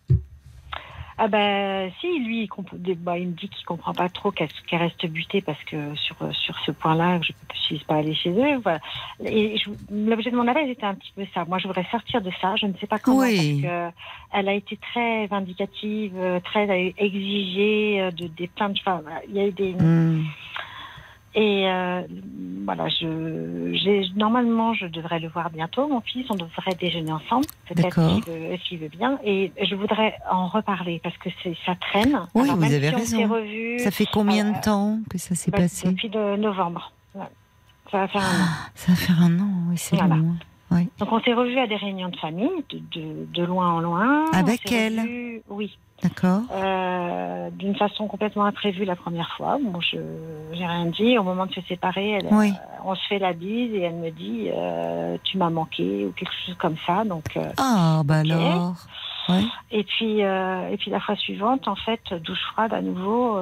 [1.18, 5.06] Ah ben si, lui, il, bah, il me dit qu'il comprend pas trop qu'elle reste
[5.06, 8.58] butée parce que sur sur ce point-là, je ne suis pas aller chez eux.
[8.62, 8.80] Voilà.
[9.24, 11.46] Et je- l'objet de mon appel était un petit peu ça.
[11.46, 12.58] Moi, je voudrais sortir de ça.
[12.58, 13.62] Je ne sais pas comment Oui.
[13.62, 13.96] parce que
[14.34, 18.76] elle a été très vindicative, euh, très exigée euh, de des plaintes.
[18.86, 20.26] Enfin, il y a eu des Hmm.
[21.36, 22.02] Et euh,
[22.66, 26.26] voilà, je, j'ai, normalement, je devrais le voir bientôt, mon fils.
[26.30, 29.20] On devrait déjeuner ensemble, peut-être s'il veut, s'il veut bien.
[29.24, 32.20] Et je voudrais en reparler parce que c'est, ça traîne.
[32.34, 33.78] Oui, Alors, vous avez si raison.
[33.80, 36.91] Ça fait combien euh, de temps que ça s'est bah, passé depuis de novembre.
[37.91, 38.48] Ça va faire un an.
[38.74, 40.16] Ça va faire un an, oui, c'est Voilà.
[40.16, 40.36] long.
[40.99, 44.26] Donc on s'est revus à des réunions de famille, de, de, de loin en loin.
[44.34, 45.78] Avec elle revus- Oui.
[46.03, 46.41] D'accord.
[46.51, 49.57] Euh, d'une façon complètement imprévue la première fois.
[49.63, 49.97] Bon, je
[50.53, 51.17] j'ai rien dit.
[51.17, 52.49] Au moment de se séparer, elle, Oui.
[52.49, 56.11] euh, on se fait la bise et elle me dit euh, tu m'as manqué ou
[56.11, 57.03] quelque chose comme ça.
[57.05, 58.76] Donc Ah, bah alors.
[59.30, 59.41] Ouais.
[59.72, 63.39] et puis et puis la fois suivante, en fait, douche froide à nouveau.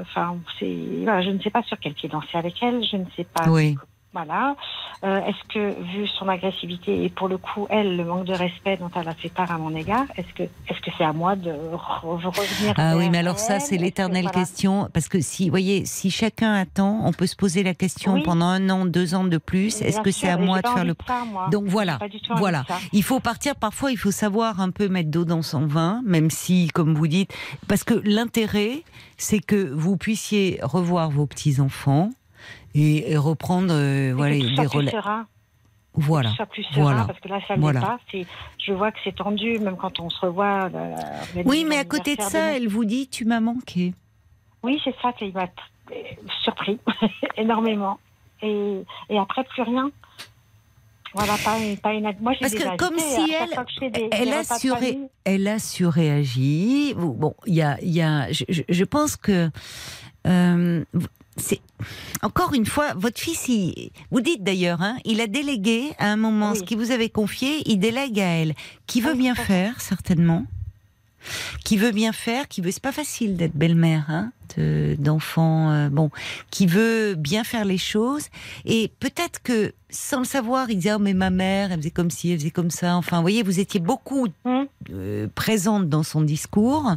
[0.00, 2.82] Enfin, c'est voilà, je ne sais pas sur quel pied danser avec elle.
[2.84, 3.48] Je ne sais pas.
[3.50, 3.76] Oui.
[4.14, 4.56] Voilà.
[5.04, 8.76] Euh, est-ce que, vu son agressivité et pour le coup, elle, le manque de respect
[8.78, 11.36] dont elle a fait part à mon égard, est-ce que est-ce que c'est à moi
[11.36, 14.38] de re- revenir Ah oui, mais alors ça, c'est que- l'éternelle voilà?
[14.40, 14.88] question.
[14.92, 18.22] Parce que si, voyez, si chacun attend, on peut se poser la question Oui.
[18.22, 19.82] pendant un an, deux ans de plus.
[19.82, 20.94] Est-ce que c'est à moi de faire le.
[21.06, 21.48] ça, moi.
[21.50, 21.98] Donc voilà.
[22.36, 22.64] Voilà.
[22.92, 26.30] Il faut partir, parfois, il faut savoir un peu mettre d'eau dans son vin, même
[26.30, 27.32] si, comme vous dites,
[27.68, 28.82] parce que l'intérêt,
[29.18, 32.10] c'est que vous puissiez revoir vos petits-enfants
[32.74, 35.26] et, et reprendre euh, Et voilà, que tout des serein,
[35.94, 36.30] Voilà.
[36.32, 37.04] soit plus serein, Voilà.
[37.04, 37.80] parce que là, ça ne Voilà.
[37.80, 37.98] pas.
[38.12, 40.68] Je vois que c'est tendu, même quand on se revoit.
[40.74, 40.94] euh,
[41.44, 43.94] Oui, mais à côté de ça, elle vous dit Tu m'as manqué.
[44.62, 46.78] Oui, c'est ça qui m'a t- surpris
[47.36, 47.98] énormément.
[48.42, 49.90] Et, et après, plus rien.
[51.14, 54.44] Voilà, pas une, pas une Moi, Parce que comme si elle- des- elle des a
[54.44, 56.94] surré- Elle a surréagi.
[56.96, 59.48] Bon, il y a, y a, je pense que
[60.26, 60.84] euh,
[61.38, 61.60] c'est
[62.22, 63.48] encore une fois votre fils.
[63.48, 66.58] Il, vous dites d'ailleurs, hein, il a délégué à un moment Oui.
[66.58, 67.62] ce qu'il vous avait confié.
[67.66, 68.54] Il délègue à elle,
[68.86, 70.44] qui veut Oui, bien faire certainement,
[71.64, 72.70] qui veut bien faire, qui veut.
[72.70, 75.70] C'est pas facile d'être belle-mère, hein, de- d'enfant.
[75.70, 76.10] euh, bon,
[76.50, 78.26] qui veut bien faire les choses
[78.64, 82.10] et peut-être que sans le savoir, il disait oh mais ma mère, elle faisait comme
[82.10, 82.96] ci, elle faisait comme ça.
[82.96, 84.66] Enfin, vous voyez, vous étiez beaucoup Hum.
[84.90, 86.92] euh, présente dans son discours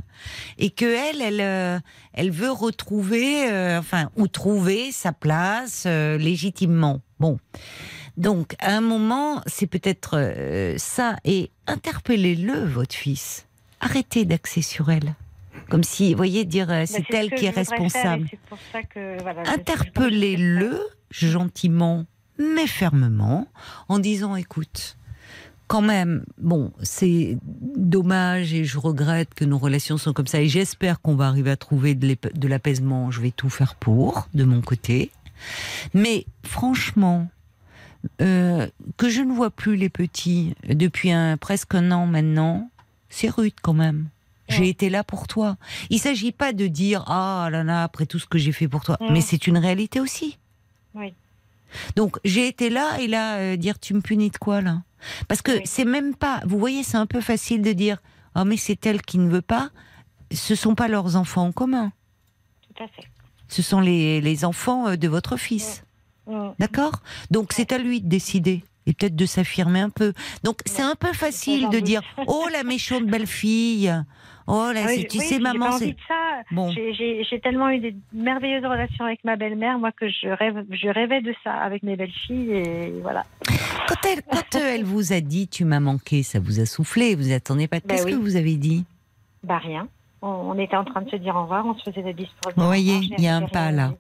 [0.57, 1.79] et que elle, elle, euh,
[2.13, 3.45] elle veut retrouver,
[3.77, 7.01] enfin, ou trouver sa place légitimement.
[7.19, 7.39] Bon.
[8.17, 11.15] Donc, à un moment, c'est peut-être ça.
[11.23, 13.45] Et interpellez-le, votre fils.
[13.81, 15.15] Arrêtez d'axer sur elle.
[15.69, 18.27] Comme si, vous voyez, dire euh, c'est ce elle qui est responsable.
[19.21, 20.79] voilà, Interpellez-le
[21.09, 22.05] gentiment,
[22.37, 23.47] mais fermement,
[23.89, 24.97] en disant écoute,
[25.67, 30.49] quand même, bon, c'est dommage et je regrette que nos relations sont comme ça et
[30.49, 33.09] j'espère qu'on va arriver à trouver de l'apaisement.
[33.09, 35.11] Je vais tout faire pour, de mon côté.
[35.93, 37.29] Mais franchement,
[38.21, 38.67] euh,
[38.97, 42.69] que je ne vois plus les petits depuis un, presque un an maintenant,
[43.11, 44.07] c'est rude quand même.
[44.49, 45.55] J'ai été là pour toi.
[45.89, 48.83] Il s'agit pas de dire ah là là après tout ce que j'ai fait pour
[48.83, 49.13] toi, Mm.
[49.13, 50.39] mais c'est une réalité aussi.
[50.93, 51.13] Oui.
[51.95, 54.81] Donc j'ai été là et là euh, dire tu me punis de quoi là?
[55.29, 55.61] Parce que Oui.
[55.63, 56.41] c'est même pas.
[56.45, 57.97] Vous voyez, c'est un peu facile de dire
[58.35, 59.69] oh mais c'est elle qui ne veut pas.
[60.33, 61.93] Ce sont pas leurs enfants en commun.
[62.75, 63.07] Tout à fait.
[63.47, 65.83] Ce sont les, les enfants euh, de votre fils.
[66.27, 66.53] Hum.
[66.59, 67.01] D'accord?
[67.31, 70.13] Donc c'est à lui de décider et peut-être de s'affirmer un peu.
[70.43, 73.93] Donc c'est un peu facile de dire oh la méchante belle fille.
[74.47, 75.95] Oh là, oui, tu oui, sais maman c'est
[76.51, 76.71] bon.
[76.71, 81.21] J'ai- tellement eu des merveilleuses relations avec ma belle-mère, moi, que je, rêve, je rêvais
[81.21, 82.51] de ça avec mes belles-filles.
[82.51, 83.25] Et voilà.
[83.87, 87.15] Quand elle, quand euh, elle vous a dit tu m'as manqué, ça vous a soufflé,
[87.15, 87.79] vous attendez pas.
[87.79, 88.11] Ben Qu'est-ce oui.
[88.11, 88.83] que vous avez dit?
[89.43, 89.87] Bah rien.
[90.21, 92.29] On, on était en train de se dire au revoir, on se faisait des bisous.
[92.55, 93.93] Vous voyez, il y a un pas, là.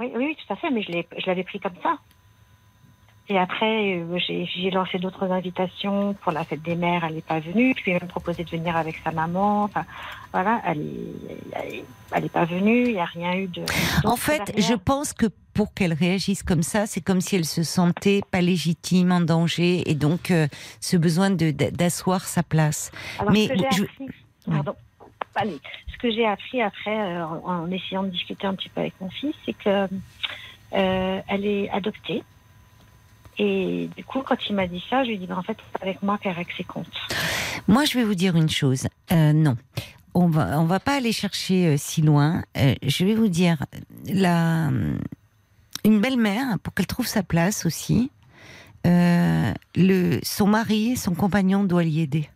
[0.00, 1.98] Oui, oui, tout à fait, mais je l'avais pris comme ça.
[3.30, 7.40] Et après, euh, j'ai lancé d'autres invitations pour la fête des mères, elle n'est pas
[7.40, 7.74] venue.
[7.78, 9.64] Je lui ai même proposé de venir avec sa maman.
[9.64, 9.84] Enfin,
[10.32, 13.62] voilà, elle n'est elle est pas venue, il n'y a rien eu de.
[14.04, 14.66] En fait, derrière.
[14.66, 18.40] je pense que pour qu'elle réagisse comme ça, c'est comme si elle se sentait pas
[18.40, 20.46] légitime, en danger, et donc euh,
[20.80, 22.90] ce besoin d'asseoir sa place.
[23.18, 24.06] Alors, Mais je- appris,
[24.46, 24.74] pardon,
[25.34, 25.58] allez,
[25.92, 28.94] ce que j'ai appris après, euh, en en essayant de discuter un petit peu avec
[29.02, 29.86] mon fils, c'est que
[30.72, 32.22] euh, elle est adoptée.
[33.38, 35.56] Et du coup, quand il m'a dit ça, je lui ai dit, ben, en fait,
[35.72, 36.86] c'est avec moi qu'elle règle ses comptes.
[37.68, 38.88] Moi, je vais vous dire une chose.
[39.12, 39.56] Euh, non.
[40.14, 42.42] On va, on va pas aller chercher euh, si loin.
[42.56, 43.64] Euh, je vais vous dire,
[44.06, 44.70] la,
[45.84, 48.10] une belle-mère, pour qu'elle trouve sa place aussi,
[48.84, 52.28] le, son mari, son compagnon doit l'y aider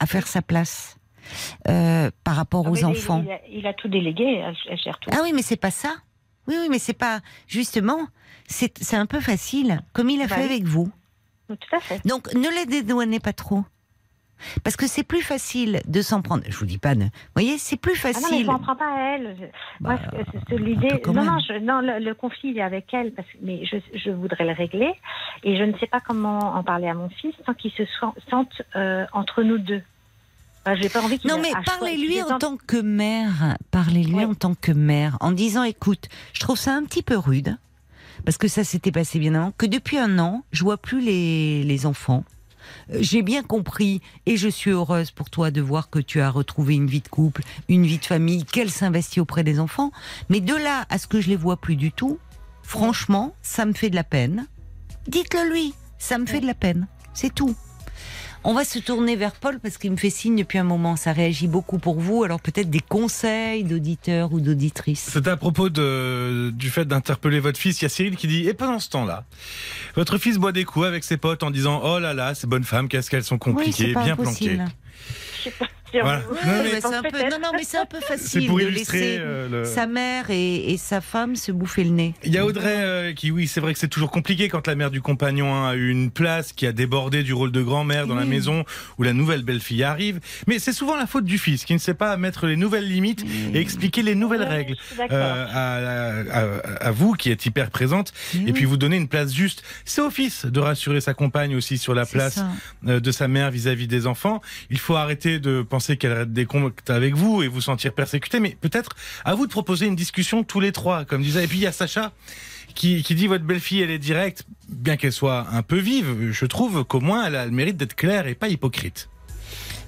[0.00, 0.96] à faire sa place
[1.62, 3.22] par rapport Ah, aux enfants.
[3.24, 5.10] Il, a, il a tout délégué, elle, elle gère tout.
[5.12, 5.96] Ah oui, mais c'est pas ça.
[6.46, 7.98] Oui, oui, mais c'est pas justement.
[8.48, 10.46] C'est un peu facile, comme il a Bah fait oui.
[10.46, 10.90] avec vous.
[11.48, 12.06] Tout à fait.
[12.06, 13.64] Donc ne les dédouanez pas trop.
[14.62, 16.44] Parce que c'est plus facile de s'en prendre.
[16.48, 16.94] Je vous dis pas.
[16.94, 18.46] de- Vous voyez, c'est plus Ah non, mais facile.
[18.46, 19.36] je m'en prends pas à elle.
[19.38, 19.46] Je-
[19.80, 19.98] Bah,
[20.56, 21.02] l'idée.
[21.06, 24.10] Non, non, je- non, le, le conflit il est avec elle, parce, mais je, je
[24.10, 24.92] voudrais le régler.
[25.42, 28.20] Et je ne sais pas comment en parler à mon fils sans qu'il se sent-
[28.30, 29.82] sente euh, entre nous deux.
[30.64, 33.56] Enfin, J'ai pas envie qu'il non, mais parlez-lui en tant que mère.
[33.72, 34.24] Parlez-lui Ouais.
[34.24, 37.56] en tant que mère, en disant écoute, je trouve ça un petit peu rude,
[38.24, 41.64] parce que ça s'était passé bien avant, que depuis un an, je vois plus les,
[41.64, 42.24] les enfants.
[42.92, 46.30] Euh, J'ai bien compris et je suis heureuse pour toi de voir que tu as
[46.30, 49.90] retrouvé une vie de couple, une vie de famille, qu'elle s'investit auprès des enfants.
[50.28, 52.18] Mais de là à ce que je les vois plus du tout,
[52.62, 54.46] franchement, ça me fait de la peine.
[55.06, 56.86] Dites-le lui, ça me fait de la peine.
[57.14, 57.54] C'est tout.
[58.50, 60.96] On va se tourner vers Paul parce qu'il me fait signe depuis un moment.
[60.96, 62.24] Ça réagit beaucoup pour vous.
[62.24, 65.06] Alors peut-être des conseils d'auditeurs ou d'auditrices.
[65.12, 67.82] C'est à propos de, du fait d'interpeller votre fils.
[67.82, 69.26] Il y a Cyril qui dit Et pendant ce temps-là,
[69.96, 72.64] votre fils boit des coups avec ses potes en disant Oh là là, ces bonnes
[72.64, 74.64] femmes, qu'est-ce qu'elles sont compliquées, bien impossible.
[75.44, 75.66] planquées.
[75.92, 76.18] Voilà.
[76.18, 76.24] Non,
[76.62, 77.30] mais- c'est un peu, peut-être.
[77.30, 79.64] non, non, mais c'est un peu C'est facile pour de illustrer laisser euh, le.
[79.64, 82.14] sa mère et, et sa femme se bouffer le nez.
[82.24, 84.74] Il y a Audrey euh, qui, oui, c'est vrai que c'est toujours compliqué quand la
[84.74, 88.14] mère du compagnon a eu une place, qui a débordé du rôle de grand-mère dans
[88.14, 88.64] la maison
[88.98, 90.20] où la nouvelle belle-fille arrive.
[90.46, 93.24] Mais c'est souvent la faute du fils qui ne sait pas mettre les nouvelles limites
[93.54, 94.76] et expliquer les nouvelles règles.
[95.10, 98.12] euh, à, à- à vous qui êtes hyper présente
[98.46, 99.62] et puis vous donner une place juste.
[99.84, 102.34] C'est au fils de rassurer sa compagne aussi sur la place
[102.84, 103.00] ça.
[103.00, 104.40] de sa mère vis-à-vis des enfants.
[104.70, 108.40] Il faut arrêter de penser qu'elle reste des comptes avec vous et vous sentir persécuté,
[108.40, 108.90] mais peut-être
[109.24, 111.44] à vous de proposer une discussion tous les trois, comme disait.
[111.44, 112.12] Et puis il y a Sacha
[112.74, 116.30] qui, qui dit votre belle-fille, elle est directe, bien qu'elle soit un peu vive.
[116.30, 119.08] Je trouve qu'au moins elle a le mérite d'être claire et pas hypocrite.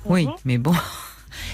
[0.05, 0.75] Oui, mais bon.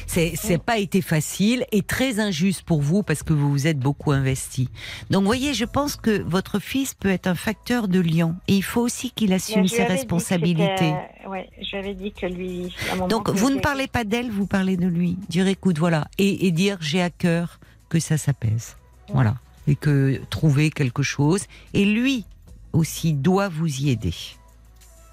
[0.07, 3.79] C'est, c'est pas été facile et très injuste pour vous parce que vous vous êtes
[3.79, 4.69] beaucoup investi.
[5.11, 8.55] Donc, vous voyez, je pense que votre fils peut être un facteur de lien et
[8.55, 10.95] il faut aussi qu'il assume ses responsabilités.
[11.29, 12.75] Ouais, je lui avais dit que lui.
[12.93, 15.17] à Donc, vous ne parlez pas d'elle, vous parlez de lui.
[15.29, 16.09] Dire écoute, voilà.
[16.19, 18.77] Et, et dire j'ai à cœur que ça s'apaise.
[19.13, 19.37] Voilà.
[19.67, 21.45] Et que trouver quelque chose.
[21.75, 22.25] Et lui
[22.73, 24.15] aussi doit vous y aider.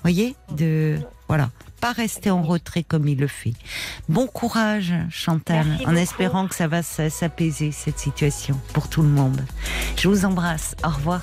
[0.02, 1.50] Voyez De Voilà.
[1.84, 3.52] Pas rester en retrait comme il le fait.
[4.08, 5.98] Bon courage, Chantal, Merci en beaucoup.
[5.98, 9.42] espérant que ça va s'apaiser, cette situation, pour tout le monde.
[9.98, 10.78] Je vous embrasse.
[10.86, 11.22] Au revoir.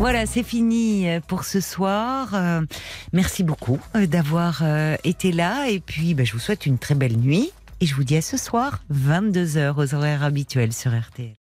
[0.00, 2.34] Voilà, c'est fini euh, pour ce soir.
[2.34, 2.62] Euh,
[3.12, 5.68] merci beaucoup euh, d'avoir euh, été là.
[5.68, 7.52] Et puis, bah, je vous souhaite une très belle nuit.
[7.80, 11.39] Et je vous dis à ce soir, 22h aux horaires habituels sur RTL.